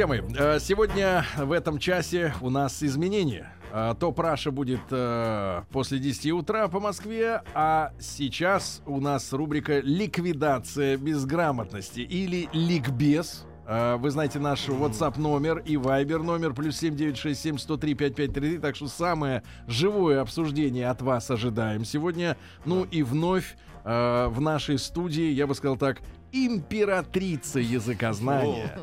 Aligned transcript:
Друзья 0.00 0.22
мои, 0.22 0.34
э, 0.34 0.58
сегодня 0.60 1.26
в 1.36 1.52
этом 1.52 1.78
часе 1.78 2.32
у 2.40 2.48
нас 2.48 2.82
изменения. 2.82 3.52
Э, 3.70 3.94
То 4.00 4.12
Праша 4.12 4.50
будет 4.50 4.80
э, 4.90 5.62
после 5.70 5.98
10 5.98 6.32
утра 6.32 6.68
по 6.68 6.80
Москве, 6.80 7.42
а 7.52 7.92
сейчас 8.00 8.80
у 8.86 8.98
нас 8.98 9.30
рубрика 9.34 9.80
«Ликвидация 9.80 10.96
безграмотности» 10.96 12.00
или 12.00 12.48
«Ликбез». 12.54 13.44
Вы 13.68 14.10
знаете 14.10 14.40
наш 14.40 14.68
WhatsApp 14.68 15.20
номер 15.20 15.58
и 15.58 15.76
Viber 15.76 16.22
номер 16.22 16.54
плюс 16.54 16.78
7967 16.78 17.58
103 17.58 17.94
5533. 17.94 18.58
Так 18.58 18.74
что 18.74 18.88
самое 18.88 19.44
живое 19.68 20.22
обсуждение 20.22 20.88
от 20.88 21.02
вас 21.02 21.30
ожидаем 21.30 21.84
сегодня. 21.84 22.36
Ну 22.64 22.82
и 22.82 23.04
вновь 23.04 23.56
в 23.84 24.36
нашей 24.40 24.76
студии, 24.76 25.30
я 25.30 25.46
бы 25.46 25.54
сказал 25.54 25.76
так, 25.76 26.00
императрица 26.32 27.58
языкознания, 27.60 28.78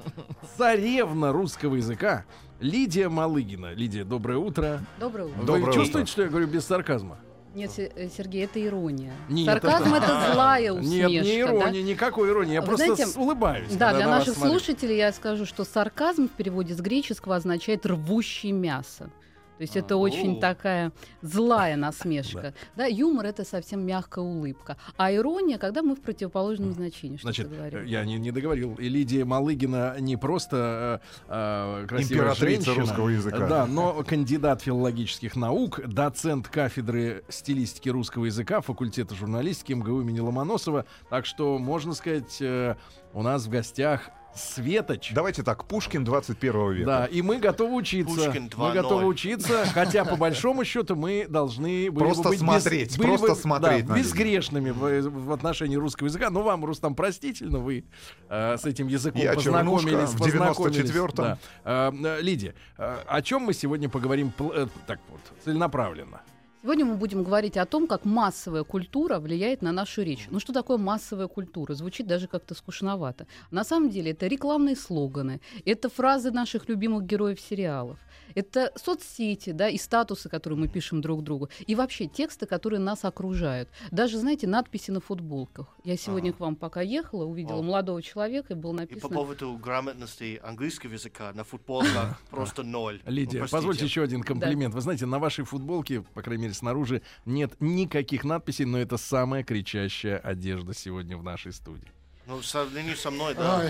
царевна 0.57 1.31
русского 1.31 1.75
языка 1.75 2.25
Лидия 2.59 3.09
Малыгина. 3.09 3.73
Лидия, 3.73 4.03
доброе 4.03 4.37
утро. 4.39 4.81
Доброе 4.99 5.25
утро. 5.27 5.37
Вы 5.39 5.45
Доброе 5.45 5.73
чувствуете, 5.73 5.99
утро. 5.99 6.05
что 6.11 6.21
я 6.23 6.27
говорю 6.29 6.47
без 6.47 6.65
сарказма? 6.65 7.17
Нет, 7.53 7.71
э, 7.77 8.09
Сергей, 8.15 8.43
это 8.45 8.63
ирония. 8.63 9.13
Нет, 9.29 9.47
Сарказм 9.47 9.93
это- 9.95 10.05
это 10.05 10.33
злая 10.33 10.73
усмешка. 10.73 11.07
Нет, 11.09 11.23
не 11.23 11.31
да? 11.31 11.39
ирония, 11.39 11.81
никакой 11.81 12.29
иронии. 12.29 12.53
Я 12.53 12.61
Вы 12.61 12.67
просто 12.67 12.95
знаете, 12.95 13.19
улыбаюсь. 13.19 13.75
Да, 13.75 13.93
для 13.95 14.05
на 14.05 14.17
наших 14.19 14.35
смотрю. 14.35 14.51
слушателей 14.59 14.97
я 14.97 15.11
скажу, 15.11 15.45
что 15.45 15.63
сарказм 15.63 16.27
в 16.27 16.31
переводе 16.31 16.75
с 16.75 16.79
греческого 16.81 17.35
означает 17.35 17.85
рвущий 17.87 18.51
мясо. 18.51 19.09
То 19.57 19.63
есть 19.63 19.75
это 19.75 19.97
очень 19.97 20.37
о. 20.37 20.39
такая 20.39 20.91
злая 21.21 21.75
насмешка. 21.75 22.53
Да, 22.75 22.85
юмор 22.85 23.25
это 23.25 23.43
совсем 23.43 23.85
мягкая 23.85 24.23
улыбка. 24.23 24.77
А 24.97 25.11
ирония, 25.11 25.57
когда 25.57 25.81
мы 25.81 25.95
в 25.95 26.01
противоположном 26.01 26.73
значении. 26.73 27.17
Что 27.17 27.31
Значит, 27.31 27.49
я 27.85 28.05
не, 28.05 28.19
не 28.19 28.31
договорил. 28.31 28.75
И 28.75 28.87
Лидия 28.87 29.25
Малыгина 29.25 29.95
не 29.99 30.15
просто 30.15 31.01
э, 31.27 31.81
э, 31.81 31.87
красивая 31.87 32.19
Императрица 32.19 32.65
женщина, 32.65 32.81
русского 32.81 33.09
языка. 33.09 33.47
Да, 33.47 33.65
но 33.65 34.03
кандидат 34.03 34.61
филологических 34.61 35.35
наук, 35.35 35.81
доцент 35.87 36.47
кафедры 36.47 37.23
стилистики 37.29 37.89
русского 37.89 38.25
языка 38.25 38.61
факультета 38.61 39.15
журналистики 39.15 39.73
МГУ 39.73 40.01
имени 40.01 40.19
Ломоносова. 40.19 40.85
Так 41.09 41.25
что, 41.25 41.57
можно 41.57 41.93
сказать, 41.93 42.37
э, 42.41 42.75
у 43.17 43.23
нас 43.23 43.45
в 43.47 43.49
гостях 43.49 44.11
Светоч. 44.35 45.11
Давайте 45.15 45.41
так, 45.41 45.65
Пушкин 45.65 46.03
21 46.03 46.71
века. 46.73 46.85
Да, 46.85 47.05
и 47.07 47.23
мы 47.23 47.39
готовы 47.39 47.73
учиться. 47.73 48.13
Пушкин 48.13 48.43
мы 48.55 48.67
2.0. 48.67 48.73
готовы 48.73 49.05
учиться, 49.07 49.65
хотя 49.73 50.05
по 50.05 50.15
большому 50.15 50.63
счету 50.63 50.95
мы 50.95 51.25
должны 51.27 51.89
были 51.89 51.89
бы 51.89 51.99
Просто 52.13 52.29
быть 52.29 52.37
смотреть, 52.39 52.89
без- 52.89 52.97
были 52.97 53.07
просто 53.07 53.29
бы, 53.29 53.35
смотреть 53.35 53.87
да, 53.87 53.95
безгрешными 53.95 54.69
в, 54.69 55.09
в 55.09 55.31
отношении 55.31 55.75
русского 55.75 56.05
языка. 56.07 56.29
Но 56.29 56.43
вам, 56.43 56.63
Рустам, 56.63 56.93
простительно, 56.93 57.57
вы 57.57 57.85
э, 58.29 58.57
с 58.57 58.65
этим 58.65 58.87
языком 58.87 59.19
Я 59.19 59.33
познакомились. 59.33 60.09
в 60.11 60.17
познакомились, 60.19 60.91
94-м. 60.91 61.15
да. 61.15 61.37
Э, 61.63 61.91
э, 61.91 62.21
Лидия, 62.21 62.53
э, 62.77 62.97
о 63.07 63.21
чем 63.23 63.41
мы 63.41 63.53
сегодня 63.55 63.89
поговорим 63.89 64.31
пл- 64.37 64.53
э, 64.53 64.67
так 64.85 64.99
вот 65.09 65.21
целенаправленно? 65.43 66.21
Сегодня 66.63 66.85
мы 66.85 66.95
будем 66.95 67.23
говорить 67.23 67.55
о 67.55 67.65
том, 67.67 67.85
как 67.85 68.03
массовая 68.03 68.63
культура 68.63 69.19
влияет 69.19 69.61
на 69.61 69.71
нашу 69.71 70.01
речь. 70.01 70.27
Ну 70.31 70.39
что 70.39 70.53
такое 70.53 70.77
массовая 70.77 71.27
культура? 71.27 71.75
Звучит 71.75 72.07
даже 72.07 72.27
как-то 72.27 72.55
скучновато. 72.55 73.27
На 73.51 73.63
самом 73.63 73.91
деле 73.91 74.11
это 74.11 74.25
рекламные 74.25 74.75
слоганы, 74.75 75.39
это 75.65 75.87
фразы 75.87 76.31
наших 76.31 76.67
любимых 76.67 77.05
героев 77.05 77.39
сериалов, 77.39 77.99
это 78.37 78.71
соцсети, 78.75 79.49
да, 79.51 79.67
и 79.67 79.77
статусы, 79.79 80.29
которые 80.29 80.59
мы 80.59 80.67
пишем 80.67 81.01
друг 81.01 81.23
другу, 81.23 81.49
и 81.65 81.73
вообще 81.73 82.05
тексты, 82.05 82.45
которые 82.45 82.79
нас 82.79 83.03
окружают. 83.03 83.67
Даже, 83.89 84.19
знаете, 84.19 84.45
надписи 84.45 84.91
на 84.91 84.99
футболках. 85.01 85.75
Я 85.83 85.97
сегодня 85.97 86.29
Ага. 86.29 86.37
к 86.37 86.39
вам 86.41 86.55
пока 86.55 86.81
ехала, 86.81 87.25
увидела 87.25 87.59
О. 87.59 87.63
молодого 87.63 88.01
человека, 88.03 88.53
и 88.53 88.55
было 88.55 88.73
И 88.73 88.75
по 88.75 88.81
написано... 88.81 89.15
поводу 89.15 89.57
грамотности 89.57 90.39
английского 90.43 90.93
языка 90.93 91.33
на 91.33 91.43
футболках 91.43 92.21
просто 92.29 92.61
ноль. 92.61 93.01
Лидия, 93.07 93.37
Ну, 93.37 93.39
простите. 93.39 93.51
позвольте 93.57 93.85
еще 93.85 94.03
один 94.03 94.21
комплимент. 94.21 94.75
Вы 94.75 94.81
знаете, 94.81 95.07
на 95.07 95.17
вашей 95.17 95.43
футболке, 95.43 96.01
по 96.13 96.21
крайней 96.21 96.43
мере, 96.43 96.53
снаружи 96.53 97.01
нет 97.25 97.53
никаких 97.59 98.23
надписей, 98.23 98.65
но 98.65 98.77
это 98.77 98.97
самая 98.97 99.43
кричащая 99.43 100.17
одежда 100.19 100.75
сегодня 100.75 101.17
в 101.17 101.23
нашей 101.23 101.53
студии. 101.53 101.91
Ну, 102.27 102.41
в 102.41 102.45
сравнении 102.45 102.93
со 102.93 103.09
мной, 103.09 103.33
да. 103.35 103.63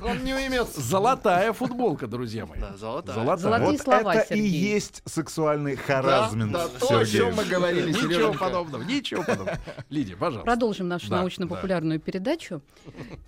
Он 0.00 0.22
не 0.22 0.30
имеет... 0.30 0.68
Золотая 0.68 1.52
футболка, 1.52 2.06
друзья 2.06 2.46
мои. 2.46 2.60
Да, 2.60 2.76
золотая. 2.76 3.16
Золотая. 3.16 3.36
Золотые 3.38 3.70
Вот 3.72 3.80
слова, 3.80 4.14
это 4.14 4.34
и 4.34 4.38
Сергей. 4.38 4.48
есть 4.48 5.02
сексуальный 5.06 5.74
харазмент, 5.74 6.52
да, 6.52 6.68
то, 6.68 6.98
о 6.98 7.04
чем 7.04 7.34
мы 7.34 7.44
говорили, 7.44 7.90
Ничего 7.90 8.32
подобного, 8.32 8.82
ничего 8.84 9.24
подобного. 9.24 9.58
Лидия, 9.88 10.14
пожалуйста. 10.14 10.44
Продолжим 10.44 10.86
нашу 10.86 11.10
Да, 11.10 11.16
научно-популярную 11.18 11.98
передачу 11.98 12.62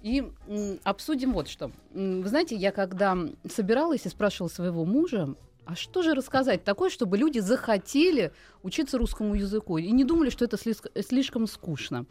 и 0.01 0.31
м, 0.47 0.79
обсудим 0.85 1.33
вот 1.33 1.49
что. 1.49 1.73
Вы 1.93 2.29
знаете, 2.29 2.55
я 2.55 2.71
когда 2.71 3.19
собиралась 3.53 4.07
и 4.07 4.09
спрашивала 4.09 4.49
своего 4.49 4.85
мужа, 4.85 5.35
а 5.65 5.75
что 5.75 6.03
же 6.03 6.15
рассказать 6.15 6.63
такое, 6.63 6.89
чтобы 6.91 7.17
люди 7.19 7.41
захотели 7.41 8.33
учиться 8.63 8.97
русскому 8.97 9.35
языку 9.35 9.79
и 9.79 9.91
не 9.91 10.05
думали, 10.05 10.31
что 10.31 10.45
это 10.45 10.57
слишком 10.57 11.49
скучно? 11.49 12.07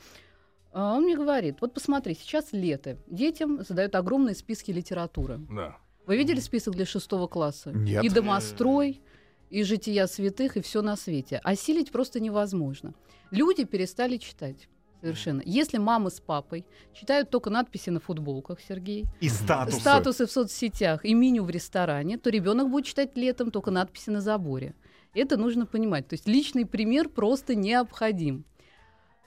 А 0.74 0.96
Он 0.96 1.04
мне 1.04 1.16
говорит, 1.16 1.58
вот 1.62 1.74
посмотри, 1.74 2.16
сейчас 2.16 2.54
лето, 2.54 2.98
детям 3.08 3.64
задают 3.64 3.96
огромные 3.96 4.36
списки 4.36 4.72
литературы. 4.72 5.40
Да. 5.50 5.78
Вы 6.06 6.18
видели 6.18 6.40
список 6.40 6.76
для 6.76 6.86
шестого 6.86 7.28
класса? 7.28 7.72
Нет. 7.72 8.04
И 8.04 8.10
домострой, 8.10 9.02
и 9.50 9.64
жития 9.64 10.08
святых, 10.08 10.58
и 10.58 10.62
все 10.62 10.82
на 10.82 10.96
свете. 10.96 11.40
Осилить 11.44 11.92
просто 11.92 12.20
невозможно. 12.20 12.94
Люди 13.32 13.66
перестали 13.66 14.18
читать. 14.18 14.68
Совершенно. 15.02 15.42
Если 15.46 15.80
мама 15.80 16.12
с 16.12 16.20
папой 16.20 16.64
читают 16.94 17.32
только 17.32 17.50
надписи 17.50 17.90
на 17.90 18.00
футболках, 18.00 18.60
Сергей, 18.62 19.06
И 19.20 19.30
статусы. 19.30 19.80
статусы 19.80 20.28
в 20.28 20.32
соцсетях 20.32 21.04
и 21.04 21.16
меню 21.16 21.44
в 21.44 21.50
ресторане, 21.50 22.20
то 22.20 22.30
ребенок 22.30 22.70
будет 22.70 22.86
читать 22.86 23.18
летом 23.18 23.50
только 23.50 23.72
надписи 23.72 24.12
на 24.12 24.22
заборе. 24.22 24.76
Это 25.16 25.38
нужно 25.38 25.66
понимать. 25.66 26.08
То 26.08 26.14
есть 26.14 26.28
личный 26.28 26.68
пример 26.68 27.10
просто 27.10 27.56
необходим. 27.56 28.46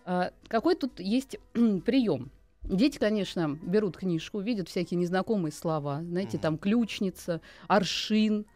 А, 0.04 0.32
какой 0.48 0.75
тут 0.75 1.00
есть 1.00 1.38
прием? 1.53 2.31
Дети, 2.62 2.98
конечно, 2.98 3.59
берут 3.62 3.97
книжку, 3.97 4.41
видят 4.41 4.69
всякие 4.69 4.98
незнакомые 4.98 5.53
слова. 5.53 6.03
Знаете, 6.03 6.38
там 6.38 6.56
ключница, 6.56 7.42
аршин, 7.69 8.47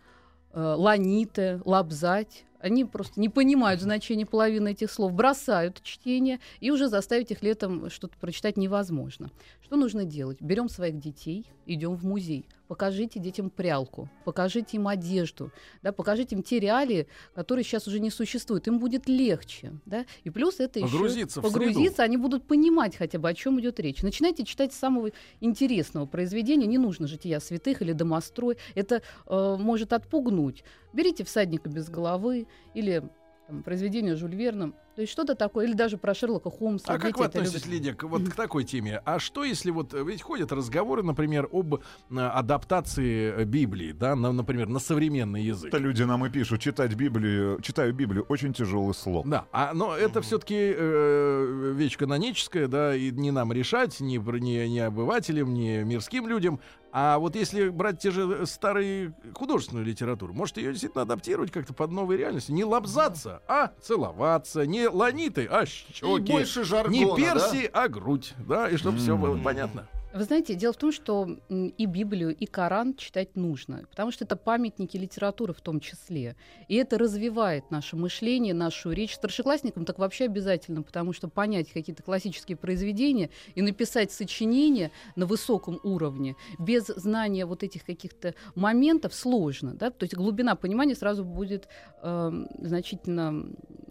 э, 0.53 0.61
ланиты, 0.61 1.61
лапзать. 1.65 2.45
Они 2.59 2.85
просто 2.85 3.21
не 3.21 3.29
понимают 3.29 3.81
значения 3.81 4.27
половины 4.27 4.73
этих 4.73 4.91
слов, 4.91 5.13
бросают 5.13 5.83
чтение, 5.83 6.41
и 6.61 6.71
уже 6.71 6.89
заставить 6.89 7.31
их 7.31 7.43
летом 7.43 7.91
что-то 7.91 8.17
прочитать 8.19 8.57
невозможно. 8.57 9.31
Что 9.63 9.77
нужно 9.77 10.05
делать? 10.05 10.41
Берем 10.41 10.69
своих 10.69 10.99
детей, 10.99 11.47
идем 11.67 11.95
в 11.95 12.05
музей. 12.05 12.47
Покажите 12.69 13.19
детям 13.19 13.49
прялку, 13.49 14.11
покажите 14.27 14.77
им 14.77 14.89
одежду, 14.89 15.51
да, 15.83 15.91
покажите 15.91 16.37
им 16.37 16.43
те 16.43 16.61
реалии, 16.61 17.07
которые 17.35 17.65
сейчас 17.65 17.89
уже 17.89 17.99
не 17.99 18.11
существуют. 18.11 18.69
Им 18.69 18.79
будет 18.79 19.09
легче. 19.09 19.73
Да? 19.87 20.05
И 20.25 20.31
плюс 20.31 20.61
это 20.61 20.79
еще 20.79 20.93
Погрузиться 20.93 21.41
в 21.41 21.45
погрузиться, 21.45 22.03
они 22.03 22.19
будут 22.19 22.47
понимать 22.47 22.95
хотя 22.95 23.19
бы, 23.19 23.29
о 23.29 23.35
чем 23.35 23.59
идет 23.61 23.81
речь. 23.81 24.03
Начинайте 24.03 24.45
читать 24.45 24.75
с 24.75 24.79
самого 24.79 25.11
интересного 25.41 26.05
произведения. 26.05 26.67
Не 26.67 26.79
нужно 26.79 27.07
жития 27.07 27.41
святых 27.41 27.81
или 27.81 27.93
домострой. 27.93 28.59
Это 28.75 29.03
э, 29.27 29.57
может 29.59 29.95
отпугнуть. 29.95 30.63
Берите 30.93 31.25
всадника 31.25 31.71
без 31.71 31.89
головы 31.89 32.47
или 32.75 33.03
там, 33.47 33.63
произведение 33.63 34.15
Жюль 34.15 34.35
Верна. 34.35 34.73
То 34.99 35.03
есть 35.03 35.13
что-то 35.13 35.37
такое. 35.37 35.67
Или 35.67 35.75
даже 35.75 35.97
про 35.97 36.13
Шерлока 36.13 36.51
Холмса. 36.51 36.93
А 36.93 36.99
как 36.99 37.17
вы 37.17 37.27
относитесь. 37.27 37.67
Лидия, 37.67 37.95
к, 37.95 38.03
вот 38.03 38.29
к 38.29 38.35
такой 38.35 38.65
теме? 38.65 39.01
А 39.05 39.21
что 39.21 39.45
если 39.45 39.71
вот 39.71 39.95
э, 39.95 40.03
ведь 40.03 40.23
ходят 40.23 40.51
разговоры, 40.51 41.05
например, 41.05 41.49
об 41.53 41.77
э, 41.77 41.79
адаптации 42.19 43.33
э, 43.33 43.45
Библии, 43.45 43.93
да, 43.93 44.17
на, 44.17 44.33
например, 44.33 44.67
на 44.67 44.81
современный 44.81 45.45
язык? 45.45 45.73
Это 45.73 45.79
люди 45.79 46.03
нам 46.03 46.27
и 46.27 46.31
пишут, 46.31 46.61
читать 46.61 46.95
Библию, 46.95 47.61
читаю 47.63 47.95
Библию, 47.95 48.27
очень 48.29 48.53
тяжелый 48.53 48.93
слог. 48.93 49.29
Да, 49.29 49.45
а, 49.53 49.73
но 49.73 49.97
это 49.97 50.21
все-таки 50.21 50.75
э, 50.77 51.75
вещь 51.77 51.97
каноническая, 51.97 52.67
да, 52.67 52.97
и 52.97 53.13
не 53.13 53.31
нам 53.31 53.53
решать, 53.53 54.01
ни, 54.01 54.19
пр- 54.19 54.41
ни, 54.41 54.67
ни 54.67 54.81
обывателям, 54.81 55.55
ни 55.55 55.85
мирским 55.85 56.27
людям. 56.27 56.59
А 56.91 57.19
вот 57.19 57.37
если 57.37 57.69
брать 57.69 57.99
те 57.99 58.11
же 58.11 58.47
старые 58.47 59.15
художественную 59.35 59.85
литературу, 59.85 60.33
может 60.33 60.57
ее 60.57 60.71
действительно 60.71 61.03
адаптировать 61.03 61.53
как-то 61.53 61.75
под 61.75 61.91
новые 61.91 62.19
реальности? 62.19 62.51
Не 62.51 62.65
лобзаться, 62.65 63.43
а 63.47 63.73
целоваться, 63.83 64.67
не 64.67 64.88
ланиты, 64.91 65.47
а 65.51 65.67
щеки. 65.67 66.07
И 66.07 66.33
больше 66.33 66.65
жаргона, 66.65 66.93
не 66.93 67.05
да? 67.05 67.15
перси, 67.17 67.71
а 67.73 67.89
грудь, 67.89 68.35
да, 68.47 68.69
и 68.69 68.77
чтобы 68.77 68.99
все 68.99 69.17
было 69.17 69.37
понятно. 69.39 69.89
Вы 70.15 70.25
знаете, 70.25 70.55
дело 70.55 70.73
в 70.73 70.79
том, 70.79 70.91
что 70.91 71.37
и 71.51 71.85
Библию, 71.85 72.35
и 72.35 72.47
Коран 72.47 72.95
читать 72.95 73.37
нужно, 73.37 73.85
потому 73.91 74.11
что 74.11 74.25
это 74.25 74.37
памятники 74.37 74.97
литературы 74.97 75.53
в 75.53 75.61
том 75.61 75.81
числе. 75.81 76.35
И 76.67 76.77
это 76.77 76.97
развивает 76.97 77.71
наше 77.71 77.95
мышление, 77.95 78.55
нашу 78.55 78.91
речь. 78.91 79.15
Старшеклассникам 79.15 79.85
так 79.85 79.99
вообще 79.99 80.25
обязательно, 80.25 80.83
потому 80.83 81.13
что 81.13 81.29
понять 81.29 81.71
какие-то 81.71 82.03
классические 82.03 82.57
произведения 82.57 83.29
и 83.55 83.61
написать 83.61 84.11
сочинение 84.11 84.93
на 85.15 85.27
высоком 85.27 85.79
уровне 85.83 86.37
без 86.59 86.87
знания 86.87 87.45
вот 87.45 87.63
этих 87.63 87.85
каких-то 87.85 88.35
моментов 88.55 89.13
сложно. 89.15 89.75
Да? 89.75 89.91
То 89.91 90.05
есть 90.05 90.15
глубина 90.15 90.57
понимания 90.57 90.95
сразу 90.95 91.23
будет 91.23 91.69
эм, 92.03 92.49
значительно 92.59 93.45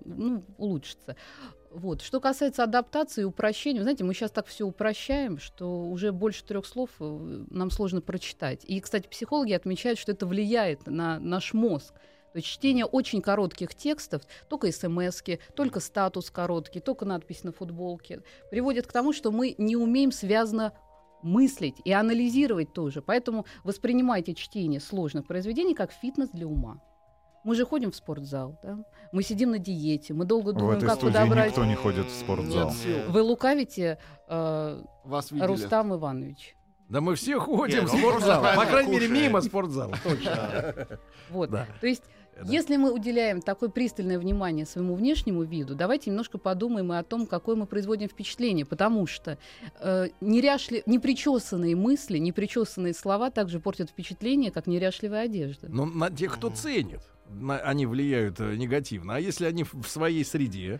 ну, 0.08 0.44
улучшится. 0.58 1.16
Вот. 1.70 2.02
Что 2.02 2.20
касается 2.20 2.64
адаптации 2.64 3.22
и 3.22 3.26
упрощения, 3.26 3.82
знаете, 3.82 4.04
мы 4.04 4.14
сейчас 4.14 4.32
так 4.32 4.48
все 4.48 4.66
упрощаем, 4.66 5.38
что 5.38 5.84
уже 5.84 6.12
больше 6.12 6.44
трех 6.44 6.66
слов 6.66 6.90
э, 7.00 7.46
нам 7.50 7.70
сложно 7.72 8.02
прочитать. 8.02 8.64
И, 8.66 8.80
кстати, 8.80 9.08
психологи 9.08 9.54
отмечают, 9.54 10.00
что 10.00 10.14
это 10.14 10.26
влияет 10.26 10.88
на 10.88 11.20
наш 11.20 11.54
мозг. 11.54 11.94
То 12.34 12.40
есть 12.40 12.48
чтение 12.48 12.86
очень 12.86 13.22
коротких 13.22 13.74
текстов, 13.74 14.22
только 14.48 14.72
смс 14.72 15.24
только 15.56 15.80
статус 15.80 16.30
короткий, 16.30 16.80
только 16.80 17.06
надпись 17.06 17.44
на 17.44 17.52
футболке, 17.52 18.22
приводит 18.52 18.86
к 18.86 18.92
тому, 18.92 19.14
что 19.14 19.32
мы 19.32 19.56
не 19.58 19.76
умеем 19.76 20.12
связано 20.12 20.74
мыслить 21.24 21.78
и 21.84 21.92
анализировать 21.92 22.74
тоже. 22.74 23.02
Поэтому 23.02 23.46
воспринимайте 23.64 24.36
чтение 24.36 24.80
сложных 24.80 25.26
произведений 25.26 25.74
как 25.74 25.92
фитнес 25.92 26.30
для 26.30 26.48
ума. 26.48 26.82
Мы 27.48 27.56
же 27.56 27.66
ходим 27.66 27.92
в 27.92 27.96
спортзал, 27.96 28.60
да? 28.62 28.78
мы 29.14 29.24
сидим 29.24 29.52
на 29.52 29.58
диете, 29.58 30.14
мы 30.14 30.26
долго 30.26 30.50
В 30.50 30.58
думаем, 30.58 30.80
этой 30.80 30.88
как 30.90 30.98
студии 30.98 31.14
подобрать. 31.14 31.48
никто 31.48 31.64
не 31.64 31.76
ходит 31.76 32.08
в 32.08 32.14
спортзал. 32.14 32.74
Нет. 32.86 33.08
Вы 33.08 33.22
лукавите, 33.22 34.00
э, 34.28 34.84
Вас 35.06 35.32
видели. 35.32 35.48
Рустам 35.48 35.96
Иванович. 35.96 36.58
Да 36.90 37.00
мы 37.00 37.16
все 37.16 37.40
ходим 37.40 37.84
Нет, 37.84 37.90
в 37.90 37.94
ну, 37.94 38.00
спортзал. 38.00 38.44
По 38.54 38.66
крайней 38.66 38.92
мере, 38.92 39.08
мимо 39.08 39.40
спортзала. 39.40 39.96
Точно. 40.04 40.88
Вот. 41.30 41.50
То 41.52 41.88
есть, 41.88 42.04
Да. 42.38 42.52
если 42.52 42.76
мы 42.76 42.92
уделяем 42.92 43.42
такое 43.42 43.70
пристальное 43.70 44.20
внимание 44.20 44.66
своему 44.66 44.96
внешнему 44.96 45.44
виду, 45.44 45.74
давайте 45.74 46.10
немножко 46.10 46.38
подумаем 46.38 46.92
и 46.92 46.98
о 46.98 47.04
том, 47.04 47.28
какое 47.28 47.56
мы 47.56 47.66
производим 47.66 48.10
впечатление, 48.10 48.66
потому 48.66 49.08
что 49.08 49.38
э, 49.80 50.10
неряшли... 50.20 50.84
непричесанные 50.86 51.78
мысли, 51.78 52.18
непричесанные 52.18 52.94
слова 52.94 53.32
также 53.32 53.62
портят 53.62 53.90
впечатление, 53.90 54.52
как 54.52 54.68
неряшливая 54.68 55.22
одежда. 55.22 55.68
Но 55.70 55.86
на 55.86 56.12
тех, 56.12 56.34
кто 56.34 56.50
ценит, 56.50 57.00
на- 57.30 57.60
они 57.60 57.86
влияют 57.86 58.40
э, 58.40 58.56
негативно. 58.56 59.16
А 59.16 59.20
если 59.20 59.46
они 59.46 59.64
в 59.64 59.88
своей 59.88 60.24
среде, 60.24 60.80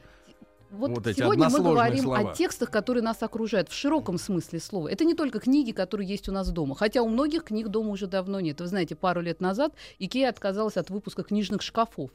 Вот, 0.70 0.90
Вот 0.90 1.08
сегодня 1.16 1.48
мы 1.50 1.60
говорим 1.62 2.04
слова. 2.04 2.32
о 2.32 2.36
текстах, 2.36 2.70
которые 2.70 3.02
нас 3.02 3.24
окружают 3.24 3.70
в 3.70 3.74
широком 3.74 4.18
смысле 4.18 4.60
слова. 4.60 4.90
Это 4.90 5.06
не 5.06 5.14
только 5.14 5.40
книги, 5.40 5.72
которые 5.72 6.10
есть 6.10 6.28
у 6.28 6.34
нас 6.34 6.52
дома. 6.52 6.76
Хотя 6.76 7.02
у 7.04 7.08
многих 7.08 7.46
книг 7.46 7.70
дома 7.70 7.92
уже 7.92 8.06
давно 8.06 8.42
нет. 8.42 8.60
Вы 8.60 8.68
знаете, 8.68 8.94
пару 8.96 9.22
лет 9.22 9.40
назад 9.40 9.74
Икея 9.98 10.28
отказалась 10.30 10.76
от 10.76 10.90
выпуска 10.90 11.24
книжных 11.24 11.62
шкафов. 11.62 12.12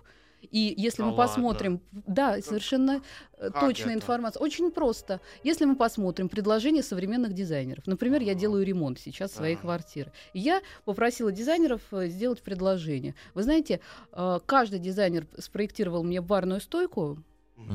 И 0.51 0.75
если 0.77 0.99
Да 0.99 1.05
мы 1.07 1.13
ладно? 1.13 1.27
посмотрим, 1.27 1.81
да, 1.93 2.41
совершенно 2.43 3.03
э, 3.39 3.51
Как 3.51 3.61
точная 3.61 3.91
это? 3.95 3.99
информация. 4.01 4.41
Очень 4.41 4.71
просто. 4.71 5.21
Если 5.45 5.65
мы 5.65 5.77
посмотрим 5.77 6.29
предложения 6.29 6.83
современных 6.83 7.33
дизайнеров, 7.33 7.87
например, 7.87 8.23
я 8.23 8.35
делаю 8.35 8.65
ремонт 8.67 8.99
сейчас 8.99 9.33
своей 9.33 9.55
Ага. 9.55 9.63
квартиры, 9.63 10.13
и 10.33 10.41
я 10.41 10.61
попросила 10.85 11.31
дизайнеров 11.33 11.81
э, 11.93 12.09
сделать 12.09 12.43
предложение. 12.43 13.15
Вы 13.35 13.43
знаете, 13.45 13.81
э, 14.13 14.41
каждый 14.45 14.79
дизайнер 14.79 15.27
спроектировал 15.39 16.03
мне 16.03 16.21
барную 16.21 16.61
стойку, 16.61 17.19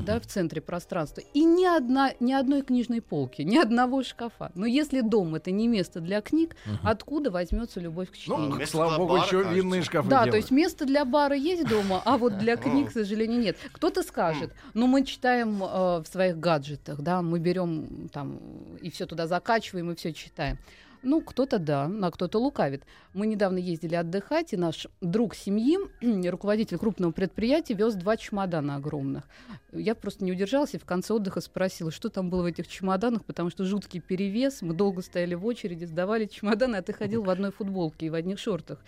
да, 0.06 0.20
в 0.20 0.26
центре 0.26 0.62
пространства. 0.62 1.22
И 1.34 1.44
ни, 1.44 1.66
одна, 1.66 2.14
ни 2.20 2.34
одной 2.34 2.62
книжной 2.62 3.02
полки, 3.02 3.42
ни 3.42 3.58
одного 3.58 4.04
шкафа. 4.04 4.52
Но 4.56 4.66
если 4.66 5.02
дом 5.02 5.36
это 5.36 5.52
не 5.52 5.68
место 5.68 6.00
для 6.02 6.22
книг, 6.22 6.56
откуда 6.84 7.32
возьмется 7.32 7.80
любовь 7.80 8.12
к 8.12 8.16
чтению? 8.18 8.56
ну, 8.60 8.66
слава 8.66 8.98
богу, 8.98 9.14
бара, 9.14 9.26
еще 9.26 9.38
кажется. 9.38 9.56
винные 9.56 9.84
шкафы 9.84 10.10
Да, 10.10 10.20
то 10.20 10.26
делают. 10.26 10.44
есть 10.44 10.52
место 10.52 10.86
для 10.86 11.06
бара 11.06 11.36
есть 11.36 11.68
дома, 11.68 12.02
а 12.06 12.18
вот 12.18 12.38
для 12.38 12.58
книг, 12.58 12.90
к 12.90 12.92
сожалению, 12.92 13.40
нет. 13.40 13.58
Кто-то 13.72 14.04
скажет, 14.04 14.54
ну 14.74 14.88
мы 14.88 15.06
читаем 15.06 15.64
э, 15.64 15.68
в 16.02 16.06
своих 16.12 16.38
гаджетах, 16.40 17.02
да, 17.02 17.22
мы 17.22 17.40
берем 17.40 18.10
там 18.12 18.40
и 18.82 18.90
все 18.90 19.06
туда 19.06 19.28
закачиваем 19.28 19.92
и 19.92 19.96
все 19.96 20.14
читаем. 20.14 20.58
Ну, 21.04 21.22
кто-то 21.22 21.60
да, 21.60 21.90
а 22.02 22.12
кто-то 22.12 22.40
лукавит. 22.40 22.84
Мы 23.14 23.28
недавно 23.28 23.58
ездили 23.58 23.96
отдыхать, 23.96 24.54
и 24.54 24.58
наш 24.58 24.88
друг 25.02 25.36
семьи, 25.36 25.78
руководитель 26.30 26.78
крупного 26.78 27.12
предприятия, 27.12 27.74
вез 27.74 27.96
два 27.96 28.18
чемодана 28.18 28.76
огромных. 28.76 29.24
Я 29.72 29.96
просто 29.96 30.24
не 30.24 30.32
удержалась 30.32 30.74
и 30.74 30.78
в 30.78 30.86
конце 30.86 31.14
отдыха 31.14 31.42
спросила, 31.42 31.92
что 31.92 32.10
там 32.10 32.30
было 32.30 32.44
в 32.44 32.46
этих 32.46 32.68
чемоданах, 32.68 33.26
потому 33.26 33.50
что 33.50 33.64
жуткий 33.64 34.00
перевес. 34.00 34.62
Мы 34.62 34.74
долго 34.74 35.02
стояли 35.02 35.36
в 35.36 35.46
очереди, 35.46 35.86
сдавали 35.86 36.26
чемоданы, 36.26 36.78
а 36.78 36.82
ты 36.82 36.94
ходил 36.94 37.24
в 37.24 37.30
одной 37.30 37.52
футболке 37.52 38.08
и 38.08 38.10
в 38.10 38.14
одних 38.14 38.40
шортах 38.40 38.80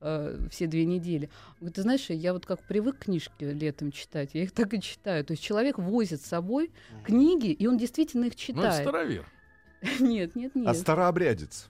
э, 0.00 0.38
все 0.50 0.66
две 0.66 0.84
недели. 0.84 1.28
Говорит, 1.60 1.76
ты 1.76 1.82
знаешь, 1.82 2.06
я 2.10 2.32
вот 2.32 2.46
как 2.46 2.62
привык 2.62 2.98
книжки 2.98 3.44
летом 3.44 3.92
читать, 3.92 4.30
я 4.32 4.42
их 4.42 4.52
так 4.52 4.72
и 4.74 4.80
читаю. 4.80 5.24
То 5.24 5.32
есть 5.32 5.42
человек 5.42 5.78
возит 5.78 6.20
с 6.22 6.26
собой 6.26 6.70
книги, 7.04 7.48
и 7.50 7.66
он 7.66 7.78
действительно 7.78 8.24
их 8.24 8.32
Ну, 8.48 8.60
это 8.62 8.62
читает. 8.70 8.88
старовер. 8.88 9.26
Нет, 10.00 10.34
нет, 10.36 10.54
нет. 10.54 10.66
А 10.66 10.74
старообрядец. 10.74 11.68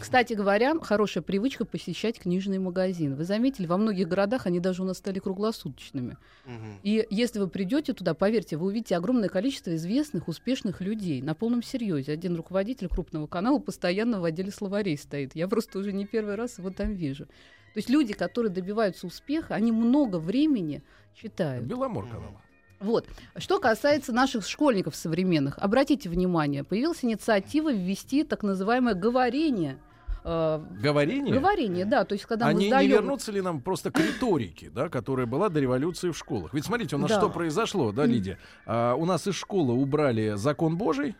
Кстати 0.00 0.32
говоря, 0.32 0.78
хорошая 0.80 1.22
привычка 1.22 1.64
посещать 1.64 2.18
книжные 2.18 2.58
магазины. 2.58 3.16
Вы 3.16 3.24
заметили, 3.24 3.66
во 3.66 3.76
многих 3.76 4.08
городах 4.08 4.46
они 4.46 4.60
даже 4.60 4.82
у 4.82 4.86
нас 4.86 4.98
стали 4.98 5.18
круглосуточными. 5.18 6.16
Мгм. 6.46 6.80
И 6.82 7.06
если 7.10 7.38
вы 7.38 7.48
придете 7.48 7.92
туда, 7.92 8.14
поверьте, 8.14 8.56
вы 8.56 8.66
увидите 8.66 8.96
огромное 8.96 9.28
количество 9.28 9.74
известных, 9.74 10.28
успешных 10.28 10.80
людей 10.80 11.20
на 11.20 11.34
полном 11.34 11.62
серьезе. 11.62 12.12
Один 12.12 12.34
руководитель 12.36 12.88
крупного 12.88 13.26
канала 13.26 13.58
постоянно 13.58 14.20
в 14.20 14.24
отделе 14.24 14.50
словарей 14.50 14.96
стоит. 14.96 15.34
Я 15.34 15.48
просто 15.48 15.78
уже 15.78 15.92
не 15.92 16.06
первый 16.06 16.34
раз 16.34 16.58
его 16.58 16.70
там 16.70 16.94
вижу. 16.94 17.26
То 17.26 17.78
есть 17.78 17.90
люди, 17.90 18.14
которые 18.14 18.52
добиваются 18.52 19.06
успеха, 19.06 19.54
они 19.54 19.72
много 19.72 20.18
времени 20.18 20.82
читают. 21.14 21.66
Беломор 21.66 22.08
канал. 22.08 22.40
Вот. 22.80 23.06
Что 23.36 23.58
касается 23.60 24.12
наших 24.12 24.46
школьников 24.46 24.94
современных, 24.94 25.58
обратите 25.58 26.08
внимание, 26.08 26.64
появилась 26.64 27.04
инициатива 27.04 27.72
ввести 27.72 28.24
так 28.24 28.42
называемое 28.42 28.94
говорение. 28.94 29.78
Э, 30.24 30.60
Говорение? 30.82 31.34
Говорение, 31.34 31.84
да, 31.84 32.04
то 32.04 32.14
есть 32.14 32.24
когда 32.26 32.46
А 32.46 32.52
мы 32.52 32.54
не, 32.54 32.64
не 32.64 32.70
сдаем... 32.70 32.90
вернутся 32.90 33.30
ли 33.32 33.40
нам 33.42 33.60
просто 33.60 33.90
к 33.90 33.98
риторике, 33.98 34.70
да, 34.70 34.88
которая 34.88 35.26
была 35.26 35.48
до 35.50 35.60
революции 35.60 36.10
в 36.10 36.16
школах? 36.16 36.54
Ведь 36.54 36.64
смотрите, 36.64 36.96
у 36.96 36.98
нас 36.98 37.10
Да. 37.10 37.18
что 37.18 37.28
произошло, 37.30 37.92
да, 37.92 38.06
Лидия? 38.06 38.38
А, 38.66 38.94
у 38.94 39.04
нас 39.04 39.26
из 39.26 39.34
школы 39.34 39.74
убрали 39.74 40.32
закон 40.36 40.76
Божий, 40.78 41.14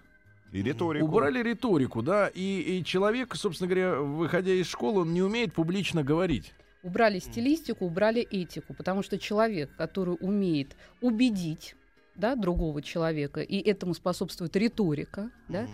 И 0.53 0.63
риторику. 0.63 1.05
убрали 1.07 1.43
риторику, 1.43 2.01
да, 2.03 2.29
и, 2.29 2.79
и 2.79 2.85
человек, 2.85 3.35
собственно 3.37 3.69
говоря, 3.69 3.97
выходя 4.01 4.53
из 4.53 4.67
школы, 4.69 5.03
он 5.03 5.13
не 5.13 5.21
умеет 5.23 5.53
публично 5.53 6.03
говорить. 6.03 6.55
Убрали 6.85 7.19
стилистику, 7.19 7.87
убрали 7.87 8.21
этику, 8.21 8.75
потому 8.75 9.03
что 9.03 9.19
человек, 9.19 9.75
который 9.77 10.17
умеет 10.21 10.77
убедить 11.01 11.75
да, 12.15 12.37
другого 12.37 12.83
человека, 12.83 13.41
и 13.41 13.59
этому 13.59 13.95
способствует 13.95 14.55
риторика, 14.55 15.31
да, 15.49 15.67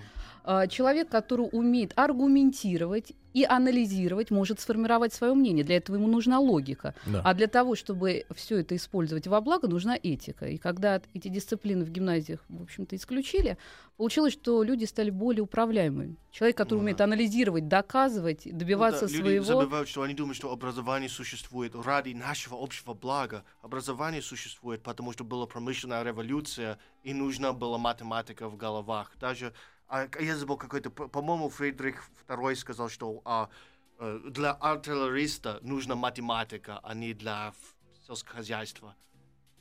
человек, 0.68 1.08
который 1.08 1.48
умеет 1.52 1.92
аргументировать 1.96 3.12
и 3.32 3.44
анализировать, 3.44 4.32
может 4.32 4.58
сформировать 4.58 5.12
свое 5.12 5.34
мнение. 5.34 5.64
Для 5.64 5.76
этого 5.76 5.96
ему 5.96 6.08
нужна 6.08 6.40
логика. 6.40 6.96
Да. 7.06 7.22
А 7.24 7.32
для 7.34 7.46
того, 7.46 7.76
чтобы 7.76 8.24
все 8.34 8.58
это 8.58 8.74
использовать 8.74 9.28
во 9.28 9.40
благо, 9.40 9.68
нужна 9.68 9.96
этика. 10.02 10.46
И 10.48 10.56
когда 10.56 11.00
эти 11.14 11.28
дисциплины 11.28 11.84
в 11.84 11.90
гимназиях, 11.90 12.44
в 12.48 12.62
общем-то, 12.62 12.96
исключили, 12.96 13.56
получилось, 13.96 14.32
что 14.32 14.64
люди 14.64 14.84
стали 14.84 15.10
более 15.10 15.42
управляемыми. 15.42 16.16
Человек, 16.32 16.56
который 16.56 16.78
Ну 16.78 16.82
умеет 16.82 16.98
да. 16.98 17.04
анализировать, 17.04 17.68
доказывать, 17.68 18.48
добиваться 18.56 19.04
Ну 19.04 19.10
да, 19.10 19.14
своего. 19.14 19.30
Люди 19.30 19.46
забывают, 19.46 19.88
что 19.88 20.02
они 20.02 20.14
думают, 20.14 20.36
что 20.36 20.50
образование 20.50 21.08
существует 21.08 21.76
ради 21.76 22.12
нашего 22.14 22.60
общего 22.60 22.94
блага. 22.94 23.44
Образование 23.62 24.22
существует, 24.22 24.82
потому 24.82 25.12
что 25.12 25.22
была 25.22 25.46
промышленная 25.46 26.02
революция, 26.02 26.78
и 27.04 27.14
нужна 27.14 27.52
была 27.52 27.78
математика 27.78 28.48
в 28.48 28.56
головах. 28.56 29.12
Даже, 29.20 29.52
а, 29.90 30.08
я 30.20 30.36
забыл 30.36 30.56
какой-то, 30.56 30.90
по- 30.90 31.08
по-моему, 31.08 31.48
Фридрих 31.48 32.04
II 32.28 32.54
сказал, 32.56 32.88
что 32.88 33.20
а, 33.24 33.48
э, 33.98 34.20
для 34.30 34.52
артиллериста 34.52 35.58
нужна 35.62 35.94
математика, 35.96 36.80
а 36.82 36.94
не 36.94 37.12
для 37.14 37.48
ф- 37.48 37.74
сельскохозяйства, 38.06 38.94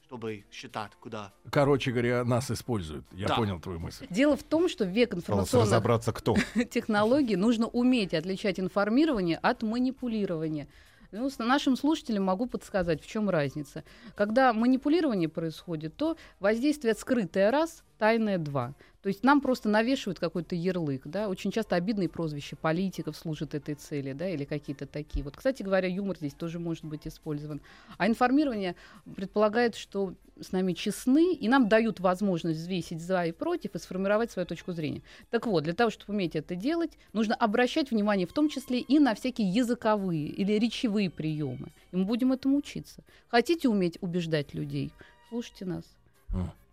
чтобы 0.06 0.44
считать, 0.52 0.92
куда. 1.00 1.32
Короче 1.52 1.92
говоря, 1.92 2.24
нас 2.24 2.50
используют. 2.52 3.06
Я 3.12 3.28
Да. 3.28 3.36
понял 3.36 3.60
твою 3.60 3.80
мысль. 3.80 4.08
Дело 4.10 4.36
в 4.36 4.44
том, 4.44 4.70
что 4.70 4.86
в 4.86 4.90
век 4.90 5.14
информационных 5.14 5.68
разобраться, 5.68 6.12
кто. 6.14 6.36
технологий 6.72 7.36
нужно 7.36 7.68
уметь 7.68 8.14
отличать 8.14 8.60
информирование 8.60 9.38
от 9.38 9.62
манипулирования. 9.64 10.68
Ну, 11.12 11.28
с 11.30 11.40
нашим 11.40 11.76
слушателям 11.76 12.24
могу 12.26 12.46
подсказать, 12.46 13.02
в 13.04 13.08
чем 13.08 13.32
разница. 13.32 13.84
Когда 14.16 14.54
манипулирование 14.54 15.28
происходит, 15.28 15.96
то 15.96 16.18
воздействие 16.40 16.94
скрытое 16.94 17.50
раз, 17.50 17.84
тайное 17.98 18.38
два. 18.38 18.76
То 19.02 19.08
есть 19.08 19.24
нам 19.24 19.40
просто 19.40 19.70
навешивают 19.70 20.20
какой-то 20.20 20.56
ярлык, 20.56 21.04
да, 21.06 21.30
очень 21.30 21.52
часто 21.52 21.76
обидные 21.76 22.10
прозвища 22.10 22.58
политиков 22.58 23.16
служат 23.16 23.56
этой 23.56 23.76
цели, 23.76 24.12
да, 24.12 24.28
или 24.30 24.44
какие-то 24.44 24.86
такие. 24.86 25.24
Вот, 25.24 25.38
кстати 25.38 25.64
говоря, 25.64 25.88
юмор 25.88 26.18
здесь 26.18 26.34
тоже 26.34 26.60
может 26.60 26.84
быть 26.84 27.08
использован. 27.08 27.62
А 27.98 28.08
информирование 28.08 28.76
предполагает, 29.16 29.76
что 29.76 30.16
с 30.42 30.52
нами 30.52 30.74
честны, 30.74 31.34
и 31.34 31.48
нам 31.48 31.70
дают 31.70 32.00
возможность 32.00 32.60
взвесить 32.60 33.02
за 33.02 33.26
и 33.26 33.32
против 33.32 33.76
и 33.76 33.80
сформировать 33.80 34.32
свою 34.32 34.46
точку 34.46 34.74
зрения. 34.74 35.02
Так 35.30 35.48
вот, 35.48 35.64
для 35.64 35.74
того, 35.74 35.90
чтобы 35.90 36.14
уметь 36.14 36.36
это 36.36 36.56
делать, 36.56 36.92
нужно 37.14 37.36
обращать 37.36 37.92
внимание 37.92 38.28
в 38.28 38.34
том 38.34 38.50
числе 38.50 38.80
и 38.80 39.00
на 39.00 39.16
всякие 39.16 39.50
языковые 39.50 40.28
или 40.28 40.54
речевые 40.54 41.10
приемы. 41.10 41.70
И 41.92 41.96
мы 41.96 42.06
будем 42.06 42.34
этому 42.34 42.58
учиться. 42.58 43.04
Хотите 43.30 43.70
уметь 43.70 43.98
убеждать 44.02 44.54
людей? 44.54 44.92
Слушайте 45.30 45.66
нас. 45.66 45.84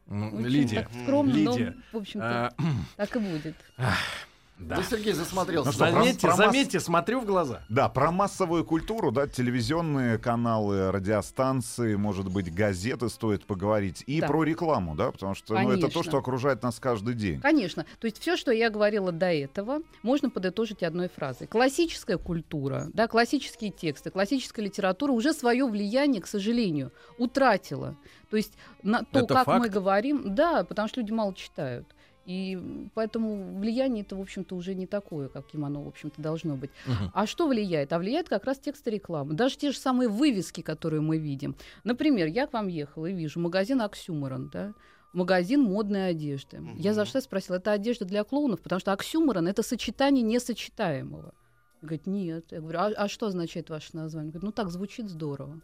Ну, 0.06 0.38
Лидия. 0.38 0.82
так 0.82 0.90
скромно, 1.02 1.32
Лидия, 1.32 1.74
но, 1.92 1.98
в 1.98 2.02
общем-то, 2.02 2.46
а, 2.48 2.54
так 2.96 3.16
и 3.16 3.18
будет. 3.18 3.56
да. 4.58 4.76
Да, 4.76 4.82
Сергей 4.82 5.12
засмотрелся. 5.12 5.66
Ну 5.66 5.72
что, 5.72 5.84
про- 5.84 5.92
Заметьте, 5.92 6.20
про 6.20 6.28
масс- 6.30 6.38
заметьте, 6.38 6.80
смотрю 6.80 7.20
в 7.20 7.24
глаза. 7.26 7.62
Да, 7.68 7.88
про 7.88 8.10
массовую 8.10 8.64
культуру, 8.64 9.10
да, 9.12 9.26
телевизионные 9.26 10.18
каналы, 10.18 10.90
радиостанции, 10.92 11.94
может 11.96 12.30
быть, 12.30 12.52
газеты 12.54 13.08
стоит 13.08 13.44
поговорить. 13.46 14.02
И 14.06 14.20
Да. 14.20 14.26
про 14.28 14.44
рекламу, 14.44 14.94
да, 14.94 15.10
потому 15.10 15.34
что 15.34 15.54
ну, 15.58 15.70
это 15.72 15.88
то, 15.88 16.02
что 16.02 16.18
окружает 16.18 16.62
нас 16.62 16.78
каждый 16.80 17.14
день. 17.14 17.40
Конечно. 17.40 17.84
То 18.00 18.06
есть 18.06 18.18
все, 18.20 18.36
что 18.36 18.50
я 18.50 18.70
говорила 18.70 19.12
до 19.12 19.32
этого, 19.32 19.80
можно 20.02 20.30
подытожить 20.30 20.82
одной 20.82 21.08
фразой. 21.08 21.46
Классическая 21.46 22.16
культура, 22.18 22.86
да, 22.92 23.08
классические 23.08 23.70
тексты, 23.70 24.10
классическая 24.10 24.62
литература 24.62 25.12
уже 25.12 25.32
свое 25.32 25.66
влияние, 25.66 26.22
к 26.22 26.26
сожалению, 26.26 26.92
утратила. 27.18 27.96
То 28.30 28.36
есть 28.36 28.54
на 28.82 29.00
то, 29.04 29.20
Это 29.20 29.34
как 29.34 29.46
факт? 29.46 29.60
мы 29.60 29.68
говорим, 29.68 30.34
да, 30.34 30.64
потому 30.64 30.88
что 30.88 31.00
люди 31.00 31.12
мало 31.12 31.34
читают. 31.34 31.86
И 32.26 32.88
поэтому 32.94 33.58
влияние 33.58 34.02
это, 34.02 34.16
в 34.16 34.20
общем-то, 34.20 34.56
уже 34.56 34.74
не 34.74 34.86
такое, 34.86 35.28
каким 35.28 35.64
оно, 35.64 35.82
в 35.82 35.88
общем-то, 35.88 36.20
должно 36.20 36.56
быть. 36.56 36.70
Мгм. 36.86 37.10
А 37.14 37.26
что 37.26 37.46
влияет? 37.46 37.92
А 37.92 37.98
влияет 37.98 38.28
как 38.28 38.44
раз 38.44 38.58
тексты 38.58 38.90
рекламы. 38.90 39.34
Даже 39.34 39.56
те 39.56 39.70
же 39.70 39.78
самые 39.78 40.08
вывески, 40.08 40.60
которые 40.60 41.00
мы 41.00 41.18
видим. 41.18 41.54
Например, 41.84 42.26
я 42.26 42.46
к 42.48 42.52
вам 42.52 42.66
ехала 42.68 43.06
и 43.06 43.12
вижу 43.12 43.38
магазин 43.38 43.80
Оксюморон, 43.80 44.50
да, 44.52 44.74
магазин 45.12 45.62
модной 45.62 46.10
одежды. 46.10 46.60
Я 46.76 46.94
за 46.94 47.02
Мгм. 47.02 47.08
что 47.08 47.20
спросила, 47.20 47.56
это 47.56 47.70
одежда 47.72 48.04
для 48.04 48.24
клоунов, 48.24 48.60
потому 48.60 48.80
что 48.80 48.92
оксюморон— 48.92 49.46
это 49.48 49.62
сочетание 49.62 50.22
несочетаемого. 50.22 51.32
Говорит, 51.80 52.06
нет. 52.06 52.46
Я 52.50 52.60
говорю, 52.60 52.78
а, 52.80 52.86
а 52.96 53.08
что 53.08 53.26
означает 53.26 53.70
ваше 53.70 53.96
название? 53.96 54.32
Говорит, 54.32 54.44
ну 54.44 54.50
так 54.52 54.70
звучит 54.70 55.08
здорово. 55.08 55.60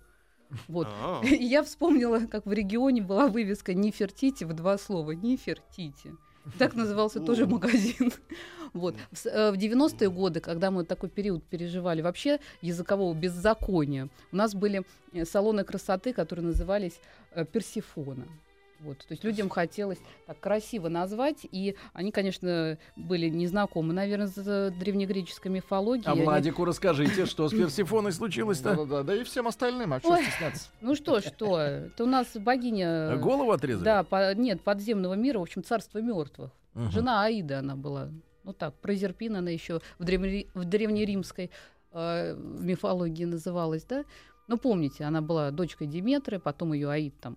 Вот. 0.68 0.86
А, 0.88 1.22
И 1.24 1.44
я 1.44 1.62
вспомнила, 1.62 2.20
как 2.30 2.46
в 2.46 2.52
регионе 2.52 3.02
была 3.02 3.26
вывеска 3.26 3.74
«Нефертити» 3.74 4.44
в 4.44 4.52
два 4.52 4.78
слова. 4.78 5.10
«Нефертити». 5.12 6.12
Так 6.58 6.74
назывался 6.74 7.20
тоже 7.20 7.44
О. 7.44 7.46
магазин. 7.46 8.12
Вот. 8.72 8.94
В 9.10 9.18
с- 9.18 9.26
э, 9.26 9.52
В 9.52 9.56
90-е 9.56 10.08
годы, 10.10 10.40
когда 10.40 10.70
мы 10.70 10.84
такой 10.84 11.10
период 11.10 11.44
переживали 11.44 12.00
вообще 12.00 12.38
языкового 12.62 13.12
беззакония, 13.12 14.08
у 14.32 14.36
нас 14.36 14.54
были 14.54 14.82
э, 15.12 15.26
салоны 15.26 15.62
красоты, 15.62 16.14
которые 16.14 16.46
назывались 16.46 16.98
э, 17.34 17.44
«Персифона». 17.44 18.24
Вот, 18.82 18.98
то 18.98 19.06
есть 19.10 19.22
людям 19.22 19.48
хотелось 19.48 19.98
так 20.26 20.40
красиво 20.40 20.88
назвать, 20.88 21.46
и 21.50 21.76
они, 21.92 22.10
конечно, 22.10 22.78
были 22.96 23.28
незнакомы, 23.28 23.92
наверное, 23.92 24.26
с 24.26 24.70
древнегреческой 24.78 25.52
мифологией. 25.52 26.08
А 26.08 26.12
Они- 26.12 26.22
Владику 26.24 26.64
расскажите, 26.64 27.26
что 27.26 27.48
с 27.48 27.52
Персифоной 27.52 28.10
Да, 28.10 28.16
случилось-то? 28.16 28.74
да, 28.74 28.84
да, 28.84 29.02
да 29.04 29.14
и 29.14 29.22
всем 29.22 29.46
остальным, 29.46 29.92
а 29.92 30.00
что 30.00 30.16
стесняться? 30.20 30.68
Ну 30.80 30.96
что, 30.96 31.20
что? 31.20 31.58
Это 31.60 32.02
у 32.02 32.06
нас 32.08 32.26
богиня... 32.36 33.16
Голову 33.18 33.52
отрезали? 33.52 33.84
Да, 33.84 34.02
по- 34.02 34.34
нет, 34.34 34.62
подземного 34.62 35.14
мира, 35.14 35.38
в 35.38 35.42
общем, 35.42 35.62
царство 35.62 35.98
мертвых. 35.98 36.50
Мгм. 36.74 36.90
Жена 36.90 37.22
Аида 37.24 37.60
она 37.60 37.76
была. 37.76 38.08
Ну 38.42 38.52
так, 38.52 38.74
Прозерпина 38.80 39.38
она 39.38 39.50
еще 39.50 39.80
в, 40.00 40.04
древне- 40.04 40.48
в 40.54 40.64
древнеримской 40.64 41.50
э, 41.92 42.34
мифологии 42.36 43.26
называлась, 43.26 43.84
да? 43.84 44.04
Ну, 44.48 44.58
помните, 44.58 45.04
она 45.04 45.20
была 45.22 45.52
дочкой 45.52 45.86
Диметры, 45.86 46.40
потом 46.40 46.72
ее 46.72 46.90
Аид 46.90 47.14
там. 47.20 47.36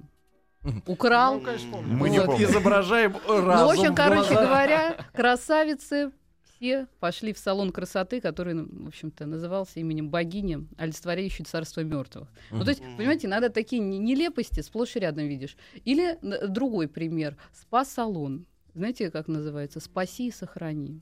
Украл. 0.87 1.35
Ну, 1.35 1.41
конечно, 1.41 1.71
помню. 1.71 1.93
Мы 1.97 2.09
не 2.09 2.19
Вот, 2.19 2.27
помним. 2.27 2.49
изображаем 2.49 3.13
разум. 3.27 3.45
Ну, 3.45 3.67
в 3.67 3.71
общем, 3.71 3.95
короче 3.95 4.33
говоря, 4.33 4.97
красавицы 5.13 6.11
все 6.57 6.87
пошли 6.99 7.33
в 7.33 7.37
салон 7.37 7.71
красоты, 7.71 8.21
который, 8.21 8.53
ну, 8.53 8.67
в 8.85 8.87
общем-то, 8.87 9.25
назывался 9.25 9.79
именем 9.81 10.09
богини, 10.09 10.67
олицетворяющей 10.77 11.43
царство 11.43 11.81
мертвых. 11.81 12.29
Ну, 12.51 12.63
то 12.63 12.69
есть, 12.69 12.81
понимаете, 12.97 13.27
иногда 13.27 13.49
такие 13.49 13.81
не- 13.81 13.97
нелепости 13.99 14.61
сплошь 14.61 14.95
и 14.95 14.99
рядом 14.99 15.27
видишь. 15.27 15.57
Или 15.83 16.17
н- 16.21 16.51
другой 16.51 16.87
пример. 16.87 17.35
Спа-салон. 17.53 18.45
Знаете, 18.73 19.11
как 19.11 19.27
называется? 19.27 19.79
«Спаси 19.79 20.27
и 20.27 20.31
сохрани». 20.31 21.01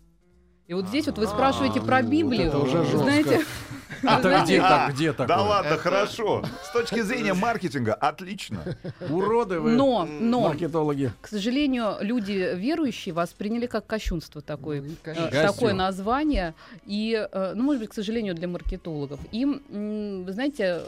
И 0.68 0.74
вот 0.74 0.88
здесь 0.88 1.06
вот 1.08 1.18
вы 1.18 1.28
спрашиваете 1.28 1.82
про 1.82 2.02
Библию. 2.02 2.48
это 2.48 2.58
уже 2.60 2.84
жестко. 2.84 2.98
Знаете, 3.00 3.42
знаете, 4.02 4.44
где 4.44 4.62
так, 4.62 4.94
где 4.94 5.12
такое? 5.12 5.28
Да 5.28 5.42
ладно, 5.42 5.78
хорошо. 5.78 6.44
С 6.64 6.72
точки 6.72 7.02
зрения 7.02 7.34
маркетинга, 7.34 7.94
отлично. 7.94 8.64
Уроды 9.10 9.60
вы, 9.60 9.72
Но, 9.72 10.06
но, 10.06 10.42
маркетологи. 10.42 11.12
к 11.22 11.28
сожалению, 11.28 11.98
люди 12.02 12.56
верующие 12.56 13.14
восприняли 13.14 13.66
как 13.68 13.86
кощунство 13.86 14.42
такое. 14.42 14.82
Ну, 14.82 14.96
э, 15.06 15.46
такое 15.46 15.74
название. 15.74 16.54
И, 16.86 17.28
э, 17.32 17.54
ну, 17.56 17.64
может 17.64 17.82
быть, 17.82 17.90
к 17.90 17.94
сожалению, 17.94 18.36
для 18.36 18.48
маркетологов. 18.48 19.20
Им, 19.32 20.24
вы 20.26 20.32
знаете, 20.32 20.82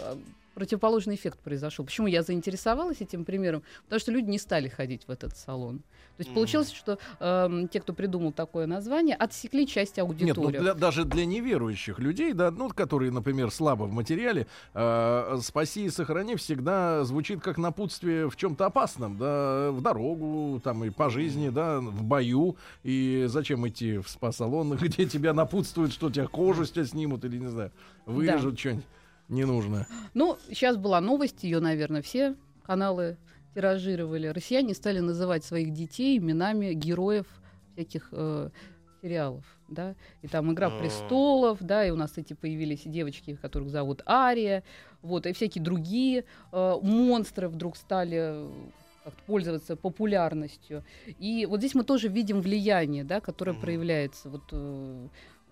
противоположный 0.55 1.15
эффект 1.15 1.39
произошел. 1.39 1.85
Почему 1.85 2.07
я 2.07 2.23
заинтересовалась 2.23 3.01
этим 3.01 3.25
примером? 3.25 3.61
Потому 3.83 3.99
что 3.99 4.11
люди 4.11 4.29
не 4.29 4.39
стали 4.39 4.69
ходить 4.69 5.03
в 5.07 5.11
этот 5.11 5.37
салон. 5.37 5.79
То 6.17 6.23
есть 6.23 6.33
получилось, 6.33 6.71
что 6.71 6.97
эм, 7.19 7.67
те, 7.67 7.81
кто 7.81 7.93
придумал 7.93 8.31
такое 8.31 8.67
название, 8.67 9.17
отсекли 9.17 9.67
часть 9.67 9.97
Нет, 9.97 10.07
ну 10.07 10.13
аудитории. 10.13 10.57
для- 10.59 10.73
даже 10.73 11.03
для 11.03 11.25
неверующих 11.25 11.99
людей, 11.99 12.31
да, 12.31 12.51
ну, 12.51 12.69
которые, 12.69 13.11
например, 13.11 13.51
слабо 13.51 13.83
в 13.83 13.91
материале, 13.91 14.47
э, 14.73 15.37
спаси 15.41 15.85
и 15.85 15.89
сохрани 15.89 16.35
всегда 16.37 17.03
звучит 17.03 17.41
как 17.41 17.57
напутствие 17.57 18.29
в 18.29 18.37
чем-то 18.37 18.65
опасном, 18.65 19.17
да, 19.17 19.71
в 19.71 19.81
дорогу, 19.81 20.61
там 20.63 20.85
и 20.85 20.89
по 20.89 21.09
жизни, 21.09 21.49
да, 21.49 21.81
в 21.81 22.03
бою. 22.03 22.55
И 22.83 23.25
зачем 23.27 23.67
идти 23.67 23.97
в 23.97 24.07
спа-салон, 24.07 24.77
где 24.81 25.05
тебя 25.05 25.33
напутствуют, 25.33 25.91
что 25.91 26.09
тебя 26.09 26.27
кожу 26.27 26.65
с 26.65 26.71
тебя 26.71 26.85
снимут 26.85 27.25
или 27.25 27.39
не 27.39 27.47
знаю, 27.47 27.71
вырежут 28.05 28.57
что-нибудь 28.57 28.85
ненужное. 29.27 29.87
Ну, 30.13 30.37
сейчас 30.47 30.77
была 30.77 31.01
новость, 31.01 31.43
ее, 31.43 31.59
наверное, 31.59 32.01
все 32.01 32.35
каналы 32.63 33.17
тиражировали. 33.53 34.27
Россияне 34.27 34.73
стали 34.73 34.99
называть 34.99 35.43
своих 35.43 35.71
детей 35.71 36.17
именами 36.17 36.73
героев 36.73 37.25
всяких 37.73 38.09
э, 38.11 38.49
сериалов, 39.01 39.45
да, 39.67 39.95
и 40.21 40.27
там 40.27 40.51
«Игра 40.51 40.67
А. 40.67 40.71
престолов», 40.71 41.59
да, 41.61 41.85
и 41.85 41.91
у 41.91 41.95
нас 41.95 42.17
эти 42.17 42.33
появились 42.33 42.81
девочки, 42.85 43.35
которых 43.41 43.69
зовут 43.69 44.01
Ария, 44.07 44.63
вот, 45.01 45.25
и 45.25 45.33
всякие 45.33 45.63
другие 45.63 46.25
э, 46.51 46.75
монстры 46.81 47.47
вдруг 47.47 47.77
стали 47.77 48.17
э, 48.19 48.51
как-то 49.03 49.23
пользоваться 49.25 49.75
популярностью. 49.75 50.83
И 51.19 51.45
вот 51.45 51.59
здесь 51.59 51.75
мы 51.75 51.83
тоже 51.83 52.07
видим 52.07 52.41
влияние, 52.41 53.03
да, 53.03 53.21
которое 53.21 53.51
Мгм. 53.51 53.61
проявляется. 53.61 54.29
Вот, 54.29 54.43
э, 54.51 55.07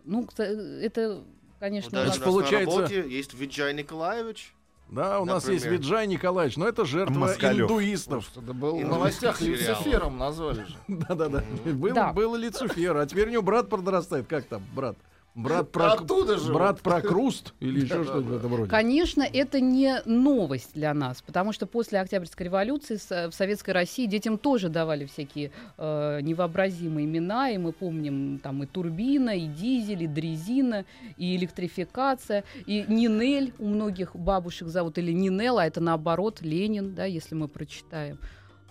ну, 0.06 0.28
это, 0.38 1.24
конечно, 1.64 1.92
даже 1.92 2.04
у 2.04 2.08
нас- 2.08 2.16
Значит, 2.18 2.22
у 2.22 2.26
нас 2.26 2.34
получается- 2.36 2.76
на 2.76 2.82
работе 2.84 3.10
есть 3.16 3.34
Виджай 3.34 3.74
Николаевич. 3.74 4.54
Да, 4.90 5.22
у 5.22 5.26
нас 5.26 5.48
есть 5.48 5.64
Например. 5.64 5.82
Виджай 5.82 6.08
Николаевич, 6.08 6.58
но 6.58 6.68
это 6.68 6.84
жертва 6.86 7.14
Москалёв. 7.20 7.72
индуистов. 7.72 8.30
Это 8.36 8.54
был 8.54 8.78
в 8.80 8.86
новостях. 8.86 9.42
Люцифером 9.42 10.18
назвали 10.18 10.66
же. 10.66 10.76
Да-да-да. 10.88 11.44
Был, 11.66 11.94
Да. 11.96 12.12
был 12.12 12.36
Люцифер, 12.36 12.98
а 12.98 13.06
теперь 13.06 13.30
у 13.30 13.32
него 13.32 13.42
брат 13.44 13.70
подрастает. 13.70 14.28
Как 14.28 14.46
там, 14.46 14.62
брат? 14.76 14.98
Брат 15.36 15.72
про, 15.72 15.94
Оттуда 15.94 16.38
же. 16.38 16.54
брат 16.54 16.80
про 16.82 17.02
Круст 17.02 17.56
или 17.60 17.80
еще 17.86 18.04
что-нибудь 18.04 18.34
в 18.34 18.36
этом 18.36 18.56
роде? 18.56 18.70
Конечно, 18.70 19.24
это 19.24 19.60
не 19.60 20.00
новость 20.06 20.76
для 20.76 20.94
нас, 20.94 21.24
потому 21.24 21.54
что 21.54 21.66
после 21.66 22.00
Октябрьской 22.00 22.46
революции 22.46 22.98
с- 22.98 23.30
в 23.30 23.34
Советской 23.34 23.72
России 23.72 24.06
детям 24.06 24.38
тоже 24.38 24.70
давали 24.70 25.06
всякие 25.06 25.50
э, 25.80 26.20
невообразимые 26.22 27.08
имена, 27.08 27.50
и 27.50 27.58
мы 27.58 27.72
помним 27.72 28.38
там 28.44 28.62
и 28.62 28.68
турбина, 28.68 29.32
и 29.36 29.48
дизель, 29.48 30.04
и 30.04 30.08
дрезина, 30.08 30.86
и 31.18 31.36
электрификация, 31.36 32.44
и 32.68 32.86
Нинель 32.88 33.54
у 33.58 33.66
многих 33.68 34.16
бабушек 34.16 34.68
зовут, 34.68 35.00
или 35.00 35.12
Нинелла, 35.12 35.64
а 35.64 35.66
это 35.66 35.82
наоборот 35.82 36.42
Ленин, 36.42 36.94
да, 36.94 37.06
если 37.06 37.34
мы 37.34 37.48
прочитаем. 37.48 38.20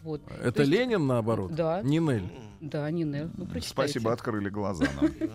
Вот. 0.02 0.20
Это 0.40 0.52
То 0.52 0.62
есть- 0.62 0.72
Ленин 0.72 1.06
наоборот? 1.08 1.52
Да. 1.54 1.82
Нинель. 1.82 2.28
Да, 2.60 2.88
Нинель. 2.90 3.30
Ну, 3.36 3.46
прочитайте. 3.46 3.68
Спасибо, 3.68 4.12
открыли 4.12 4.48
глаза 4.48 4.84
нам. 5.00 5.10
да. 5.18 5.26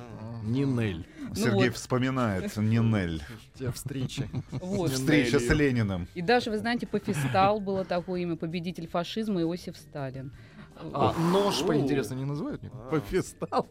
Нинель. 0.46 1.06
Сергей 1.36 1.52
Ну 1.52 1.66
вот. 1.66 1.76
вспоминает 1.76 2.58
Нинель. 2.58 3.22
Те 3.58 3.72
встречи. 3.72 4.28
Вот. 4.52 4.92
Встреча 4.92 5.40
с 5.40 5.50
Лениным. 5.54 6.08
И 6.14 6.22
даже, 6.22 6.50
вы 6.50 6.58
знаете, 6.58 6.88
Пофистал 6.88 7.60
было 7.60 7.86
такое 7.86 8.22
имя, 8.22 8.36
победитель 8.36 8.88
фашизма 8.88 9.42
Иосиф 9.42 9.78
Сталин. 9.78 10.32
А 10.94 11.14
нож, 11.32 11.62
по-интересно, 11.64 12.16
не 12.16 12.26
называют? 12.26 12.62
никак? 12.64 12.90
Пофистал. 12.90 13.68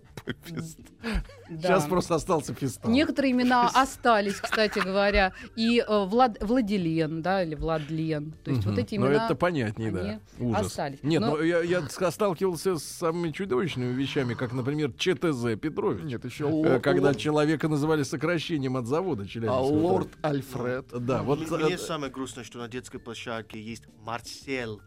Сейчас 1.48 1.84
просто 1.86 2.14
остался 2.16 2.54
фистал. 2.54 2.90
Некоторые 2.90 3.32
имена 3.32 3.68
остались, 3.72 4.34
кстати 4.34 4.78
говоря, 4.80 5.32
и 5.54 5.78
э, 5.86 6.04
Влад, 6.06 6.42
Владилен, 6.42 7.22
да, 7.22 7.42
или 7.42 7.54
Владлен. 7.54 8.32
То 8.44 8.50
есть 8.50 8.64
вот 8.64 8.78
эти 8.78 8.96
Ну, 8.96 9.06
имена... 9.06 9.26
это 9.26 9.34
понятнее, 9.34 9.90
да. 9.92 10.20
Ужас. 10.38 10.66
остались. 10.66 10.98
Нет, 11.02 11.20
Но- 11.20 11.36
ну 11.36 11.42
я, 11.42 11.82
сталкивался 12.10 12.76
с 12.76 12.84
самыми 12.84 13.30
чудовищными 13.30 13.92
вещами, 13.92 14.34
как, 14.34 14.52
например, 14.52 14.92
ЧТЗ 14.92 15.56
Петрович. 15.60 16.02
Нет, 16.04 16.24
еще 16.24 16.46
Э, 16.46 16.80
Когда 16.80 17.08
ло- 17.08 17.14
человека 17.14 17.68
называли 17.68 18.02
сокращением 18.02 18.76
от 18.76 18.86
завода 18.86 19.22
а 19.22 19.26
Челябинского. 19.26 19.64
лорд 19.66 20.08
Альфред. 20.22 20.86
Да, 21.04 21.22
вот 21.22 21.38
Мне, 21.40 21.64
мне 21.64 21.74
э, 21.74 21.78
самое 21.78 22.10
грустное, 22.12 22.44
что 22.44 22.58
на 22.58 22.68
детской 22.68 22.98
площадке 22.98 23.60
есть 23.60 23.84
Марсель. 24.04 24.78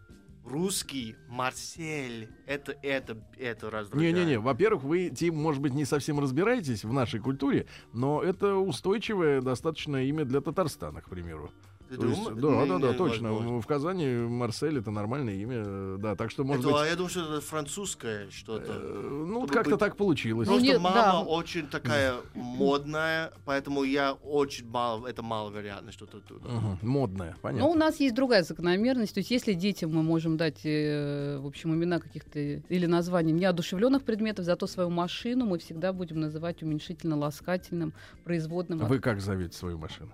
Русский 0.44 1.16
Марсель. 1.28 2.28
Это, 2.46 2.72
это, 2.82 3.16
это 3.38 3.70
раздражает. 3.70 4.14
Не-не-не, 4.14 4.38
во-первых, 4.38 4.82
вы, 4.84 5.10
Тим, 5.10 5.36
может 5.36 5.62
быть, 5.62 5.74
не 5.74 5.84
совсем 5.84 6.18
разбираетесь 6.20 6.84
в 6.84 6.92
нашей 6.92 7.20
культуре, 7.20 7.66
но 7.92 8.22
это 8.22 8.56
устойчивое 8.56 9.40
достаточно 9.40 10.04
имя 10.04 10.24
для 10.24 10.40
Татарстана, 10.40 11.00
к 11.00 11.08
примеру. 11.08 11.50
То 11.96 12.06
есть, 12.06 12.24
да, 12.36 12.66
да, 12.66 12.78
да, 12.78 12.88
не 12.92 12.94
точно. 12.94 13.32
возможно. 13.32 13.60
В 13.60 13.66
Казани 13.66 14.06
Марсель 14.06 14.78
это 14.78 14.90
нормальное 14.90 15.34
имя, 15.34 15.62
э, 15.66 15.96
да, 15.98 16.14
так 16.14 16.30
что, 16.30 16.44
может 16.44 16.62
Это, 16.64 16.72
быть, 16.72 16.82
а 16.82 16.86
я 16.86 16.94
думаю, 16.94 17.10
что 17.10 17.20
это 17.20 17.40
французское 17.40 18.30
что-то. 18.30 18.72
э, 18.72 19.08
ну, 19.10 19.46
как-то 19.46 19.70
быть- 19.70 19.80
так 19.80 19.96
получилось. 19.96 20.46
Ну, 20.46 20.54
Просто 20.54 20.72
нет, 20.72 20.80
мама 20.80 20.94
да. 20.96 21.20
очень 21.20 21.66
такая 21.66 22.14
модная, 22.34 23.32
поэтому 23.44 23.82
я 23.84 24.12
очень 24.12 24.68
мало, 24.68 25.06
это 25.06 25.22
маловероятно, 25.22 25.92
что-то 25.92 26.18
оттуда. 26.18 26.48
Мгм, 26.48 26.78
Модное, 26.82 27.36
понятно. 27.42 27.66
Но 27.66 27.72
у 27.72 27.74
нас 27.74 27.98
есть 28.00 28.14
другая 28.14 28.42
закономерность. 28.42 29.14
То 29.14 29.20
есть, 29.20 29.30
если 29.30 29.52
детям 29.54 29.90
мы 29.92 30.02
можем 30.02 30.36
дать, 30.36 30.60
э, 30.64 31.38
в 31.40 31.46
общем, 31.46 31.74
имена 31.74 31.98
каких-то 31.98 32.38
или 32.38 32.86
названия 32.86 33.32
неодушевленных 33.32 34.04
предметов, 34.04 34.44
зато 34.44 34.66
свою 34.66 34.90
машину 34.90 35.46
мы 35.46 35.58
всегда 35.58 35.92
будем 35.92 36.20
называть 36.20 36.62
уменьшительно-ласкательным, 36.62 37.92
производным. 38.24 38.82
от- 38.82 38.88
Вы 38.88 38.98
как 39.00 39.20
зовете 39.20 39.56
свою 39.56 39.78
машину? 39.78 40.10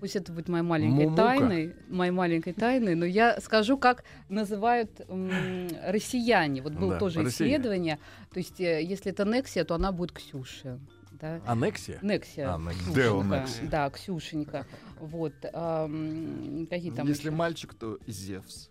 Пусть 0.00 0.14
это 0.16 0.32
будет 0.32 0.48
моей 0.48 0.62
маленькой 0.62 1.04
Мумука. 1.06 1.22
тайной, 1.22 1.74
моей 1.88 2.12
маленькой 2.12 2.52
тайной, 2.52 2.94
но 2.94 3.04
я 3.04 3.40
скажу, 3.40 3.76
как 3.78 4.04
называют 4.28 5.00
м, 5.08 5.68
россияне. 5.86 6.62
Вот 6.62 6.74
было 6.74 6.92
Да, 6.94 6.98
тоже 6.98 7.22
россияне. 7.22 7.54
исследование. 7.56 7.98
То 8.32 8.38
есть, 8.38 8.60
э, 8.60 8.82
если 8.82 9.10
это 9.10 9.24
Нексия, 9.24 9.64
то 9.64 9.74
она 9.74 9.90
будет 9.92 10.12
Ксюша. 10.12 10.78
Да? 11.20 11.40
Аннексия? 11.46 11.98
Нексия. 12.00 12.54
А, 12.54 12.58
Нексия. 12.58 12.92
Ксюшенька. 12.92 13.70
Да, 13.70 13.90
Ксюшенька. 13.90 14.66
Вот. 15.00 15.34
какие 15.40 16.92
там 16.92 17.08
Если 17.08 17.28
еще? 17.28 17.30
мальчик, 17.32 17.74
то 17.74 17.98
Зевс. 18.06 18.70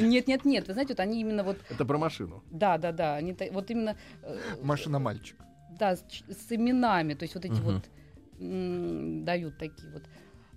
Нет, 0.00 0.26
нет, 0.28 0.44
нет. 0.44 0.66
Вы 0.66 0.72
знаете, 0.72 0.92
вот 0.94 1.00
они 1.00 1.20
именно 1.20 1.42
вот, 1.44 1.56
Это 1.70 1.84
про 1.84 1.98
машину. 1.98 2.42
да, 2.50 2.78
да, 2.78 2.92
да, 2.92 3.14
они 3.16 3.32
та- 3.32 3.50
вот 3.52 3.70
именно, 3.70 3.96
э, 4.22 4.38
Машина-мальчик. 4.62 5.36
да, 5.78 5.96
с, 5.96 6.04
ч- 6.08 6.24
с 6.28 6.50
именами, 6.52 7.14
то 7.14 7.22
есть 7.24 7.34
вот 7.34 7.44
эти 7.44 7.52
Мгм. 7.54 7.62
вот 7.62 7.84
дают 8.38 9.56
такие 9.58 9.90
вот. 9.92 10.02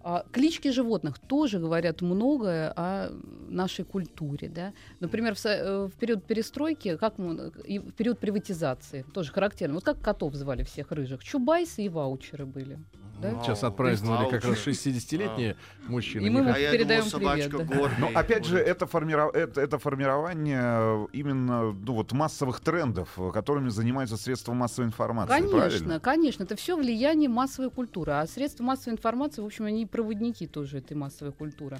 А, 0.01 0.23
клички 0.31 0.69
животных 0.71 1.19
тоже 1.19 1.59
говорят 1.59 2.01
многое 2.01 2.71
о 2.75 3.11
нашей 3.49 3.83
культуре, 3.83 4.47
да. 4.47 4.73
Например, 4.99 5.35
в, 5.35 5.45
э, 5.45 5.87
в 5.87 5.91
период 5.99 6.23
перестройки, 6.23 6.95
как 6.95 7.17
мы, 7.17 7.51
и 7.65 7.79
в 7.79 7.93
период 7.93 8.19
приватизации, 8.19 9.05
тоже 9.13 9.31
характерно. 9.31 9.75
Вот 9.75 9.83
как 9.83 9.99
котов 10.01 10.35
звали 10.35 10.63
всех 10.63 10.91
рыжих, 10.91 11.23
чубайсы 11.23 11.83
и 11.83 11.89
ваучеры 11.89 12.45
были. 12.45 12.79
Да? 13.21 13.37
Сейчас 13.43 13.61
Вау. 13.63 13.71
отпраздновали 13.71 14.29
как 14.29 14.45
раз 14.45 14.65
Ваучер. 14.65 14.71
60-летние 14.71 15.57
мужчины. 15.87 16.25
И 16.25 16.29
мы 16.29 16.49
А 16.49 16.53
передаем 16.53 17.03
думал, 17.09 17.33
привет, 17.33 17.67
да. 17.67 17.89
Но 17.99 18.11
опять 18.15 18.45
же, 18.45 18.57
это, 18.57 18.85
формиров- 18.85 19.35
это, 19.35 19.59
это 19.59 19.77
формирование 19.77 21.07
именно 21.11 21.71
ну, 21.73 21.93
вот, 21.93 22.11
массовых 22.13 22.61
трендов, 22.61 23.17
которыми 23.33 23.69
занимаются 23.69 24.15
средства 24.15 24.53
массовой 24.53 24.87
информации. 24.87 25.33
Конечно, 25.33 25.57
правильно? 25.57 25.99
конечно, 25.99 26.43
это 26.43 26.55
все 26.55 26.77
влияние 26.77 27.29
массовой 27.29 27.69
культуры. 27.69 28.13
А 28.13 28.25
средства 28.25 28.63
массовой 28.63 28.93
информации, 28.93 29.41
в 29.41 29.45
общем, 29.45 29.65
они 29.65 29.85
проводники 29.89 30.47
тоже 30.47 30.77
этой 30.77 30.95
массовой 30.95 31.31
культуры. 31.33 31.77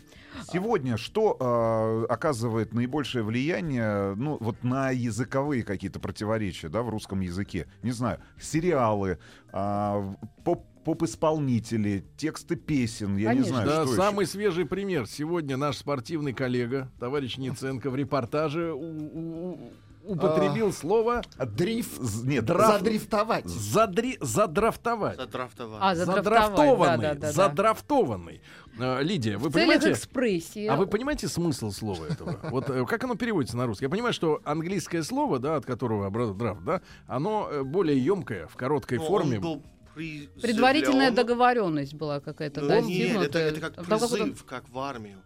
Сегодня 0.51 0.98
что 0.98 1.38
э, 1.39 2.12
оказывает 2.12 2.74
наибольшее 2.74 3.24
влияние 3.24 4.16
ну, 4.16 4.38
вот 4.39 4.63
на 4.63 4.92
языковые 4.92 5.63
какие-то 5.63 6.00
противоречия 6.00 6.70
да, 6.70 6.82
в 6.82 6.89
русском 6.89 7.20
языке? 7.22 7.68
Не 7.84 7.92
знаю, 7.92 8.20
сериалы, 8.39 9.20
а, 9.51 10.16
поп- 10.44 10.66
поп-исполнители, 10.84 12.06
тексты 12.18 12.56
песен, 12.56 13.18
я 13.18 13.34
не 13.34 13.42
Конечно. 13.42 13.54
знаю, 13.63 13.68
Да, 13.68 13.86
что 13.86 13.96
самый 13.96 14.25
свежий 14.25 14.66
пример. 14.66 15.08
Сегодня 15.08 15.58
наш 15.58 15.78
спортивный 15.78 16.34
коллега, 16.34 16.89
товарищ 17.00 17.38
Ниценко, 17.38 17.89
в 17.89 17.96
репортаже 17.96 18.74
у- 18.74 18.80
у- 18.80 19.72
употребил 20.10 20.74
слово 20.74 21.22
Дрифт. 21.38 22.00
Нет, 22.24 22.46
Драфт. 22.46 22.80
Задрифтовать. 22.80 23.48
задри, 23.48 24.18
задрафтовать. 24.22 25.17
Задрафтовать. 25.17 25.80
А, 25.82 25.95
задрафтовать, 25.95 26.24
Задрафтованный. 26.26 27.02
да, 27.02 27.13
да, 27.13 27.19
да. 27.19 27.32
Задрафтованный. 27.32 28.41
Э, 28.80 29.02
Лидия, 29.04 29.38
вы 29.38 29.50
В 29.50 29.54
понимаете? 29.54 29.91
экспрессии. 29.91 30.65
А 30.67 30.76
вы 30.76 30.88
понимаете 30.88 31.28
смысл 31.28 31.72
слова 31.72 32.06
этого? 32.06 32.39
Вот 32.50 32.69
э, 32.69 32.86
как 32.86 33.04
оно 33.04 33.15
переводится 33.15 33.58
на 33.58 33.65
русский? 33.65 33.86
Я 33.86 33.89
понимаю, 33.89 34.13
что 34.13 34.41
английское 34.45 35.04
слово, 35.04 35.39
да, 35.39 35.56
от 35.58 35.65
которого 35.65 36.08
образован 36.08 36.38
драфт, 36.38 36.63
да, 36.63 36.82
оно 37.08 37.48
э, 37.52 37.63
более 37.63 37.98
емкое, 38.04 38.48
в 38.48 38.56
короткой 38.56 38.98
Но 39.00 39.06
форме. 39.06 39.38
он 39.38 39.41
был 39.43 39.63
призывлен- 39.95 40.41
Предварительная 40.41 41.12
договоренность 41.12 41.93
была 41.93 42.19
какая-то, 42.19 42.62
Ну, 42.62 42.67
да, 42.69 42.82
нет, 42.82 43.22
это, 43.22 43.39
это 43.39 43.60
как 43.60 43.86
призыв, 43.86 44.45
как 44.45 44.69
в 44.69 44.80
армию. 44.80 45.17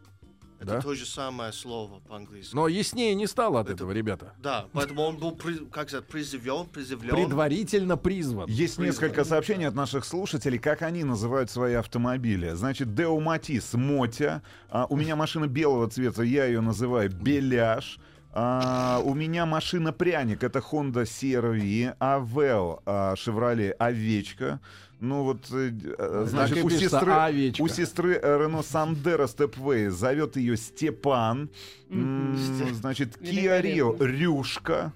Это 0.64 0.76
Да? 0.76 0.82
то 0.82 0.96
же 0.96 1.06
самое 1.06 1.52
слово 1.54 2.00
по-английски. 2.08 2.56
Но 2.56 2.68
яснее 2.68 3.16
не 3.16 3.28
стало 3.28 3.60
от 3.60 3.68
Это- 3.68 3.76
этого, 3.76 3.92
ребята. 3.92 4.34
Да, 4.42 4.66
поэтому 4.74 5.02
он 5.04 5.18
был, 5.18 5.32
при- 5.34 5.66
как 5.66 5.90
сказать, 5.90 6.06
призывен, 6.08 6.66
призывлен. 6.68 7.16
Предварительно 7.16 7.98
призван. 7.98 8.50
Есть 8.50 8.80
несколько 8.80 9.24
сообщений 9.26 9.68
от 9.68 9.76
наших 9.76 10.06
слушателей, 10.06 10.60
как 10.60 10.82
они 10.82 11.04
называют 11.04 11.50
свои 11.52 11.74
автомобили. 11.74 12.52
Значит, 12.54 12.96
Део 12.96 13.20
Матис, 13.20 13.74
Мотя. 13.74 14.42
А, 14.70 14.86
у 14.90 14.96
меня 14.96 15.16
машина 15.16 15.48
белого 15.48 15.90
цвета, 15.90 16.24
я 16.24 16.46
ее 16.46 16.62
называю 16.62 17.10
Беляш. 17.12 18.00
А, 18.36 19.00
у 19.06 19.14
меня 19.14 19.46
машина 19.46 19.94
пряник, 19.94 20.44
это 20.44 20.60
Honda 20.60 21.04
CR-V, 21.04 22.80
а, 22.86 23.14
Chevrolet 23.14 23.72
Овечка. 23.74 24.60
Ну 25.00 25.24
вот, 25.24 25.52
э, 25.52 25.72
э, 25.98 26.26
значит, 26.28 26.64
у 26.64 26.70
сестры, 26.70 27.12
«Овечка». 27.12 27.62
у 27.62 27.68
сестры 27.68 28.14
Рено 28.14 28.64
Сандера 28.64 29.28
Степвей 29.28 29.90
зовет 29.90 30.38
ее 30.38 30.56
Степан. 30.56 31.50
Значит, 31.90 33.18
Kia 33.18 33.62
Rio 33.62 33.98
Рюшка. 34.00 34.94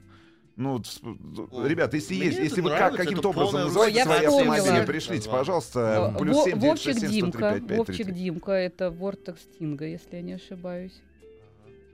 Ну, 0.55 0.81
ребята, 1.63 1.97
если 1.97 2.15
Мне 2.15 2.25
есть, 2.27 2.39
если 2.39 2.61
вы 2.61 2.69
как, 2.69 2.79
нравится, 2.79 3.03
каким-то 3.03 3.29
образом 3.29 3.61
называете 3.61 4.03
свои 4.05 4.25
автомобили, 4.25 4.85
пришлите, 4.85 5.29
пожалуйста, 5.29 6.15
плюс 6.17 6.43
семь 6.45 6.59
девять 6.59 6.63
Вовчик 6.63 6.83
шесть 6.83 6.99
семь 7.01 7.09
сто 7.09 7.11
три 7.11 7.21
Димка, 7.21 7.39
пять 7.53 7.67
пять 7.67 7.77
Вовчик 7.77 7.95
тридцать. 7.97 8.15
Димка, 8.15 8.51
это 8.53 8.89
Вортекс 8.89 9.41
Тинга, 9.59 9.85
если 9.85 10.15
я 10.15 10.21
не 10.23 10.33
ошибаюсь. 10.33 10.99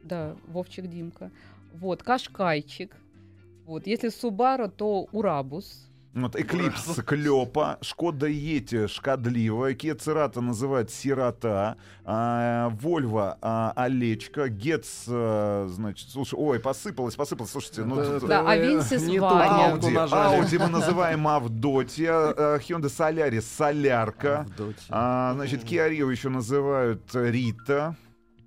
Да, 0.04 0.36
Вовчик 0.48 0.88
Димка. 0.88 1.32
Вот, 1.74 2.04
Кашкайчик. 2.04 2.96
Вот, 3.66 3.88
если 3.88 4.10
Субару, 4.10 4.70
то 4.70 5.08
Урабус. 5.12 5.88
Вот, 6.14 6.36
Эклипс 6.36 7.02
Клёпа, 7.08 7.80
Шкода 7.82 8.28
Ети 8.28 8.86
Шкадливая, 8.86 9.74
Kia 9.74 9.96
Церата 9.96 10.42
называют 10.42 10.92
Сирота, 10.92 11.78
а, 12.06 12.70
Вольво 12.70 13.40
а, 13.42 13.74
Олечка, 13.76 14.48
Гетц, 14.48 15.06
а, 15.08 15.68
значит, 15.72 16.10
слушай, 16.10 16.36
ой, 16.36 16.60
посыпалось, 16.60 17.16
посыпалось, 17.16 17.52
слушайте, 17.52 17.84
ну... 17.84 17.96
Да, 17.96 18.20
тут- 18.20 18.30
Да, 18.30 18.42
ту 18.42 19.20
Ваня. 19.22 19.72
Ауди. 19.72 19.96
Ауди 19.96 20.58
мы 20.60 20.68
называем 20.68 21.28
Авдотья, 21.28 22.14
э, 22.38 22.60
Hyundai 22.60 22.90
Солярис 22.90 23.48
Солярка, 23.48 24.46
а, 24.90 25.34
значит, 25.34 25.64
Rio 25.64 26.12
еще 26.12 26.30
называют 26.30 27.02
Рита, 27.16 27.96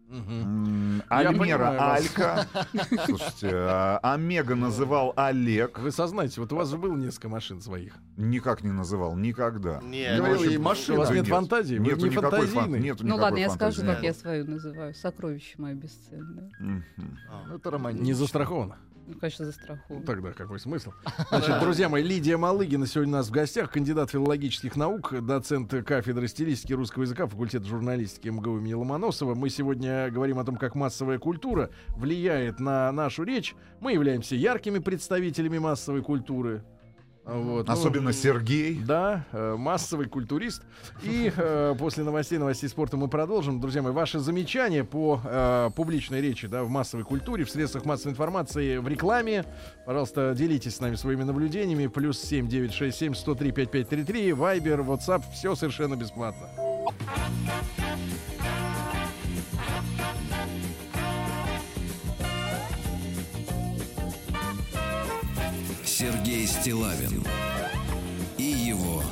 Я 0.08 1.02
Альмера 1.08 1.36
понимаю. 1.38 1.82
Алька, 1.82 2.46
слушайте, 3.06 3.50
а, 3.52 3.98
Омега 4.02 4.54
называл 4.54 5.12
Олег, 5.16 5.78
Вы 5.80 5.90
сознаете, 5.90 6.40
вот 6.40 6.52
у 6.52 6.56
вас 6.56 6.68
же 6.70 6.78
было 6.78 6.94
несколько 6.96 7.28
машин 7.28 7.60
своих. 7.60 7.94
никак 8.16 8.62
не 8.62 8.70
называл, 8.70 9.16
никогда. 9.16 9.80
Нет, 9.82 10.20
очень- 10.20 10.52
и 10.52 10.56
У 10.58 10.62
машина. 10.62 10.98
вас 10.98 11.10
нет 11.10 11.18
Нет. 11.24 11.28
фантазии, 11.28 11.76
вы 11.78 11.84
Нету 11.86 12.06
не 12.06 12.10
никакой 12.10 12.40
фан- 12.40 12.46
фантазийный. 12.48 12.80
нету 12.80 13.06
Ну 13.06 13.16
ладно, 13.16 13.38
я 13.38 13.50
скажу, 13.50 13.78
фантазии. 13.78 13.94
как 13.96 14.04
я 14.04 14.14
свою 14.14 14.44
называю. 14.46 14.94
Сокровище 14.94 15.54
мое 15.58 15.74
бесценное. 15.74 16.50
Мгм. 16.60 16.84
А. 17.30 17.44
Ну, 17.48 17.56
Это 17.56 17.70
романтично. 17.70 18.04
Не 18.06 18.12
застраховано. 18.12 18.76
Ну, 19.06 19.14
конечно, 19.20 19.44
Ну, 19.44 19.52
застрахован. 19.52 20.02
тогда 20.02 20.32
какой 20.32 20.58
смысл? 20.58 20.92
Значит, 21.28 21.60
друзья 21.60 21.88
мои, 21.88 22.02
Лидия 22.02 22.36
Малыгина 22.36 22.86
сегодня 22.86 23.14
у 23.14 23.16
нас 23.18 23.28
в 23.28 23.30
гостях, 23.30 23.70
кандидат 23.70 24.10
филологических 24.10 24.74
наук, 24.74 25.14
доцент 25.24 25.72
кафедры 25.84 26.26
стилистики 26.26 26.72
русского 26.72 27.02
языка, 27.02 27.26
факультет 27.26 27.64
журналистики 27.64 28.28
МГУ 28.28 28.58
имени 28.58 28.72
Ломоносова. 28.74 29.34
Мы 29.36 29.48
сегодня 29.48 30.10
говорим 30.10 30.40
о 30.40 30.44
том, 30.44 30.56
как 30.56 30.74
массовая 30.74 31.18
культура 31.18 31.70
влияет 31.90 32.58
на 32.58 32.90
нашу 32.90 33.22
речь. 33.22 33.54
Мы 33.80 33.92
являемся 33.92 34.34
яркими 34.34 34.80
представителями 34.80 35.58
массовой 35.58 36.02
культуры. 36.02 36.64
Вот, 37.26 37.66
ну, 37.66 37.72
Особенно 37.72 38.12
Сергей. 38.12 38.78
Да, 38.78 39.24
э, 39.32 39.56
массовый 39.58 40.06
культурист. 40.06 40.62
И 41.02 41.32
э, 41.36 41.74
после 41.76 42.04
новостей, 42.04 42.38
новостей 42.38 42.68
спорта 42.68 42.96
мы 42.96 43.08
продолжим. 43.08 43.60
Друзья 43.60 43.82
мои, 43.82 43.92
ваши 43.92 44.20
замечания 44.20 44.84
по 44.84 45.20
э, 45.24 45.70
публичной 45.74 46.20
речи 46.20 46.46
да, 46.46 46.62
в 46.62 46.68
массовой 46.68 47.04
культуре, 47.04 47.44
в 47.44 47.50
средствах 47.50 47.84
массовой 47.84 48.12
информации, 48.12 48.76
в 48.76 48.86
рекламе. 48.86 49.44
Пожалуйста, 49.86 50.34
делитесь 50.36 50.76
с 50.76 50.80
нами 50.80 50.94
своими 50.94 51.24
наблюдениями. 51.24 51.88
Плюс 51.88 52.20
7 52.20 52.46
967 52.46 53.14
103 53.14 53.50
5533, 53.50 54.32
Вайбер, 54.32 54.80
WhatsApp. 54.82 55.24
Все 55.32 55.56
совершенно 55.56 55.96
бесплатно. 55.96 56.48
Сергей 65.98 66.46
Стилавин 66.46 67.24
и 68.36 68.42
его 68.42 69.02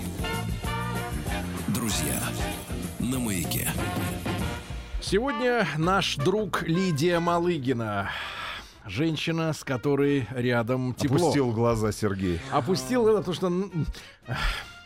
друзья 1.68 2.20
на 2.98 3.18
маяке. 3.18 3.70
Сегодня 5.00 5.66
наш 5.78 6.16
друг 6.16 6.60
Лидия 6.64 7.20
Малыгина. 7.20 8.10
Женщина, 8.84 9.54
с 9.54 9.64
которой 9.64 10.28
рядом 10.32 10.92
тепло. 10.92 11.16
Опустил 11.16 11.52
глаза 11.52 11.90
Сергей. 11.90 12.38
Опустил 12.52 13.06
потому 13.06 13.32
что 13.34 13.70